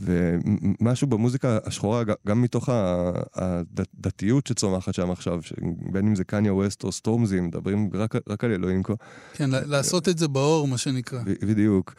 ומשהו 0.00 1.06
במוזיקה 1.06 1.58
השחורה, 1.64 2.02
גם 2.26 2.42
מתוך 2.42 2.68
הדתיות 3.34 4.46
שצומחת 4.46 4.94
שם 4.94 5.10
עכשיו, 5.10 5.40
בין 5.92 6.06
אם 6.06 6.14
זה 6.14 6.24
קניה 6.24 6.54
ווסט 6.54 6.84
או 6.84 6.92
סטורמזי, 6.92 7.40
מדברים 7.40 7.90
רק, 7.94 8.14
רק 8.28 8.44
על 8.44 8.52
אלוהים. 8.52 8.82
כן, 9.32 9.50
לעשות 9.50 10.08
את 10.08 10.18
זה 10.18 10.28
באור, 10.28 10.68
מה 10.68 10.78
שנקרא. 10.78 11.20
בדיוק. 11.42 11.94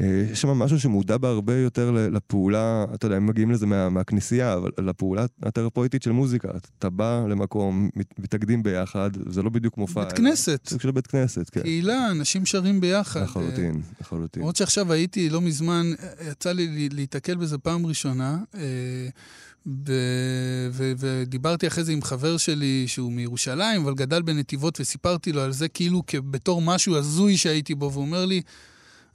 אה, 0.00 0.26
יש 0.32 0.40
שם 0.40 0.48
משהו 0.48 0.80
שמודע 0.80 1.16
בהרבה 1.16 1.56
יותר 1.56 1.90
לפעולה, 1.90 2.84
אתה 2.94 3.06
יודע, 3.06 3.16
הם 3.16 3.26
מגיעים 3.26 3.50
לזה 3.50 3.66
מה, 3.66 3.88
מהכנסייה, 3.88 4.54
אבל 4.54 4.70
לפעולה 4.78 5.26
התרפויטית 5.42 6.02
של 6.02 6.12
מוזיקה. 6.12 6.48
אתה 6.78 6.90
בא 6.90 7.24
למקום, 7.28 7.90
מתאגדים 8.18 8.62
ביחד, 8.62 9.10
זה 9.28 9.42
לא 9.42 9.50
בדיוק 9.50 9.78
מופע. 9.78 10.04
בית 10.04 10.12
כנסת. 10.12 10.66
סוג 10.68 10.80
של 10.80 10.90
בית 10.90 11.06
כנסת, 11.06 11.50
כן. 11.50 11.60
קהילה, 11.60 12.10
אנשים 12.10 12.46
שרים 12.46 12.80
ביחד. 12.80 13.22
לחלוטין, 13.22 13.82
לחלוטין. 14.00 14.40
למרות 14.40 14.56
שעכשיו 14.56 14.92
הייתי 14.92 15.30
לא 15.30 15.40
מזמן, 15.40 15.92
יצא 16.30 16.52
לי 16.52 16.88
להיתקל 16.88 17.34
בזה 17.34 17.58
פעם 17.58 17.86
ראשונה. 17.86 18.38
ו- 19.66 20.68
ו- 20.72 20.92
ודיברתי 20.98 21.66
אחרי 21.66 21.84
זה 21.84 21.92
עם 21.92 22.02
חבר 22.02 22.36
שלי 22.36 22.84
שהוא 22.86 23.12
מירושלים, 23.12 23.82
אבל 23.82 23.94
גדל 23.94 24.22
בנתיבות, 24.22 24.80
וסיפרתי 24.80 25.32
לו 25.32 25.40
על 25.40 25.52
זה 25.52 25.68
כאילו 25.68 26.02
בתור 26.30 26.62
משהו 26.62 26.96
הזוי 26.96 27.36
שהייתי 27.36 27.74
בו, 27.74 27.92
והוא 27.92 28.04
אומר 28.04 28.26
לי, 28.26 28.42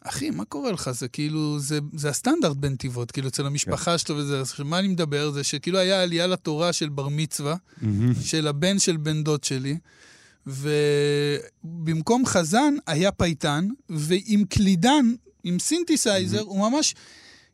אחי, 0.10 0.30
מה 0.30 0.46
קורה 0.46 0.72
לך? 0.72 0.92
זה 0.92 1.08
כאילו, 1.08 1.60
זה, 1.60 1.80
זה 1.94 2.10
הסטנדרט 2.10 2.58
בנתיבות, 2.58 3.12
כאילו, 3.12 3.28
אצל 3.28 3.46
המשפחה 3.46 3.92
כן. 3.92 3.98
שלו 3.98 4.18
וזה. 4.18 4.40
אז 4.40 4.54
מה 4.66 4.80
אני 4.80 4.88
מדבר? 4.88 5.32
זה 5.32 5.44
שכאילו 5.44 5.80
היה 5.80 6.04
עלייה 6.04 6.28
לתורה 6.28 6.74
של 6.74 6.90
בר 6.90 7.08
מצווה, 7.08 7.56
mm-hmm. 7.56 7.86
של 8.22 8.48
הבן 8.48 8.80
של 8.80 8.98
בן 8.98 9.24
דוד 9.24 9.44
שלי, 9.44 9.78
ובמקום 10.48 12.26
חזן 12.26 12.74
היה 12.88 13.12
פייטן, 13.12 13.68
ועם 13.90 14.44
קלידן, 14.50 15.14
עם 15.44 15.60
סינתסייזר, 15.60 16.42
mm-hmm. 16.42 16.46
הוא 16.46 16.70
ממש... 16.70 16.96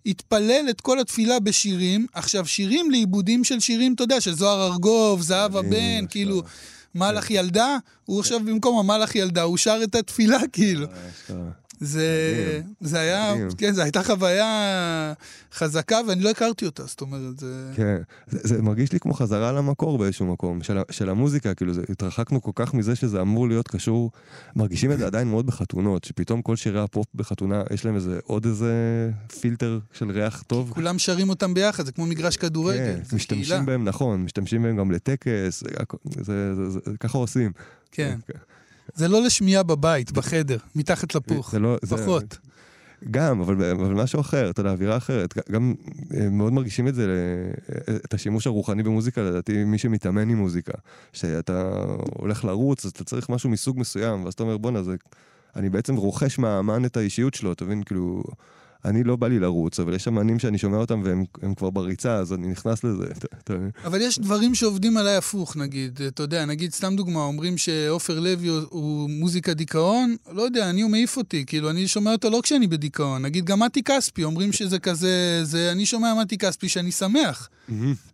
התפלל 0.05 0.65
את 0.69 0.81
כל 0.81 0.99
התפילה 0.99 1.39
בשירים. 1.39 2.07
עכשיו, 2.13 2.45
שירים 2.45 2.91
לעיבודים 2.91 3.43
של 3.43 3.59
שירים, 3.59 3.93
אתה 3.93 4.03
יודע, 4.03 4.21
של 4.21 4.35
זוהר 4.35 4.71
ארגוב, 4.71 5.21
זהבה 5.21 5.57
בן, 5.57 6.07
כאילו, 6.09 6.43
מלאך 6.95 7.27
כן. 7.27 7.33
ילדה, 7.33 7.77
הוא 8.05 8.19
עכשיו 8.19 8.39
במקום 8.39 8.79
המלאך 8.79 9.15
ילדה, 9.15 9.41
הוא 9.41 9.57
שר 9.57 9.79
את 9.83 9.95
התפילה, 9.95 10.39
כאילו. 10.53 10.87
זה, 11.83 12.61
זה 12.81 12.99
היה, 12.99 13.33
כן, 13.57 13.73
זו 13.73 13.81
הייתה 13.81 14.03
חוויה 14.03 15.13
חזקה, 15.53 15.99
ואני 16.07 16.23
לא 16.23 16.29
הכרתי 16.29 16.65
אותה, 16.65 16.83
זאת 16.85 17.01
אומרת, 17.01 17.39
זה... 17.39 17.71
כן, 17.75 17.97
זה, 18.27 18.39
זה 18.43 18.61
מרגיש 18.61 18.91
לי 18.91 18.99
כמו 18.99 19.13
חזרה 19.13 19.51
למקור 19.51 19.97
באיזשהו 19.97 20.25
מקום, 20.25 20.63
של, 20.63 20.77
של 20.91 21.09
המוזיקה, 21.09 21.53
כאילו, 21.53 21.73
זה, 21.73 21.81
התרחקנו 21.89 22.41
כל 22.41 22.51
כך 22.55 22.73
מזה 22.73 22.95
שזה 22.95 23.21
אמור 23.21 23.47
להיות 23.47 23.67
קשור, 23.67 24.11
מרגישים 24.55 24.91
את 24.91 24.97
זה 24.97 25.05
עדיין 25.05 25.27
מאוד 25.27 25.45
בחתונות, 25.45 26.03
שפתאום 26.03 26.41
כל 26.41 26.55
שירי 26.55 26.81
הפופ 26.81 27.05
בחתונה, 27.15 27.63
יש 27.73 27.85
להם 27.85 27.95
איזה, 27.95 28.19
עוד 28.23 28.45
איזה 28.45 28.73
פילטר 29.41 29.79
של 29.93 30.11
ריח 30.11 30.43
טוב. 30.47 30.71
כולם 30.73 30.99
שרים 30.99 31.29
אותם 31.29 31.53
ביחד, 31.53 31.85
זה 31.85 31.91
כמו 31.91 32.05
מגרש 32.05 32.37
כדורגל, 32.37 32.77
כן, 32.77 33.15
משתמשים 33.15 33.43
קהילה. 33.43 33.61
בהם, 33.61 33.83
נכון, 33.83 34.23
משתמשים 34.23 34.63
בהם 34.63 34.77
גם 34.77 34.91
לטקס, 34.91 35.63
זה, 35.63 35.69
זה, 36.21 36.55
זה, 36.55 36.69
זה, 36.69 36.79
ככה 36.99 37.17
עושים. 37.17 37.51
כן. 37.91 38.17
זה 38.95 39.07
לא 39.07 39.21
לשמיעה 39.21 39.63
בבית, 39.63 40.11
בחדר, 40.11 40.57
מתחת 40.75 41.15
לפוך, 41.15 41.51
זה 41.51 41.59
לא, 41.59 41.77
פחות. 41.89 42.31
זה... 42.31 42.53
גם, 43.11 43.41
אבל, 43.41 43.71
אבל 43.71 43.93
משהו 43.93 44.21
אחר, 44.21 44.49
אתה 44.49 44.59
יודע, 44.59 44.71
אווירה 44.71 44.97
אחרת. 44.97 45.51
גם 45.51 45.73
אה, 46.13 46.29
מאוד 46.29 46.53
מרגישים 46.53 46.87
את 46.87 46.95
זה, 46.95 47.07
אה, 47.69 47.95
את 47.95 48.13
השימוש 48.13 48.47
הרוחני 48.47 48.83
במוזיקה, 48.83 49.21
לדעתי, 49.21 49.63
מי 49.63 49.77
שמתאמן 49.77 50.29
עם 50.29 50.37
מוזיקה. 50.37 50.73
שאתה 51.13 51.73
הולך 52.17 52.45
לרוץ, 52.45 52.85
אז 52.85 52.91
אתה 52.91 53.03
צריך 53.03 53.29
משהו 53.29 53.49
מסוג 53.49 53.79
מסוים, 53.79 54.25
ואז 54.25 54.33
אתה 54.33 54.43
אומר, 54.43 54.57
בואנה, 54.57 54.83
זה... 54.83 54.95
אני 55.55 55.69
בעצם 55.69 55.95
רוכש 55.95 56.39
מהאמן 56.39 56.85
את 56.85 56.97
האישיות 56.97 57.33
שלו, 57.33 57.51
אתה 57.51 57.65
מבין? 57.65 57.83
כאילו... 57.83 58.23
אני 58.85 59.03
לא 59.03 59.15
בא 59.15 59.27
לי 59.27 59.39
לרוץ, 59.39 59.79
אבל 59.79 59.93
יש 59.93 60.07
אמנים 60.07 60.39
שאני 60.39 60.57
שומע 60.57 60.77
אותם 60.77 61.01
והם 61.05 61.55
כבר 61.55 61.69
בריצה, 61.69 62.15
אז 62.15 62.33
אני 62.33 62.47
נכנס 62.47 62.83
לזה. 62.83 63.05
אבל 63.85 64.01
יש 64.01 64.19
דברים 64.19 64.55
שעובדים 64.55 64.97
עליי 64.97 65.15
הפוך, 65.15 65.57
נגיד. 65.57 65.99
אתה 66.07 66.23
יודע, 66.23 66.45
נגיד, 66.45 66.73
סתם 66.73 66.95
דוגמה, 66.95 67.19
אומרים 67.19 67.57
שעופר 67.57 68.19
לוי 68.19 68.47
הוא 68.47 69.09
מוזיקה 69.09 69.53
דיכאון, 69.53 70.15
לא 70.31 70.41
יודע, 70.41 70.69
אני, 70.69 70.81
הוא 70.81 70.91
מעיף 70.91 71.17
אותי. 71.17 71.45
כאילו, 71.45 71.69
אני 71.69 71.87
שומע 71.87 72.11
אותו 72.11 72.29
לא 72.29 72.39
כשאני 72.43 72.67
בדיכאון. 72.67 73.21
נגיד, 73.21 73.45
גם 73.45 73.59
מתי 73.59 73.83
כספי, 73.83 74.23
אומרים 74.23 74.51
שזה 74.51 74.79
כזה, 74.79 75.39
זה, 75.43 75.71
אני 75.71 75.85
שומע 75.85 76.13
מתי 76.21 76.37
כספי 76.37 76.69
שאני 76.69 76.91
שמח. 76.91 77.49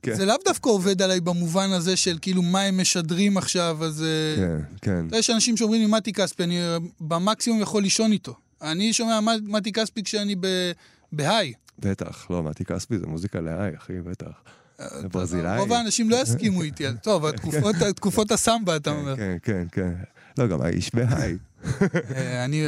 כן. 0.01 0.15
זה 0.15 0.25
לאו 0.25 0.35
דווקא 0.45 0.69
עובד 0.69 1.01
עליי 1.01 1.21
במובן 1.21 1.71
הזה 1.71 1.95
של 1.95 2.17
כאילו 2.21 2.41
מה 2.41 2.61
הם 2.61 2.81
משדרים 2.81 3.37
עכשיו, 3.37 3.77
אז... 3.81 4.03
אה, 4.03 4.35
כן, 4.81 5.05
כן. 5.09 5.17
יש 5.17 5.29
אנשים 5.29 5.57
שאומרים 5.57 5.81
לי 5.81 5.87
מתי 5.87 6.13
כספי, 6.13 6.43
אני 6.43 6.59
במקסימום 7.01 7.61
יכול 7.61 7.81
לישון 7.81 8.11
איתו. 8.11 8.48
אני 8.61 8.93
שומע 8.93 9.19
מתי 9.43 9.71
כספי 9.71 10.03
כשאני 10.03 10.35
בהיי. 11.11 11.53
בטח, 11.79 12.27
לא, 12.29 12.43
מתי 12.43 12.65
כספי 12.65 12.97
זה 12.97 13.07
מוזיקה 13.07 13.39
להיי, 13.39 13.77
אחי, 13.77 14.01
בטח. 14.01 14.41
אה, 14.79 15.07
ברזילאי. 15.11 15.59
רוב 15.59 15.73
האנשים 15.73 16.09
לא 16.09 16.15
יסכימו 16.21 16.61
איתי. 16.61 16.83
טוב, 17.03 17.25
תקופות 17.95 18.31
הסמבה, 18.31 18.75
אתה 18.75 18.91
אומר. 18.91 19.15
כן, 19.17 19.37
כן, 19.43 19.67
כן. 19.71 19.93
לא, 20.37 20.47
גם 20.47 20.61
האיש 20.61 20.95
בהיי. 20.95 21.37
אה, 22.15 22.45
אני 22.45 22.67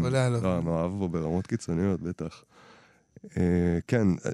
חולה 0.00 0.26
עליו. 0.26 0.42
לא, 0.42 0.62
מאוהב 0.62 0.90
בו 0.90 1.08
ברמות 1.08 1.46
קיצוניות, 1.46 2.00
בטח. 2.00 2.42
אה, 3.36 3.78
כן, 3.86 4.06
אה, 4.24 4.30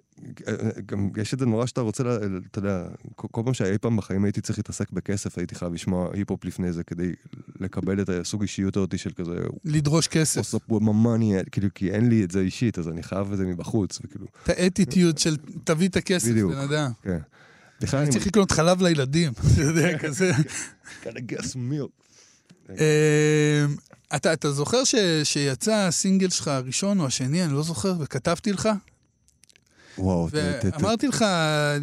אה, 0.48 0.54
גם 0.86 1.10
יש 1.16 1.34
את 1.34 1.38
זה 1.38 1.46
נורא 1.46 1.66
שאתה 1.66 1.80
רוצה, 1.80 2.02
אתה 2.50 2.58
יודע, 2.58 2.84
כל 3.16 3.42
פעם 3.44 3.54
שאי 3.54 3.78
פעם 3.78 3.96
בחיים 3.96 4.24
הייתי 4.24 4.40
צריך 4.40 4.58
להתעסק 4.58 4.90
בכסף, 4.90 5.38
הייתי 5.38 5.54
חייב 5.54 5.74
לשמוע 5.74 6.08
היפ-הופ 6.12 6.44
לפני 6.44 6.72
זה 6.72 6.84
כדי 6.84 7.12
לקבל 7.60 8.00
את 8.00 8.08
הסוג 8.08 8.42
אישיות 8.42 8.76
הזאת 8.76 8.98
של 8.98 9.10
כזה... 9.10 9.34
לדרוש 9.64 10.08
כסף. 10.08 10.38
עושה 10.38 10.58
פה 10.58 10.78
ממאני, 10.82 11.34
כאילו, 11.50 11.68
כי 11.74 11.90
אין 11.90 12.08
לי 12.08 12.24
את 12.24 12.30
זה 12.30 12.40
אישית, 12.40 12.78
אז 12.78 12.88
אני 12.88 13.02
חייב 13.02 13.32
את 13.32 13.38
זה 13.38 13.46
מבחוץ, 13.46 13.98
וכאילו... 14.04 14.26
את 14.44 14.48
האטיטיוד 14.48 15.18
של 15.18 15.36
תביא 15.64 15.88
את 15.88 15.96
הכסף, 15.96 16.30
בן 16.30 16.58
אדם. 16.58 16.90
כן. 17.02 17.18
אני 17.92 18.10
צריך 18.10 18.26
לקנות 18.26 18.50
חלב 18.50 18.82
לילדים, 18.82 19.32
אתה 19.52 19.62
יודע, 19.62 19.98
כזה. 19.98 20.32
אתה, 24.14 24.32
אתה 24.32 24.52
זוכר 24.52 24.84
ש, 24.84 24.94
שיצא 25.24 25.74
הסינגל 25.74 26.30
שלך 26.30 26.48
הראשון 26.48 27.00
או 27.00 27.06
השני, 27.06 27.44
אני 27.44 27.52
לא 27.52 27.62
זוכר, 27.62 27.94
וכתבתי 28.00 28.52
לך? 28.52 28.68
וואו, 29.98 30.28
ואמרתי 30.30 31.08
לך, 31.08 31.22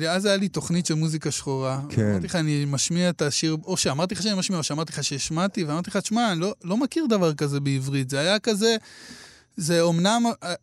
אז 0.10 0.26
היה 0.26 0.38
לי 0.38 0.48
תוכנית 0.48 0.86
של 0.86 0.94
מוזיקה 0.94 1.32
שחורה. 1.32 1.82
כן. 1.90 2.10
אמרתי 2.12 2.26
לך, 2.26 2.36
אני 2.36 2.66
משמיע 2.66 3.10
את 3.10 3.22
השיר, 3.22 3.58
או 3.66 3.78
שאמרתי 3.78 4.16
לך 4.16 4.24
שאני 4.24 4.40
משמיע, 4.40 4.60
או 4.60 4.64
שאמרתי 4.64 4.92
לך 4.92 5.04
שהשמעתי, 5.04 5.64
ואמרתי 5.64 5.90
לך, 5.90 5.98
תשמע, 5.98 6.32
אני 6.32 6.40
לא, 6.40 6.54
לא 6.64 6.78
מכיר 6.78 7.06
דבר 7.10 7.34
כזה 7.34 7.60
בעברית. 7.60 8.10
זה 8.10 8.20
היה 8.20 8.40
כזה... 8.40 8.76
זה 9.58 9.82
אומנם, 9.82 10.24
אה, 10.44 10.54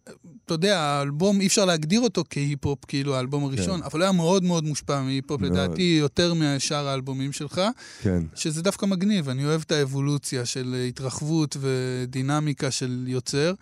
אתה 0.45 0.55
יודע, 0.55 0.80
האלבום, 0.80 1.41
אי 1.41 1.47
אפשר 1.47 1.64
להגדיר 1.64 2.01
אותו 2.01 2.24
כהיפ-הופ, 2.30 2.84
כאילו, 2.84 3.16
האלבום 3.16 3.45
הראשון, 3.45 3.80
כן. 3.80 3.86
אבל 3.86 3.99
הוא 4.01 4.03
היה 4.05 4.12
מאוד 4.12 4.45
מאוד 4.45 4.64
מושפע 4.64 5.03
מהיפ-הופ, 5.03 5.43
לדעתי 5.43 5.97
יותר 6.01 6.34
משאר 6.34 6.88
האלבומים 6.88 7.32
שלך. 7.32 7.61
כן. 8.03 8.22
שזה 8.34 8.62
דווקא 8.62 8.86
מגניב, 8.86 9.28
אני 9.28 9.45
אוהב 9.45 9.61
את 9.66 9.72
האבולוציה 9.72 10.45
של 10.45 10.76
התרחבות 10.88 11.57
ודינמיקה 11.61 12.70
של 12.70 13.05
יוצר, 13.07 13.55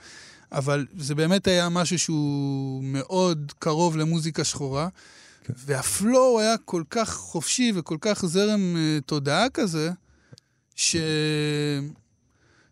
אבל 0.52 0.86
זה 0.98 1.14
באמת 1.14 1.46
היה 1.46 1.68
משהו 1.68 1.98
שהוא 1.98 2.84
מאוד 2.84 3.52
קרוב 3.58 3.96
למוזיקה 3.96 4.44
שחורה. 4.44 4.88
כן. 5.44 5.52
והפלואו 5.56 6.40
היה 6.40 6.56
כל 6.64 6.82
כך 6.90 7.14
חופשי 7.14 7.72
וכל 7.74 7.96
כך 8.00 8.26
זרם 8.26 8.76
uh, 8.76 9.02
תודעה 9.06 9.48
כזה, 9.48 9.90
ש... 10.76 10.96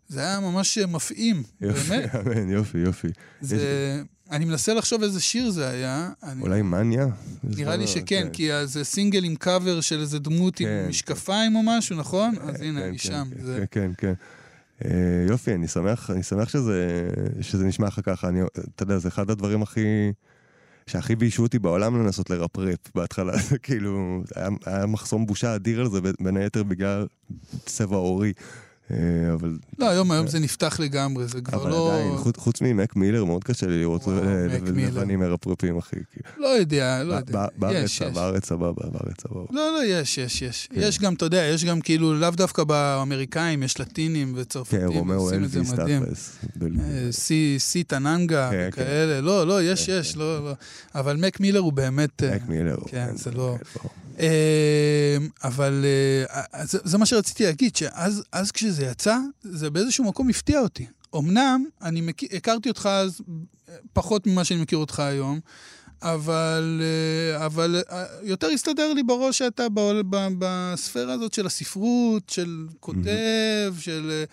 זה 0.07 0.19
היה 0.19 0.39
ממש 0.39 0.77
מפעים, 0.77 1.43
יופי, 1.61 1.89
באמת. 1.89 2.15
אמן, 2.15 2.49
יופי, 2.49 2.77
יופי. 2.77 3.07
זה... 3.41 3.55
יש... 3.55 3.61
אני 4.31 4.45
מנסה 4.45 4.73
לחשוב 4.73 5.03
איזה 5.03 5.21
שיר 5.21 5.49
זה 5.49 5.69
היה. 5.69 6.09
אולי 6.41 6.61
מניה? 6.61 7.07
נראה 7.43 7.75
לי 7.75 7.87
שכן, 7.87 8.21
כן. 8.23 8.29
כי 8.33 8.49
זה 8.65 8.83
סינגל 8.83 9.23
עם 9.23 9.35
קאבר 9.35 9.81
של 9.81 9.99
איזה 9.99 10.19
דמות 10.19 10.59
עם 10.59 10.67
כן. 10.67 10.85
משקפיים 10.89 11.55
או 11.55 11.61
משהו, 11.63 11.95
נכון? 11.95 12.35
כן, 12.35 12.49
אז 12.49 12.61
הנה, 12.61 12.87
אני 12.87 12.97
שם. 12.97 13.27
כן, 13.45 13.63
כן, 13.71 13.91
כן. 13.97 14.13
אה, 14.85 15.25
יופי, 15.27 15.53
אני 15.53 15.67
שמח, 15.67 16.11
אני 16.11 16.23
שמח 16.23 16.49
שזה, 16.49 17.09
שזה 17.41 17.65
נשמע 17.65 17.87
לך 17.87 17.99
ככה. 18.03 18.27
אני, 18.27 18.39
אתה 18.75 18.83
יודע, 18.83 18.97
זה 18.97 19.07
אחד 19.07 19.29
הדברים 19.29 19.61
הכי... 19.61 20.11
שהכי 20.87 21.15
ביישו 21.15 21.43
אותי 21.43 21.59
בעולם 21.59 22.03
לנסות 22.03 22.29
לרפרפ 22.29 22.79
בהתחלה, 22.95 23.33
כאילו, 23.63 24.23
היה, 24.35 24.47
היה 24.65 24.85
מחסום 24.85 25.25
בושה 25.25 25.55
אדיר 25.55 25.81
על 25.81 25.89
זה, 25.89 25.99
בין 26.19 26.37
היתר 26.37 26.63
בגלל 26.63 27.07
צבע 27.65 27.95
עורי. 27.95 28.33
אה, 28.91 29.33
אבל... 29.33 29.57
לא, 29.79 29.89
היום 29.89 30.11
היום 30.11 30.27
זה 30.27 30.39
נפתח 30.39 30.79
לגמרי, 30.79 31.27
זה 31.27 31.41
כבר 31.41 31.67
לא... 31.69 31.89
אבל 31.89 31.99
עדיין, 31.99 32.33
חוץ 32.37 32.61
ממק 32.61 32.95
מילר, 32.95 33.25
מאוד 33.25 33.43
קשה 33.43 33.67
לי 33.67 33.79
לראות 33.79 34.01
לבנים 34.07 35.19
מרפרפים, 35.19 35.77
אחי. 35.77 35.95
לא 36.37 36.47
יודע, 36.47 37.03
לא 37.03 37.13
יודע. 37.13 37.45
בארץ 37.57 37.89
סבבה, 38.45 38.71
בארץ 38.73 39.21
סבבה. 39.21 39.45
לא, 39.51 39.71
לא, 39.71 39.83
יש, 39.85 40.17
יש, 40.17 40.41
יש. 40.41 40.69
כן. 40.73 40.81
יש 40.83 40.99
גם, 40.99 41.13
אתה 41.13 41.25
יודע, 41.25 41.43
יש 41.43 41.65
גם 41.65 41.81
כאילו, 41.81 42.13
לאו 42.13 42.31
דווקא 42.31 42.63
באמריקאים, 42.63 43.63
יש 43.63 43.79
לטינים 43.79 44.33
וצרפתים, 44.35 44.79
כן, 44.79 44.85
רומאו 44.85 45.31
אלוויס, 45.31 45.73
תכלס. 45.73 46.37
אה, 46.61 47.57
סי 47.57 47.83
טנגנה 47.83 48.49
כן, 48.51 48.69
וכאלה, 48.71 49.21
לא, 49.21 49.47
לא, 49.47 49.63
יש, 49.63 49.87
יש, 49.87 50.17
לא, 50.17 50.45
לא. 50.45 50.53
אבל 50.95 51.17
מק 51.17 51.39
מילר 51.39 51.59
הוא 51.59 51.73
באמת... 51.73 52.23
מק 52.23 52.49
מילר. 52.49 52.77
כן, 52.87 53.15
זה 53.15 53.31
לא... 53.31 53.57
אבל 55.43 55.85
אה, 56.25 56.61
זה 56.63 56.97
מה 56.97 57.05
שרציתי 57.05 57.43
להגיד, 57.43 57.75
שאז 57.75 58.51
כשזה 58.53 58.76
יצא, 58.85 59.17
זה 59.41 59.69
באיזשהו 59.69 60.03
מקום 60.03 60.29
הפתיע 60.29 60.59
אותי. 60.59 60.85
אמנם, 61.15 61.65
אני 61.81 62.01
מכיר, 62.01 62.29
הכרתי 62.33 62.69
אותך 62.69 62.85
אז 62.85 63.21
פחות 63.93 64.27
ממה 64.27 64.43
שאני 64.43 64.61
מכיר 64.61 64.77
אותך 64.77 64.99
היום, 64.99 65.39
אבל, 66.01 66.81
אה, 66.83 67.45
אבל 67.45 67.81
אה, 67.91 68.05
יותר 68.23 68.47
הסתדר 68.47 68.93
לי 68.93 69.03
בראש 69.03 69.37
שאתה 69.37 69.67
בספירה 70.39 71.13
הזאת 71.13 71.33
של 71.33 71.45
הספרות, 71.45 72.29
של 72.29 72.67
כותב, 72.79 73.73
של 73.79 74.23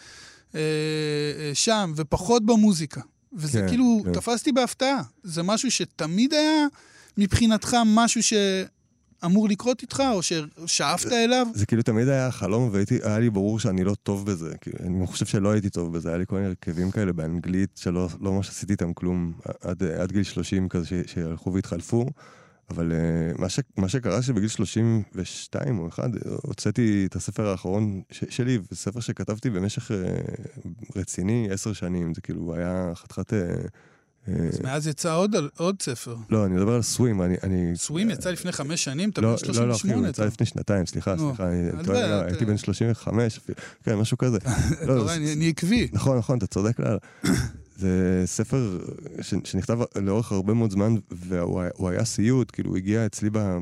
שם, 1.54 1.92
ופחות 1.96 2.46
במוזיקה. 2.46 3.00
וזה 3.32 3.60
כן, 3.60 3.68
כאילו, 3.68 4.00
כן. 4.04 4.12
תפסתי 4.12 4.52
בהפתעה. 4.52 5.02
זה 5.22 5.42
משהו 5.42 5.70
שתמיד 5.70 6.34
היה 6.34 6.66
מבחינתך 7.18 7.76
משהו 7.86 8.22
שאמור 9.24 9.48
לקרות 9.48 9.82
איתך, 9.82 10.02
או 10.12 10.20
ששאפת 10.22 11.12
אליו? 11.12 11.46
זה 11.54 11.66
כאילו 11.66 11.82
תמיד 11.82 12.08
היה 12.08 12.30
חלום, 12.30 12.70
והיה 12.72 13.18
לי 13.18 13.30
ברור 13.30 13.60
שאני 13.60 13.84
לא 13.84 13.94
טוב 14.02 14.26
בזה. 14.26 14.52
כאילו, 14.60 14.78
אני 14.80 15.06
חושב 15.06 15.26
שלא 15.26 15.50
הייתי 15.50 15.70
טוב 15.70 15.92
בזה, 15.96 16.08
היה 16.08 16.18
לי 16.18 16.26
כל 16.26 16.34
מיני 16.34 16.46
הרכבים 16.46 16.90
כאלה 16.90 17.12
באנגלית, 17.12 17.70
שלא 17.76 18.08
לא 18.20 18.32
ממש 18.32 18.48
עשיתי 18.48 18.72
איתם 18.72 18.92
כלום 18.92 19.32
עד, 19.60 19.82
עד 19.82 20.12
גיל 20.12 20.22
30 20.22 20.68
כזה, 20.68 20.86
ש, 20.86 20.92
שהלכו 21.06 21.52
והתחלפו. 21.52 22.06
אבל 22.70 22.92
uh, 22.92 23.40
מה, 23.40 23.48
ש, 23.48 23.60
מה 23.76 23.88
שקרה 23.88 24.22
שבגיל 24.22 24.48
32 24.48 25.78
או 25.78 25.88
1, 25.88 26.10
הוצאתי 26.42 27.06
את 27.06 27.16
הספר 27.16 27.46
האחרון 27.46 28.02
ש, 28.10 28.24
שלי, 28.28 28.58
ספר 28.74 29.00
שכתבתי 29.00 29.50
במשך 29.50 29.90
uh, 29.90 29.94
רציני, 30.96 31.48
עשר 31.50 31.72
שנים, 31.72 32.14
זה 32.14 32.20
כאילו 32.20 32.54
היה 32.54 32.92
חתיכת... 32.94 33.32
Uh, 33.32 33.36
אז 34.28 34.60
מאז 34.60 34.86
יצא 34.86 35.14
עוד, 35.16 35.34
עוד 35.56 35.76
ספר. 35.82 36.16
לא, 36.30 36.46
אני 36.46 36.54
מדבר 36.54 36.72
על 36.74 36.82
סווים, 36.82 37.22
אני... 37.22 37.34
אני 37.42 37.72
סווים 37.76 38.10
יצא 38.10 38.30
לפני 38.30 38.52
חמש 38.52 38.84
שנים? 38.84 39.10
אתה 39.10 39.20
לא, 39.20 39.30
בן 39.30 39.36
38. 39.38 39.66
לא, 39.66 39.70
לא, 39.70 39.76
אחי, 39.76 39.92
הוא 39.92 40.06
יצא 40.06 40.24
לפני 40.24 40.46
שנתיים, 40.46 40.86
סליחה, 40.86 41.14
סליחה, 41.18 41.48
לא, 41.72 41.80
אתה- 41.80 42.24
הייתי 42.26 42.44
בן 42.44 42.56
35, 42.56 43.38
אפילו, 43.38 43.58
כן, 43.84 43.94
משהו 43.94 44.18
כזה. 44.18 44.36
אתה 44.46 44.86
לא, 44.86 44.92
רואה, 44.92 45.04
זה- 45.06 45.14
אני 45.14 45.32
אני 45.32 45.48
עקבי. 45.48 45.88
נכון, 45.92 46.18
נכון, 46.18 46.38
אתה 46.38 46.46
צודק 46.46 46.78
לאללה. 46.80 46.98
זה 47.76 48.22
ספר 48.26 48.78
ש, 49.22 49.34
שנכתב 49.44 49.78
לאורך 49.96 50.32
הרבה 50.32 50.54
מאוד 50.54 50.70
זמן, 50.70 50.94
והוא 51.10 51.60
היה- 51.90 52.04
סיוט, 52.04 52.50
כאילו 52.52 52.70
הוא 52.70 52.76
הגיע 52.76 53.06
אצלי 53.06 53.30
ב, 53.30 53.38
ב, 53.38 53.58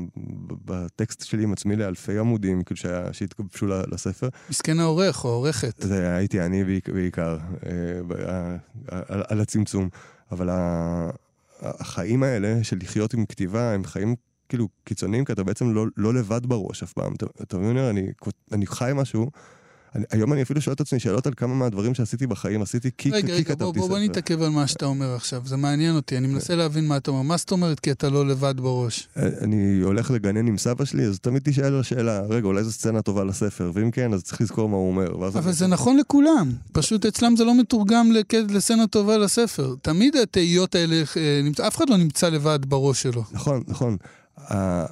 בטקסט 0.65 1.25
שלי 1.25 1.43
עם 1.43 1.53
עצמי 1.53 1.75
לאלפי 1.75 2.17
עמודים, 2.19 2.63
כאילו 2.63 2.77
שהיה, 2.79 3.13
שהתגבשו 3.13 3.65
לספר. 3.91 4.29
מסכן 4.49 4.79
העורך 4.79 5.23
או 5.25 5.29
העורכת. 5.29 5.73
זה 5.87 6.15
הייתי 6.15 6.41
אני 6.41 6.63
בעיק- 6.63 6.89
בעיקר, 6.89 7.37
אה, 7.65 8.55
על, 9.07 9.23
על 9.27 9.41
הצמצום. 9.41 9.89
אבל 10.33 10.49
החיים 11.61 12.23
האלה 12.23 12.63
של 12.63 12.77
לחיות 12.81 13.13
עם 13.13 13.25
כתיבה, 13.25 13.73
הם 13.73 13.83
חיים 13.83 14.15
כאילו 14.49 14.67
קיצוניים, 14.83 15.25
כי 15.25 15.31
אתה 15.31 15.43
בעצם 15.43 15.73
לא, 15.73 15.85
לא 15.97 16.13
לבד 16.13 16.45
בראש 16.45 16.83
אף 16.83 16.93
פעם. 16.93 17.13
אתה, 17.13 17.25
אתה 17.41 17.57
מבין? 17.57 17.77
אני, 17.77 18.07
אני 18.51 18.67
חי 18.67 18.91
משהו. 18.95 19.31
אני, 19.95 20.05
היום 20.11 20.33
אני 20.33 20.41
אפילו 20.41 20.61
שואל 20.61 20.73
את 20.73 20.81
עצמי 20.81 20.99
שאלות 20.99 21.27
על 21.27 21.33
כמה 21.33 21.55
מהדברים 21.55 21.93
שעשיתי 21.93 22.27
בחיים 22.27 22.61
עשיתי 22.61 22.89
כי, 22.97 23.11
רגע, 23.11 23.27
כי 23.27 23.33
רגע, 23.33 23.43
כתבתי 23.43 23.63
בוא, 23.63 23.73
בוא, 23.73 23.87
בוא 23.87 23.97
ספר. 23.97 24.05
נתעכב 24.05 24.41
על 24.41 24.49
מה 24.49 24.67
שאתה 24.67 24.85
אומר 24.85 25.15
עכשיו, 25.15 25.41
זה 25.45 25.57
מעניין 25.57 25.95
אותי, 25.95 26.17
אני 26.17 26.27
מנסה 26.27 26.55
להבין 26.55 26.87
מה 26.87 26.97
אתה 26.97 27.11
אומר. 27.11 27.21
מה 27.21 27.37
זאת 27.37 27.51
אומרת 27.51 27.79
כי 27.79 27.91
אתה 27.91 28.09
לא 28.09 28.27
לבד 28.27 28.53
בראש? 28.57 29.07
אני 29.15 29.79
הולך 29.81 30.11
לגנן 30.11 30.47
עם 30.47 30.57
סבא 30.57 30.85
שלי, 30.85 31.05
אז 31.05 31.19
תמיד 31.19 31.41
תשאל 31.45 31.79
השאלה, 31.79 32.21
רגע, 32.21 32.47
אולי 32.47 32.63
זו 32.63 32.71
סצנה 32.71 33.01
טובה 33.01 33.23
לספר, 33.23 33.71
ואם 33.73 33.91
כן, 33.91 34.13
אז 34.13 34.23
צריך 34.23 34.41
לזכור 34.41 34.69
מה 34.69 34.75
הוא 34.77 34.87
אומר. 34.87 35.27
אבל 35.27 35.51
זה 35.51 35.67
נכון 35.67 35.97
לכולם, 35.97 36.51
פשוט 36.71 37.05
אצלם 37.05 37.35
זה 37.35 37.43
לא 37.43 37.59
מתורגם 37.59 38.11
לסצנה 38.49 38.87
טובה 38.87 39.17
לספר. 39.17 39.75
תמיד 39.81 40.15
התהיות 40.15 40.75
האלה, 40.75 41.03
אה, 41.17 41.67
אף 41.67 41.77
אחד 41.77 41.89
לא 41.89 41.97
נמצא 41.97 42.29
לבד 42.29 42.59
בראש 42.67 43.01
שלו. 43.01 43.23
נכון, 43.31 43.63
נכון. 43.67 43.97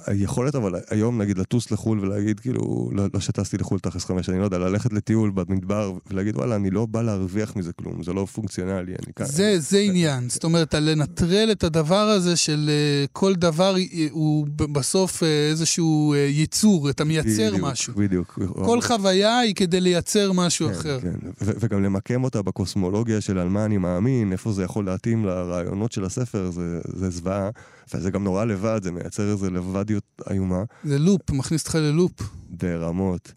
היכולת 0.06 0.54
אבל 0.54 0.80
היום, 0.90 1.22
נגיד, 1.22 1.38
לטוס 1.38 1.70
לחו"ל 1.70 2.00
ולהגיד, 2.00 2.40
כאילו, 2.40 2.90
לא, 2.92 3.04
לא 3.14 3.20
שטסתי 3.20 3.56
לחו"ל 3.58 3.78
תכלס 3.78 4.04
חמש, 4.04 4.28
אני 4.28 4.38
לא 4.38 4.44
יודע, 4.44 4.58
ללכת 4.58 4.92
לטיול 4.92 5.30
במדבר 5.30 5.92
ולהגיד, 6.10 6.36
וואלה, 6.36 6.56
אני 6.56 6.70
לא 6.70 6.86
בא 6.86 7.02
להרוויח 7.02 7.56
מזה 7.56 7.72
כלום, 7.72 8.02
זה 8.02 8.12
לא 8.12 8.26
פונקציונלי, 8.26 8.92
אני 8.92 9.12
כאן. 9.16 9.26
זה, 9.26 9.56
זה 9.58 9.78
עניין. 9.78 10.28
זאת 10.28 10.44
אומרת, 10.44 10.74
לנטרל 10.74 11.48
את 11.52 11.64
הדבר 11.64 12.08
הזה 12.08 12.36
של 12.36 12.70
אה, 12.70 13.06
כל 13.12 13.34
דבר 13.34 13.76
אה, 13.76 14.06
הוא 14.10 14.46
בסוף 14.58 15.22
אה, 15.22 15.48
איזשהו 15.50 16.14
ייצור, 16.28 16.90
אתה 16.90 17.04
מייצר 17.04 17.50
בדיוק, 17.50 17.70
משהו. 17.70 17.94
בדיוק. 17.94 18.38
כל 18.54 18.80
חוויה 18.80 19.38
היא 19.38 19.54
כדי 19.54 19.80
לייצר 19.80 20.32
משהו 20.32 20.68
כן, 20.68 20.74
אחר. 20.74 21.00
כן. 21.00 21.14
וגם 21.40 21.82
למקם 21.82 22.24
אותה 22.24 22.42
בקוסמולוגיה 22.42 23.20
של 23.20 23.38
על 23.38 23.48
מה 23.48 23.64
אני 23.64 23.78
מאמין, 23.78 24.32
איפה 24.32 24.52
זה 24.52 24.62
יכול 24.62 24.84
להתאים 24.86 25.24
לרעיונות 25.24 25.92
של 25.92 26.04
הספר, 26.04 26.50
זה, 26.50 26.80
זה 26.84 27.10
זוועה. 27.10 27.50
וזה 27.94 28.10
גם 28.10 28.24
נורא 28.24 28.44
לבד, 28.44 28.80
זה 28.82 28.92
מייצר 28.92 29.30
איזו 29.32 29.50
לבדיות 29.50 30.04
איומה. 30.30 30.62
זה 30.84 30.98
לופ, 30.98 31.30
מכניס 31.30 31.62
אותך 31.62 31.74
ללופ. 31.74 32.12
ברמות. 32.50 33.32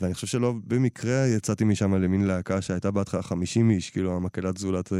ואני 0.00 0.14
חושב 0.14 0.26
שלא 0.26 0.54
במקרה 0.66 1.26
יצאתי 1.26 1.64
משם 1.64 1.94
למין 1.94 2.24
להקה 2.24 2.62
שהייתה 2.62 2.90
בהתחלה 2.90 3.22
50 3.22 3.70
איש, 3.70 3.90
כאילו 3.90 4.16
המקהלת 4.16 4.56
זולת 4.56 4.92
אה, 4.92 4.98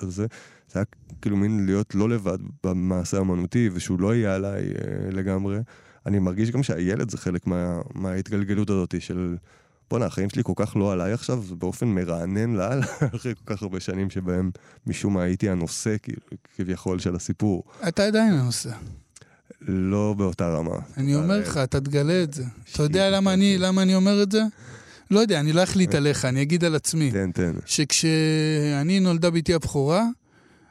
הזה. 0.00 0.26
זה 0.72 0.78
היה 0.78 0.84
כאילו 1.22 1.36
מין 1.36 1.66
להיות 1.66 1.94
לא 1.94 2.08
לבד 2.08 2.38
במעשה 2.64 3.18
האמנותי, 3.18 3.70
ושהוא 3.72 4.00
לא 4.00 4.14
יהיה 4.14 4.34
עליי 4.34 4.62
אה, 4.62 5.10
לגמרי. 5.10 5.58
אני 6.06 6.18
מרגיש 6.18 6.50
גם 6.50 6.62
שהילד 6.62 7.10
זה 7.10 7.18
חלק 7.18 7.46
מה, 7.46 7.80
מההתגלגלות 7.94 8.70
הזאת 8.70 8.94
של... 9.00 9.36
בואנה, 9.90 10.06
החיים 10.06 10.30
שלי 10.30 10.42
כל 10.44 10.52
כך 10.56 10.76
לא 10.76 10.92
עליי 10.92 11.12
עכשיו, 11.12 11.42
באופן 11.58 11.86
מרענן 11.86 12.54
לאללה, 12.54 12.86
אחרי 13.16 13.34
כל 13.34 13.54
כך 13.54 13.62
הרבה 13.62 13.80
שנים 13.80 14.10
שבהם 14.10 14.50
משום 14.86 15.14
מה 15.14 15.22
הייתי 15.22 15.50
הנושא, 15.50 15.96
כאילו, 16.02 16.20
כביכול, 16.56 16.98
של 16.98 17.14
הסיפור. 17.14 17.64
אתה 17.88 18.06
עדיין 18.06 18.32
הנושא. 18.32 18.70
לא 19.60 20.14
באותה 20.18 20.48
רמה. 20.48 20.78
אני 20.96 21.14
אומר 21.14 21.40
לך, 21.40 21.56
אתה 21.56 21.80
תגלה 21.80 22.22
את 22.22 22.34
זה. 22.34 22.44
אתה 22.72 22.82
יודע 22.82 23.10
למה 23.10 23.32
אני, 23.32 23.58
למה 23.58 23.82
אני 23.82 23.94
אומר 23.94 24.22
את 24.22 24.32
זה? 24.32 24.42
לא 25.10 25.20
יודע, 25.20 25.40
אני 25.40 25.52
לא 25.52 25.62
אחליט 25.62 25.94
עליך, 25.94 26.24
אני 26.24 26.42
אגיד 26.42 26.64
על 26.64 26.74
עצמי. 26.74 27.10
תן, 27.10 27.30
תן. 27.30 27.52
שכשאני 27.66 29.00
נולדה 29.00 29.30
בתי 29.30 29.54
הבכורה, 29.54 30.04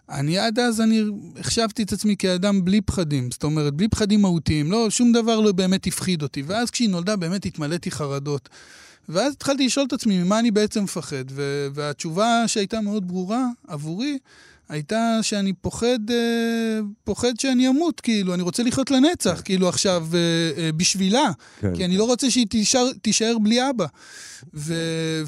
אני 0.09 0.37
עד 0.37 0.59
אז 0.59 0.81
אני 0.81 1.03
החשבתי 1.39 1.83
את 1.83 1.93
עצמי 1.93 2.15
כאדם 2.17 2.65
בלי 2.65 2.81
פחדים. 2.81 3.31
זאת 3.31 3.43
אומרת, 3.43 3.73
בלי 3.73 3.87
פחדים 3.87 4.21
מהותיים. 4.21 4.71
לא, 4.71 4.89
שום 4.89 5.11
דבר 5.11 5.39
לא 5.39 5.51
באמת 5.51 5.87
הפחיד 5.87 6.21
אותי. 6.21 6.41
ואז 6.41 6.71
כשהיא 6.71 6.89
נולדה 6.89 7.15
באמת 7.15 7.45
התמלאתי 7.45 7.91
חרדות. 7.91 8.49
ואז 9.09 9.33
התחלתי 9.33 9.65
לשאול 9.65 9.85
את 9.85 9.93
עצמי, 9.93 10.23
ממה 10.23 10.39
אני 10.39 10.51
בעצם 10.51 10.83
מפחד? 10.83 11.25
ו- 11.31 11.67
והתשובה 11.73 12.43
שהייתה 12.47 12.81
מאוד 12.81 13.07
ברורה 13.07 13.47
עבורי, 13.67 14.17
הייתה 14.69 15.19
שאני 15.21 15.53
פוחד, 15.53 16.11
אה, 16.11 16.79
פוחד 17.03 17.39
שאני 17.39 17.67
אמות, 17.67 18.01
כאילו, 18.01 18.33
אני 18.33 18.41
רוצה 18.41 18.63
לחיות 18.63 18.91
לנצח, 18.91 19.41
כאילו 19.45 19.69
עכשיו, 19.69 20.07
אה, 20.13 20.19
אה, 20.63 20.71
בשבילה. 20.71 21.31
כן. 21.59 21.75
כי 21.75 21.85
אני 21.85 21.97
לא 21.97 22.03
רוצה 22.03 22.31
שהיא 22.31 22.47
תישאר, 22.47 22.91
תישאר 23.01 23.37
בלי 23.41 23.69
אבא. 23.69 23.85
ו, 24.53 24.73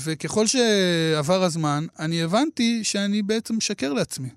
וככל 0.04 0.48
שעבר 0.48 1.44
הזמן, 1.44 1.86
אני 2.00 2.24
הבנתי 2.24 2.84
שאני 2.84 3.22
בעצם 3.22 3.58
משקר 3.58 3.94
לעצמי. 3.94 4.30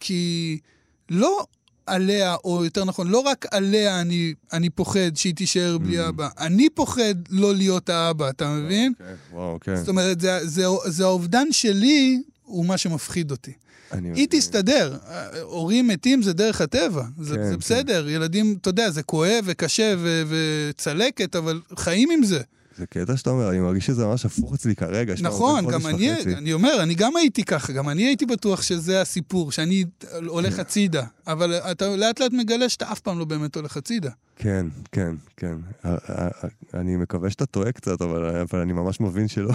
כי 0.00 0.58
לא 1.10 1.46
עליה, 1.86 2.36
או 2.44 2.64
יותר 2.64 2.84
נכון, 2.84 3.08
לא 3.08 3.18
רק 3.18 3.46
עליה 3.50 4.00
אני, 4.00 4.34
אני 4.52 4.70
פוחד 4.70 5.10
שהיא 5.16 5.34
תישאר 5.34 5.78
בלי 5.78 6.04
Mm. 6.04 6.08
אבא, 6.08 6.28
אני 6.38 6.70
פוחד 6.70 7.14
לא 7.30 7.54
להיות 7.54 7.88
האבא, 7.88 8.28
אתה 8.30 8.48
מבין? 8.54 8.92
כן, 8.98 9.04
וואו, 9.32 9.58
כן. 9.60 9.76
זאת 9.76 9.88
אומרת, 9.88 10.20
זה, 10.20 10.38
זה, 10.46 10.64
זה 10.86 11.04
האובדן 11.04 11.52
שלי 11.52 12.22
הוא 12.44 12.66
מה 12.66 12.78
שמפחיד 12.78 13.30
אותי. 13.30 13.52
היא 13.92 14.00
מבין. 14.02 14.26
תסתדר. 14.30 14.96
הורים 15.42 15.88
מתים 15.88 16.22
זה 16.22 16.32
דרך 16.32 16.60
הטבע. 16.60 17.02
זה, 17.20 17.34
כן, 17.34 17.44
זה 17.44 17.50
כן. 17.50 17.56
בסדר, 17.58 18.08
ילדים, 18.08 18.56
אתה 18.60 18.68
יודע, 18.68 18.90
זה 18.90 19.02
כואב 19.02 19.44
וקשה 19.44 19.94
ו- 19.98 20.22
וצלקת, 20.28 21.36
אבל 21.36 21.60
חיים 21.78 22.10
עם 22.10 22.24
זה. 22.24 22.40
זה 22.78 22.86
קטע 22.86 23.16
שאתה 23.16 23.30
אומר, 23.30 23.50
אני 23.50 23.58
מרגיש 23.58 23.86
שזה 23.86 24.06
ממש 24.06 24.24
הפוך 24.24 24.54
אצלי 24.54 24.76
כרגע. 24.76 25.14
נכון, 25.20 25.66
גם 25.70 25.86
אני, 25.86 26.12
וחצי. 26.12 26.34
אני 26.34 26.52
אומר, 26.52 26.82
אני 26.82 26.94
גם 26.94 27.16
הייתי 27.16 27.44
ככה, 27.44 27.72
גם 27.72 27.88
אני 27.88 28.02
הייתי 28.02 28.26
בטוח 28.26 28.62
שזה 28.62 29.00
הסיפור, 29.00 29.52
שאני 29.52 29.84
הולך 30.26 30.58
הצידה. 30.58 31.04
אבל 31.26 31.54
אתה 31.54 31.96
לאט 31.96 32.20
לאט 32.20 32.32
מגלה 32.32 32.68
שאתה 32.68 32.92
אף 32.92 33.00
פעם 33.00 33.18
לא 33.18 33.24
באמת 33.24 33.56
הולך 33.56 33.76
הצידה. 33.76 34.10
כן, 34.36 34.66
כן, 34.92 35.14
כן. 35.36 35.56
אני 36.74 36.96
מקווה 36.96 37.30
שאתה 37.30 37.46
טועה 37.46 37.72
קצת, 37.72 38.02
אבל 38.02 38.36
אבל 38.40 38.60
אני 38.60 38.72
ממש 38.72 39.00
מבין 39.00 39.28
שלא. 39.28 39.50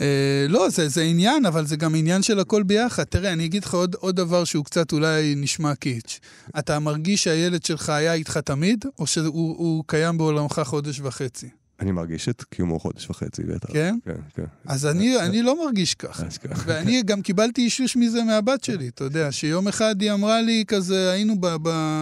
אה, 0.00 0.46
לא, 0.48 0.68
זה, 0.68 0.88
זה 0.88 1.02
עניין, 1.02 1.46
אבל 1.46 1.66
זה 1.66 1.76
גם 1.76 1.94
עניין 1.94 2.22
של 2.22 2.40
הכל 2.40 2.62
ביחד. 2.62 3.04
תראה, 3.04 3.32
אני 3.32 3.44
אגיד 3.44 3.64
לך 3.64 3.74
עוד, 3.74 3.94
עוד 3.94 4.16
דבר 4.16 4.44
שהוא 4.44 4.64
קצת 4.64 4.92
אולי 4.92 5.34
נשמע 5.36 5.74
קיץ'. 5.74 6.20
אתה 6.58 6.78
מרגיש 6.78 7.24
שהילד 7.24 7.64
שלך 7.64 7.88
היה 7.88 8.14
איתך 8.14 8.38
תמיד, 8.38 8.84
או 8.98 9.06
שהוא 9.06 9.56
הוא 9.58 9.84
קיים 9.86 10.18
בעולמך 10.18 10.60
חודש 10.64 11.00
וחצי? 11.00 11.48
אני 11.80 11.92
מרגיש 11.92 12.28
את 12.28 12.42
קיומו 12.42 12.80
חודש 12.80 13.10
וחצי, 13.10 13.42
בטח. 13.42 13.72
כן? 13.72 13.96
כן, 14.04 14.20
כן. 14.34 14.44
אז 14.66 14.86
אני, 14.86 15.20
אני 15.20 15.42
לא 15.42 15.64
מרגיש 15.64 15.94
ככה. 15.94 16.28
אשכרה. 16.28 16.54
ואני 16.64 17.02
גם 17.06 17.22
קיבלתי 17.22 17.60
אישוש 17.60 17.96
מזה 17.96 18.24
מהבת 18.24 18.64
שלי, 18.64 18.88
אתה 18.88 19.04
יודע, 19.04 19.32
שיום 19.32 19.68
אחד 19.68 20.00
היא 20.00 20.12
אמרה 20.12 20.42
לי 20.42 20.64
כזה, 20.66 21.10
היינו, 21.10 21.34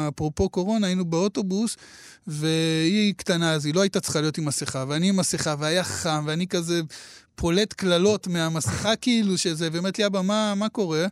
אפרופו 0.08 0.48
קורונה, 0.48 0.86
היינו 0.86 1.04
באוטובוס, 1.04 1.76
והיא 2.26 3.14
קטנה, 3.14 3.52
אז 3.52 3.66
היא 3.66 3.74
לא 3.74 3.80
הייתה 3.80 4.00
צריכה 4.00 4.20
להיות 4.20 4.38
עם 4.38 4.44
מסכה, 4.44 4.84
ואני 4.88 5.08
עם 5.08 5.16
מסכה, 5.16 5.54
והיה 5.58 5.84
חם, 5.84 6.24
ואני 6.26 6.46
כזה 6.46 6.80
פולט 7.34 7.72
קללות 7.72 8.26
מהמסכה 8.26 8.96
כאילו, 9.02 9.38
שזה, 9.38 9.70
באמת 9.70 9.98
לי, 9.98 10.06
אבא, 10.06 10.22
מה, 10.22 10.54
מה 10.54 10.68
קורה? 10.68 11.06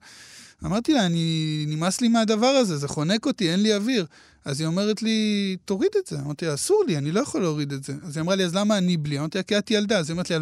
אמרתי 0.64 0.94
לה, 0.94 1.06
אני, 1.06 1.64
נמאס 1.68 2.00
לי 2.00 2.08
מהדבר 2.08 2.46
הזה, 2.46 2.76
זה 2.76 2.88
חונק 2.88 3.26
אותי, 3.26 3.50
אין 3.50 3.62
לי 3.62 3.74
אוויר. 3.74 4.06
אז 4.44 4.60
היא 4.60 4.66
אומרת 4.66 5.02
לי, 5.02 5.56
תוריד 5.64 5.90
את 5.98 6.06
זה. 6.06 6.18
אמרתי 6.18 6.46
לה, 6.46 6.54
אסור 6.54 6.84
לי, 6.86 6.96
אני 6.96 7.12
לא 7.12 7.20
יכול 7.20 7.40
להוריד 7.40 7.72
את 7.72 7.84
זה. 7.84 7.94
אז 8.02 8.16
היא 8.16 8.22
אמרה 8.22 8.34
לי, 8.34 8.44
אז 8.44 8.54
למה 8.54 8.78
אני 8.78 8.96
בלי? 8.96 9.18
אמרתי 9.18 9.38
לה, 9.38 9.42
כי 9.42 9.58
את 9.58 9.70
ילדה. 9.70 9.98
אז 9.98 10.08
היא 10.08 10.14
אומרת 10.14 10.30
לי, 10.30 10.36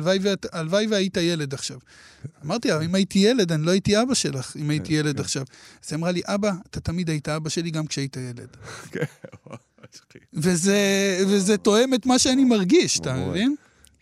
"הלוואי 0.52 0.86
והיית 0.86 1.16
ילד 1.16 1.54
עכשיו. 1.54 1.78
אמרתי 2.44 2.68
לה, 2.68 2.80
אם 2.80 2.94
הייתי 2.94 3.18
ילד, 3.18 3.52
אני 3.52 3.66
לא 3.66 3.70
הייתי 3.70 4.02
אבא 4.02 4.14
שלך, 4.14 4.56
אם 4.56 4.70
הייתי 4.70 4.92
ילד 4.92 5.20
עכשיו. 5.20 5.44
אז 5.84 5.92
היא 5.92 5.96
אמרה 5.96 6.10
לי, 6.10 6.20
אבא, 6.24 6.52
אתה 6.70 6.80
תמיד 6.80 7.10
היית 7.10 7.28
אבא 7.28 7.48
שלי 7.48 7.70
גם 7.70 7.86
כשהיית 7.86 8.16
ילד. 8.16 8.48
כן, 8.92 9.04
וואו, 9.46 9.58
וזה, 11.26 11.56
תואם 11.62 11.94
את 11.94 12.06
מה 12.06 12.18
שאני 12.18 12.44
מרגיש, 12.44 12.98
אתה. 13.00 13.14
מבין? 13.28 13.54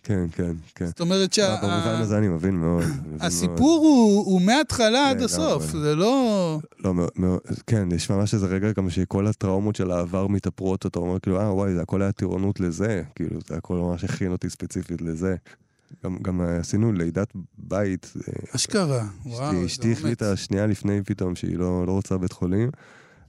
כן, 0.03 0.25
כן, 0.33 0.53
כן. 0.75 0.87
זאת 0.87 1.01
אומרת 1.01 1.33
שה... 1.33 1.57
במובן 1.63 2.01
הזה 2.01 2.19
אני 2.19 2.29
מבין 2.29 2.55
מאוד. 2.55 2.85
הסיפור 3.21 3.79
הוא, 4.25 4.43
מההתחלה 4.43 5.11
עד 5.11 5.23
הסוף, 5.23 5.65
זה 5.65 5.95
לא... 5.95 6.59
לא, 6.85 6.95
מאוד, 6.95 7.41
כן, 7.67 7.89
יש 7.93 8.11
ממש 8.11 8.35
איזה 8.35 8.47
רגע 8.47 8.73
גם 8.73 8.91
שכל 8.91 9.27
הטראומות 9.27 9.77
של 9.77 9.91
העבר 9.91 10.27
מתאפרות, 10.27 10.87
אתה 10.87 10.99
אומר 10.99 11.19
כאילו, 11.19 11.41
אה, 11.41 11.55
וואי, 11.55 11.75
זה 11.75 11.83
הכל 11.83 12.03
היה 12.03 12.13
טירונות 12.13 12.61
לזה, 12.61 13.03
כאילו, 13.15 13.41
זה 13.49 13.57
הכל 13.57 13.75
ממש 13.77 14.05
הכין 14.05 14.33
אותי 14.33 14.51
ספציפית 14.51 15.03
לזה. 15.03 15.37
גם, 16.05 16.19
גם 16.23 16.41
עשינו 16.41 16.93
לידת 16.93 17.33
בית. 17.59 18.13
אה, 18.29 18.33
אשכרה, 18.57 19.05
וואו, 19.27 19.67
אשתי 19.67 19.93
החליטה 19.93 20.37
שנייה 20.37 20.67
לפני 20.67 21.03
פתאום 21.03 21.37
שהיא 21.37 21.59
לא, 21.59 21.87
לא 21.87 21.93
רוצה 21.93 22.19
בית 22.19 22.33
חולים. 22.33 22.71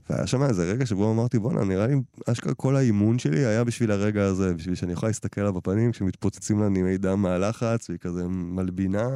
והיה 0.09 0.27
שם 0.27 0.43
איזה 0.43 0.63
רגע 0.63 0.85
שבו 0.85 1.11
אמרתי, 1.11 1.39
בואנה, 1.39 1.63
נראה 1.63 1.87
לי, 1.87 1.95
אשכרה 2.25 2.53
כל 2.53 2.75
האימון 2.75 3.19
שלי 3.19 3.45
היה 3.45 3.63
בשביל 3.63 3.91
הרגע 3.91 4.23
הזה, 4.23 4.53
בשביל 4.53 4.75
שאני 4.75 4.93
יכול 4.93 5.09
להסתכל 5.09 5.41
לה 5.41 5.51
בפנים 5.51 5.91
כשמתפוצצים 5.91 6.59
לה 6.59 6.69
נימי 6.69 6.97
דם 6.97 7.21
מהלחץ, 7.21 7.89
והיא 7.89 7.99
כזה 7.99 8.27
מלבינה, 8.27 9.07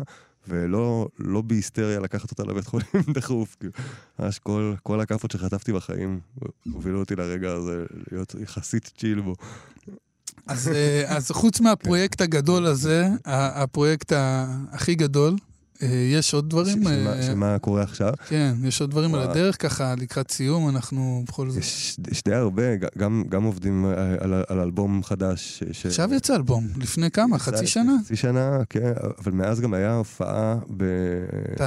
ולא 0.47 1.07
לא 1.19 1.41
בהיסטריה 1.41 1.99
לקחת 1.99 2.31
אותה 2.31 2.43
לבית 2.43 2.67
חולים 2.67 3.03
דחוף. 3.15 3.55
כאילו, 3.59 3.73
ממש 4.19 4.39
כל, 4.39 4.73
כל 4.83 4.99
הכאפות 4.99 5.31
שחטפתי 5.31 5.73
בחיים 5.73 6.19
הובילו 6.71 6.99
אותי 6.99 7.15
לרגע 7.15 7.51
הזה, 7.51 7.85
להיות 8.11 8.35
יחסית 8.39 8.91
צ'יל 8.97 9.21
בו. 9.21 9.35
אז, 10.47 10.67
אה, 10.67 11.03
אז 11.17 11.31
חוץ 11.31 11.61
מהפרויקט 11.61 12.21
הגדול 12.21 12.65
הזה, 12.65 13.07
הפרויקט 13.25 14.13
הכי 14.71 14.95
גדול, 14.95 15.35
יש 15.81 16.33
עוד 16.33 16.49
דברים... 16.49 16.83
שמה, 16.83 17.13
אה, 17.13 17.23
שמה 17.23 17.59
קורה 17.59 17.83
עכשיו? 17.83 18.13
כן, 18.27 18.55
יש 18.63 18.81
עוד 18.81 18.91
דברים 18.91 19.15
על 19.15 19.21
הדרך 19.21 19.61
ככה, 19.61 19.95
לקראת 19.97 20.31
סיום, 20.31 20.69
אנחנו 20.69 21.23
בכל 21.27 21.49
זאת... 21.49 21.61
יש, 21.61 21.97
די 22.25 22.33
הרבה, 22.33 22.63
גם, 23.29 23.43
עובדים 23.43 23.85
על, 24.19 24.43
על 24.47 24.59
אלבום 24.59 25.03
חדש. 25.03 25.63
עכשיו 25.85 26.13
יצא 26.13 26.35
אלבום, 26.35 26.67
לפני 26.77 27.11
כמה? 27.11 27.39
חצי 27.39 27.67
שנה? 27.67 27.93
חצי 28.05 28.15
שנה, 28.15 28.61
כן, 28.69 28.93
אבל 29.19 29.31
מאז 29.31 29.61
גם 29.61 29.73
היה 29.73 29.93
הופעה 29.93 30.55
ב... 30.77 30.83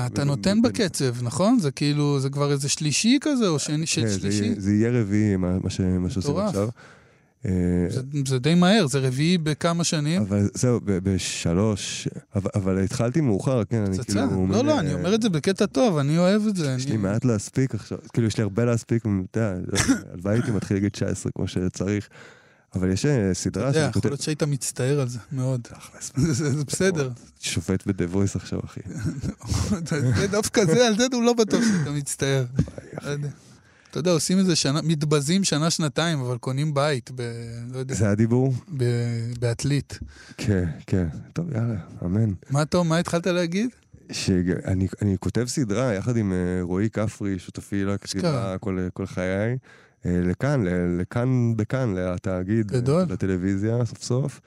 אתה, 0.07 0.25
נותן. 0.25 0.63
בקצב, 0.63 1.23
נכון? 1.23 1.59
זה 1.59 1.71
כאילו, 1.71 2.21
זה 2.21 2.31
כבר 2.31 2.53
איזה 2.53 2.69
שלישי 2.69 3.19
כזה, 3.21 3.49
או 3.49 3.59
שני, 3.59 3.77
כן, 3.77 3.87
שלישי? 3.87 4.55
זה, 4.59 4.73
יהיה 4.73 4.91
רביעי, 5.01 5.37
מה, 5.37 5.71
שעושים 6.09 6.37
עכשיו. 6.37 6.63
אה, 6.63 7.00
זה, 7.43 8.01
זה 8.27 8.39
די 8.39 8.55
מהר, 8.55 8.87
זה 8.87 8.99
רביעי 8.99 9.39
בכמה 9.39 9.85
שנים. 9.85 10.23
אבל 10.23 10.49
זהו, 10.55 10.81
בשלוש, 10.85 12.09
אבל, 12.35 12.51
אבל 12.55 12.85
התחלתי 12.85 13.21
מאוחר, 13.21 13.65
כן, 13.65 13.85
אני 13.85 13.99
כאילו... 13.99 14.21
לא, 14.21 14.47
מין, 14.47 14.67
לא, 14.67 14.81
אני 14.81 14.95
אומר 14.95 15.15
את 15.15 15.23
זה 15.23 15.29
בקטע 15.29 15.67
טוב, 15.67 15.99
אני 15.99 16.19
אוהב 16.19 16.47
את 16.47 16.57
זה. 16.57 16.75
יש 16.79 16.85
אני... 16.85 16.93
לי 16.93 16.97
מעט 16.99 17.25
להספיק 17.25 17.75
עכשיו, 17.75 17.99
כאילו 18.13 18.27
יש 18.27 18.37
לי 18.37 18.43
הרבה 18.43 18.65
להספיק, 18.65 19.03
אתה 19.31 19.41
יודע, 19.41 19.55
הלוואי 20.13 20.35
הייתי 20.35 20.51
מתחיל 20.51 20.77
להגיד 20.77 20.91
19 20.91 21.33
כמו 21.33 21.49
שצריך. 21.49 22.09
אבל 22.75 22.91
יש 22.91 23.07
אה, 23.07 23.35
סדרה 23.35 23.71
אתה 23.71 23.79
יודע, 23.79 23.89
יכול 23.97 24.11
להיות 24.11 24.21
שהיית 24.21 24.43
מצטער 24.43 25.01
על 25.01 25.09
זה, 25.09 25.19
מאוד. 25.33 25.69
זה 26.15 26.65
בסדר. 26.65 27.11
שופט 27.41 27.87
בדה 27.87 28.05
וויס 28.05 28.37
עכשיו, 28.37 28.61
אחי. 28.65 28.81
דווקא 30.31 30.65
זה, 30.65 30.87
על 30.87 30.97
זה 30.97 31.07
הוא 31.13 31.23
לא 31.23 31.33
בטוח 31.33 31.61
שאתה 31.65 31.91
מצטער. 31.91 32.45
אתה 33.91 33.99
יודע, 33.99 34.11
עושים 34.11 34.39
איזה 34.39 34.57
שנה, 34.57 34.81
מתבזים 34.83 35.45
שנה-שנתיים, 35.45 36.21
אבל 36.21 36.39
קונים 36.39 36.75
בית, 36.75 37.11
ב... 37.15 37.23
לא 37.73 37.79
יודע. 37.79 37.95
זה 37.95 38.11
הדיבור? 38.11 38.55
ב... 38.77 38.85
בעתלית. 39.41 39.99
כן, 40.37 40.65
כן. 40.87 41.07
טוב, 41.33 41.53
יאללה, 41.53 41.81
אמן. 42.05 42.33
מה 42.51 42.65
טוב, 42.65 42.87
מה 42.87 42.99
התחלת 42.99 43.27
להגיד? 43.27 43.71
שאני 44.13 44.89
אני 45.03 45.17
כותב 45.21 45.45
סדרה 45.47 45.95
יחד 45.95 46.17
עם 46.17 46.33
uh, 46.33 46.65
רועי 46.65 46.91
כפרי, 46.91 47.39
שותפי 47.39 47.85
לכתיבה 47.85 48.59
כל, 48.61 48.89
כל 48.93 49.07
חיי, 49.07 49.57
uh, 50.03 50.07
לכאן, 50.07 50.65
לכאן 51.01 51.57
בכאן, 51.57 51.95
לתאגיד, 51.95 52.73
גדול. 52.73 53.03
לטלוויזיה, 53.09 53.85
סוף 53.85 54.03
סוף. 54.03 54.41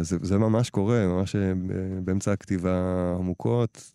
זה, 0.00 0.16
זה 0.22 0.38
ממש 0.38 0.70
קורה, 0.70 1.06
ממש 1.06 1.36
באמצע 2.04 2.32
הכתיבה 2.32 3.14
עמוקות. 3.18 3.92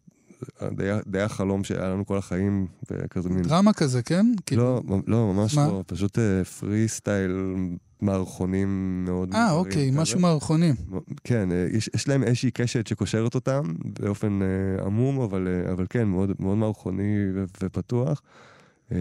די, 0.71 0.89
די 1.07 1.21
החלום 1.21 1.63
שהיה 1.63 1.89
לנו 1.89 2.05
כל 2.05 2.17
החיים, 2.17 2.67
וכזה 2.91 3.29
מין... 3.29 3.41
דרמה 3.41 3.73
כזה, 3.73 4.01
כן? 4.01 4.25
לא, 4.25 4.41
כאילו... 4.45 4.81
לא, 5.07 5.33
ממש 5.33 5.55
מה? 5.55 5.67
לא, 5.67 5.83
פשוט 5.87 6.19
פרי 6.59 6.85
uh, 6.85 6.89
סטייל 6.89 7.55
מערכונים 8.01 9.01
מאוד... 9.05 9.33
אה, 9.33 9.51
אוקיי, 9.51 9.89
כזה. 9.89 10.01
משהו 10.01 10.19
מערכונים. 10.19 10.75
כן, 11.23 11.51
אה, 11.51 11.67
יש, 11.71 11.89
יש 11.95 12.07
להם 12.07 12.23
איזושהי 12.23 12.51
קשת 12.51 12.87
שקושרת 12.87 13.35
אותם 13.35 13.61
באופן 13.99 14.39
uh, 14.41 14.85
עמום, 14.85 15.21
אבל, 15.21 15.47
uh, 15.67 15.71
אבל 15.71 15.85
כן, 15.89 16.07
מאוד, 16.07 16.31
מאוד 16.39 16.57
מערכוני 16.57 17.15
ופתוח. 17.63 18.21
אה, 18.91 18.97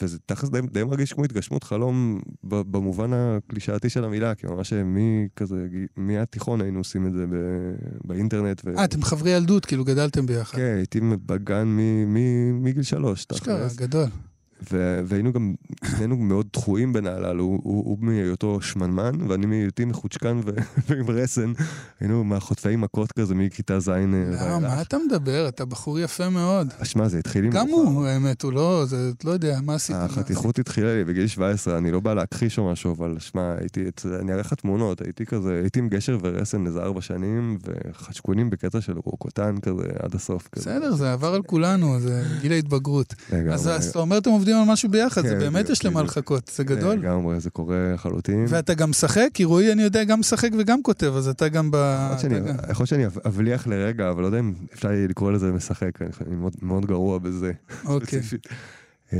וזה 0.00 0.18
תכלס 0.26 0.50
די, 0.50 0.60
די 0.60 0.84
מרגיש 0.84 1.12
כמו 1.12 1.24
התגשמות 1.24 1.64
חלום 1.64 2.20
במובן 2.42 3.10
הקלישאתי 3.12 3.90
של 3.90 4.04
המילה, 4.04 4.34
כי 4.34 4.46
ממש 4.46 4.72
מכזה, 4.72 5.66
מהתיכון 5.96 6.60
היינו 6.60 6.80
עושים 6.80 7.06
את 7.06 7.12
זה 7.12 7.26
באינטרנט. 8.04 8.68
אה, 8.78 8.84
אתם 8.84 9.02
חברי 9.02 9.30
ילדות, 9.30 9.66
כאילו 9.66 9.84
גדלתם 9.84 10.26
ביחד. 10.26 10.58
כן, 10.58 10.74
הייתי 10.76 11.00
בגן 11.26 11.76
מגיל 12.52 12.82
שלוש. 12.82 13.26
אשכרה, 13.32 13.68
גדול. 13.76 14.06
והיינו 15.06 15.32
גם, 15.32 15.54
שנינו 15.90 16.16
מאוד 16.16 16.46
דחויים 16.52 16.92
בין 16.92 17.06
הוא, 17.06 17.34
הוא, 17.38 17.60
הוא 17.62 17.98
מהיותו 18.00 18.60
שמנמן, 18.60 19.12
ואני 19.28 19.46
מהיותי 19.46 19.84
מחוצ'קן 19.84 20.40
ועם 20.88 21.10
רסן. 21.10 21.52
היינו 22.00 22.24
מהחוטפי 22.24 22.76
מכות 22.76 23.12
כזה 23.12 23.34
מכיתה 23.34 23.80
ז'. 23.80 23.88
לא, 23.88 24.60
מה 24.60 24.82
אתה 24.82 24.96
מדבר? 25.06 25.48
אתה 25.48 25.64
בחור 25.64 25.98
יפה 25.98 26.28
מאוד. 26.28 26.68
שמע, 26.82 27.08
זה 27.08 27.18
התחיל 27.18 27.44
עם... 27.44 27.50
גם 27.50 27.68
הוא, 27.68 28.06
האמת, 28.06 28.42
הוא 28.42 28.52
לא, 28.52 28.84
זה, 28.86 29.10
לא 29.24 29.30
יודע, 29.30 29.58
מה 29.62 29.74
עשית? 29.74 29.96
החתיכות 29.96 30.58
התחילה 30.58 30.94
לי 30.94 31.04
בגיל 31.04 31.26
17, 31.26 31.78
אני 31.78 31.90
לא 31.90 32.00
בא 32.00 32.14
להכחיש 32.14 32.58
או 32.58 32.72
משהו, 32.72 32.94
אבל 32.94 33.16
שמע, 33.18 33.54
הייתי, 33.58 33.84
אני 34.20 34.32
אראה 34.32 34.40
לך 34.40 34.54
תמונות, 34.54 35.00
הייתי 35.00 35.26
כזה, 35.26 35.58
הייתי 35.62 35.78
עם 35.78 35.88
גשר 35.88 36.18
ורסן 36.22 36.66
איזה 36.66 36.82
ארבע 36.82 37.00
שנים, 37.00 37.58
וחשקונים 37.64 38.50
בקטע 38.50 38.80
של 38.80 38.94
רוקוטן 39.04 39.60
כזה 39.62 39.82
עד 39.98 40.14
הסוף. 40.14 40.48
בסדר, 40.56 40.94
זה 40.94 41.12
עבר 41.12 41.34
על 41.34 41.42
כולנו, 41.42 42.00
זה 42.00 42.24
גיל 42.40 42.52
ההתבגרות. 42.52 43.14
אז 43.52 43.88
אתה 43.90 43.98
אומר, 43.98 44.18
אתם 44.18 44.30
עובדים 44.30 44.51
על 44.58 44.68
משהו 44.68 44.88
ביחד, 44.88 45.22
זה 45.22 45.28
כן, 45.28 45.38
באמת 45.38 45.70
יש 45.70 45.84
למה 45.84 46.02
לחכות, 46.02 46.50
זה 46.54 46.64
גדול. 46.64 46.94
לגמרי, 46.98 47.40
זה 47.40 47.50
קורה 47.50 47.92
לחלוטין. 47.94 48.44
ואתה 48.48 48.74
גם 48.74 48.90
משחק? 48.90 49.28
כי 49.34 49.44
רועי, 49.44 49.72
אני 49.72 49.82
יודע, 49.82 50.04
גם 50.04 50.20
משחק 50.20 50.50
וגם 50.58 50.82
כותב, 50.82 51.12
אז 51.16 51.28
אתה 51.28 51.48
גם 51.48 51.70
ב... 51.70 52.08
יכול 52.70 52.86
שאני 52.86 53.06
אבליח 53.06 53.66
לרגע, 53.66 54.10
אבל 54.10 54.20
לא 54.20 54.26
יודע 54.26 54.38
אם 54.38 54.52
אפשר 54.74 54.88
לקרוא 55.08 55.32
לזה 55.32 55.52
משחק, 55.52 56.02
אני 56.02 56.36
מאוד 56.62 56.86
גרוע 56.86 57.18
בזה. 57.18 57.52
אוקיי. 57.84 58.20
אה, 59.12 59.18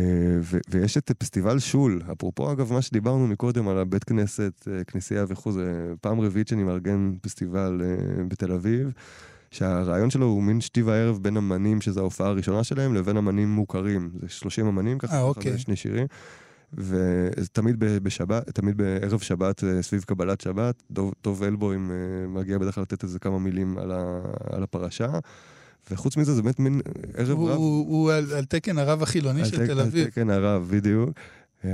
ויש 0.68 0.97
את 0.97 1.11
פסטיבל 1.18 1.59
שול, 1.59 2.01
אפרופו 2.12 2.53
אגב 2.53 2.72
מה 2.72 2.83
שדיברנו 2.83 3.26
מקודם 3.26 3.68
על 3.68 3.78
הבית 3.78 4.05
כנסת, 4.05 4.68
אה, 4.70 4.85
כנסייה 4.85 5.24
וכו', 5.28 5.53
זה 5.53 5.93
פעם 6.01 6.20
רביעית 6.20 6.49
שאני 6.49 6.62
מארגן 6.62 7.12
פסטיבל 7.20 7.83
אה, 7.85 8.24
בתל 8.24 8.53
אביב. 8.53 8.93
שהרעיון 9.53 10.11
שלו 10.11 10.26
הוא 10.26 10.42
מין 10.42 10.61
שתי 10.61 10.82
וערב 10.82 11.18
בין 11.22 11.36
אמנים, 11.36 11.80
שזו 11.80 12.00
ההופעה 12.00 12.28
הראשונה 12.28 12.64
שלהם, 12.64 12.94
לבין 12.94 13.16
אמנים 13.16 13.48
מוכרים. 13.48 14.11
זה 14.20 14.28
30 14.28 14.66
אמנים 14.66 14.98
ככה, 14.98 15.16
אה, 15.16 15.22
אוקיי. 15.22 15.59
שני 15.59 15.76
שירים. 15.76 16.07
ותמיד 16.72 17.76
בשבת, 17.78 18.50
תמיד 18.50 18.76
בערב 18.76 19.20
שבת, 19.20 19.64
אה, 19.64 19.82
סביב 19.82 20.03
קבלת 20.03 20.40
שבת, 20.40 20.82
דוב, 20.90 21.12
דוב 21.24 21.42
אלבוים 21.42 21.90
אה, 21.90 22.28
מגיע 22.28 22.59
בדרך 22.59 22.74
כלל 22.74 22.82
לתת 22.82 23.03
איזה 23.03 23.18
כמה 23.18 23.38
מילים 23.38 23.78
על, 23.78 23.92
ה, 23.92 24.20
על 24.53 24.62
הפרשה. 24.62 25.09
וחוץ 25.90 26.16
מזה 26.16 26.34
זה 26.34 26.42
באמת 26.42 26.59
מין 26.59 26.80
ערב 27.14 27.38
הוא, 27.38 27.50
רב. 27.50 27.57
הוא, 27.57 27.88
הוא 27.88 28.12
על, 28.12 28.32
על 28.32 28.44
תקן 28.44 28.78
הרב 28.78 29.03
החילוני 29.03 29.44
של 29.44 29.66
תל 29.66 29.80
אביב. 29.80 30.05
על 30.05 30.11
תקן 30.11 30.30
הרב, 30.30 30.68
בדיוק. 30.70 31.11
אה, 31.65 31.71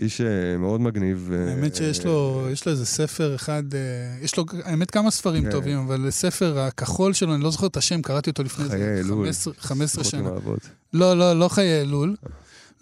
איש 0.00 0.20
אה, 0.20 0.58
מאוד 0.58 0.80
מגניב. 0.80 1.30
אה, 1.32 1.50
האמת 1.50 1.74
שיש 1.74 2.04
לו, 2.04 2.46
יש 2.52 2.66
לו 2.66 2.72
איזה 2.72 2.86
ספר 2.86 3.34
אחד, 3.34 3.62
יש 4.22 4.36
לו, 4.36 4.44
האמת 4.64 4.90
כמה 4.90 5.10
ספרים 5.10 5.44
כן. 5.44 5.50
טובים, 5.50 5.78
אבל 5.78 6.10
ספר 6.10 6.58
הכחול 6.58 7.12
שלו, 7.12 7.34
אני 7.34 7.42
לא 7.42 7.50
זוכר 7.50 7.66
את 7.66 7.76
השם, 7.76 8.02
קראתי 8.02 8.30
אותו 8.30 8.42
לפני 8.42 8.68
חיי 8.68 9.00
אלול. 9.00 9.28
15 9.58 10.04
שנה. 10.04 10.30
לא, 10.92 11.16
לא, 11.16 11.38
לא 11.38 11.48
חיי 11.48 11.80
אלול. 11.80 12.16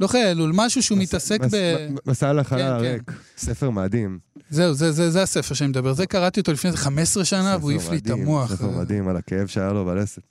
לא 0.00 0.06
חיי 0.06 0.30
אלול, 0.30 0.52
משהו 0.54 0.82
שהוא 0.82 0.98
מתעסק 0.98 1.40
ב... 1.52 1.88
מסע 2.06 2.32
לחלל 2.32 2.58
כן, 2.58 2.64
הריק, 2.64 3.02
כן. 3.06 3.12
ספר 3.38 3.70
מדהים. 3.70 4.18
זהו, 4.50 4.74
זה 4.92 5.22
הספר 5.22 5.54
שאני 5.54 5.70
מדבר. 5.70 5.92
זה 5.92 6.06
קראתי 6.06 6.40
אותו 6.40 6.52
לפני 6.52 6.72
15 6.72 7.24
שנה, 7.24 7.56
והוא 7.60 7.70
העיף 7.70 7.90
לי 7.90 7.98
את 7.98 8.10
המוח. 8.10 8.54
ספר 8.54 8.70
מדהים, 8.70 9.08
על 9.08 9.16
הכאב 9.16 9.46
שהיה 9.46 9.72
לו 9.72 9.84
בלסת. 9.84 10.22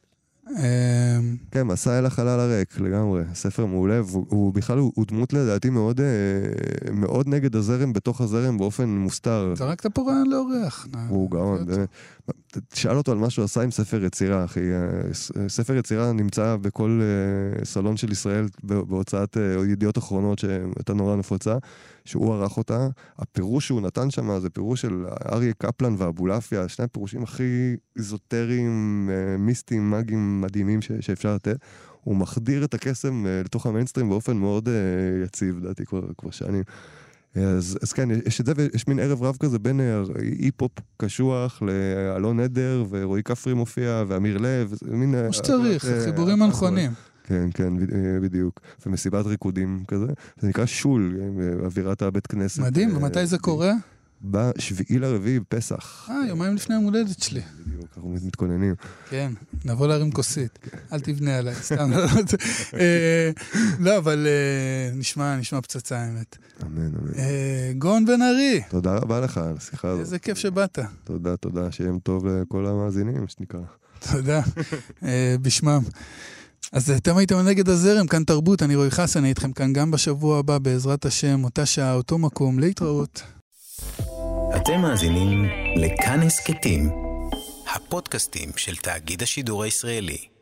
אמ, 0.49 1.35
כן, 1.51 1.63
מסע 1.63 1.99
אל 1.99 2.05
החלל 2.05 2.39
הריק, 2.39 2.79
לגמרי. 2.79 3.23
ספר 3.33 3.65
מעולה, 3.65 4.01
והוא 4.05 4.53
בכלל, 4.53 4.77
הוא 4.77 5.05
דמות 5.07 5.33
לדעתי 5.33 5.69
מאוד, 5.69 6.01
אה, 6.01 6.91
מאוד 6.91 7.27
נגד 7.27 7.55
הזרם 7.55 7.93
בתוך 7.93 8.21
הזרם 8.21 8.57
באופן 8.57 8.89
מוסתר. 8.89 9.53
זרקת 9.57 9.85
פה 9.93 10.01
רעיון 10.01 10.29
לאורח. 10.29 10.87
הוא 11.09 11.31
גאון. 11.31 11.65
תשאל 12.69 12.97
אותו 12.97 13.11
על 13.11 13.17
מה 13.17 13.29
שהוא 13.29 13.45
עשה 13.45 13.61
עם 13.61 13.71
ספר 13.71 14.03
יצירה, 14.03 14.45
אחי. 14.45 14.59
אה, 14.59 15.47
ספר 15.49 15.75
יצירה 15.75 16.11
נמצא 16.11 16.55
בכל 16.61 17.01
אה, 17.01 17.65
סלון 17.65 17.97
של 17.97 18.11
ישראל 18.11 18.45
בהוצאת 18.63 19.37
ידיעות 19.67 19.97
אחרונות 19.97 20.39
שהייתה 20.39 20.93
נורא 20.93 21.15
נפוצה. 21.15 21.57
שהוא 22.07 22.33
ערך 22.33 22.57
אותה. 22.57 22.87
הפירוש 23.19 23.67
שהוא 23.67 23.81
נתן 23.81 24.11
שם 24.11 24.39
זה 24.39 24.49
פירוש 24.49 24.81
של 24.81 25.05
אריה 25.31 25.53
קפלן 25.53 25.95
ואבולעפיה, 25.97 26.67
שני 26.67 26.85
הפירושים 26.85 27.23
הכי 27.23 27.75
איזוטריים, 27.95 29.09
אה, 29.13 29.37
מיסטיים, 29.37 29.89
מאגיים 29.89 30.41
מדהימים 30.41 30.81
ש- 30.81 30.91
שאפשר 30.99 31.35
לתת. 31.35 31.57
הוא 32.03 32.15
מחדיר 32.15 32.63
את 32.63 32.73
הקסם 32.73 33.25
אה, 33.25 33.41
לתוך 33.45 33.65
המיינסטרים 33.65 34.09
באופן 34.09 34.37
מאוד 34.37 34.67
uh, 34.67 34.71
יציב, 35.25 35.57
לדעתי, 35.57 35.85
כבר, 35.85 36.01
כבר 36.17 36.31
שנים. 36.31 36.63
אז, 37.35 37.77
אז 37.83 37.93
כן, 37.93 38.09
יש 38.25 38.41
את 38.41 38.45
זה 38.45 38.53
ויש 38.55 38.87
מין 38.87 38.99
ערב 38.99 39.23
רב 39.23 39.37
כזה 39.39 39.59
בין 39.59 39.79
אי-פופ 40.39 40.71
קשוח 40.97 41.61
לאלון 41.61 42.39
עדר 42.39 42.85
ורועי 42.89 43.23
כפרי 43.23 43.53
מופיע 43.53 44.03
ואמיר 44.07 44.37
לב, 44.37 44.73
מין... 44.87 45.15
כמו 45.23 45.33
שצריך, 45.33 45.85
חיבורים 46.05 46.41
הנכונים. 46.41 46.91
כן, 47.27 47.49
כן, 47.53 47.73
בדיוק. 48.21 48.61
ומסיבת 48.85 49.25
ריקודים 49.25 49.83
כזה. 49.87 50.05
זה 50.39 50.47
נקרא 50.47 50.65
שול, 50.65 51.19
אווירת 51.63 52.01
הבית 52.01 52.27
כנסת. 52.27 52.59
מדהים, 52.59 52.97
ומתי 52.97 53.25
זה 53.25 53.37
קורה? 53.37 53.73
בשביעי 54.21 54.99
לרביעי, 54.99 55.39
פסח. 55.49 56.09
אה, 56.09 56.27
יומיים 56.27 56.55
לפני 56.55 56.75
היום 56.75 56.83
הולדת 56.83 57.23
שלי. 57.23 57.41
בדיוק, 57.67 57.89
אנחנו 57.95 58.15
מתכוננים. 58.23 58.75
כן, 59.09 59.31
נבוא 59.65 59.87
להרים 59.87 60.11
כוסית. 60.11 60.59
אל 60.93 60.99
תבנה 60.99 61.37
עליי, 61.37 61.55
סתם. 61.55 61.91
לא, 63.85 63.97
אבל 63.97 64.27
נשמע, 64.93 65.35
נשמע 65.35 65.61
פצצה, 65.61 65.97
האמת. 65.97 66.37
אמן, 66.63 66.81
אמן. 66.85 67.11
גאון 67.77 68.05
בן 68.05 68.21
ארי. 68.21 68.61
תודה 68.69 68.95
רבה 68.95 69.19
לך 69.19 69.37
על 69.37 69.53
השיחה 69.57 69.87
הזאת. 69.87 69.99
איזה 70.01 70.19
כיף 70.19 70.37
שבאת. 70.37 70.79
תודה, 71.03 71.37
תודה, 71.37 71.71
שיהיה 71.71 71.91
טוב 72.03 72.27
לכל 72.27 72.65
המאזינים, 72.65 73.21
מה 73.21 73.27
שנקרא. 73.27 73.61
תודה, 74.11 74.41
בשמם. 75.41 75.81
אז 76.71 76.91
אתם 76.91 77.17
הייתם 77.17 77.39
נגד 77.39 77.69
הזרם, 77.69 78.07
כאן 78.07 78.23
תרבות, 78.23 78.63
אני 78.63 78.75
רועי 78.75 78.91
חסן, 78.91 79.19
אני 79.19 79.29
איתכם 79.29 79.53
כאן 79.53 79.73
גם 79.73 79.91
בשבוע 79.91 80.39
הבא, 80.39 80.57
בעזרת 80.57 81.05
השם, 81.05 81.43
אותה 81.43 81.65
שעה, 81.65 81.93
אותו 81.93 82.17
מקום, 82.17 82.59
להתראות. 82.59 83.21
אתם 84.55 84.81
מאזינים 84.81 85.45
לכאן 85.75 86.23
הסכתים, 86.23 86.89
הפודקאסטים 87.75 88.49
של 88.55 88.75
תאגיד 88.75 89.23
השידור 89.23 89.63
הישראלי. 89.63 90.36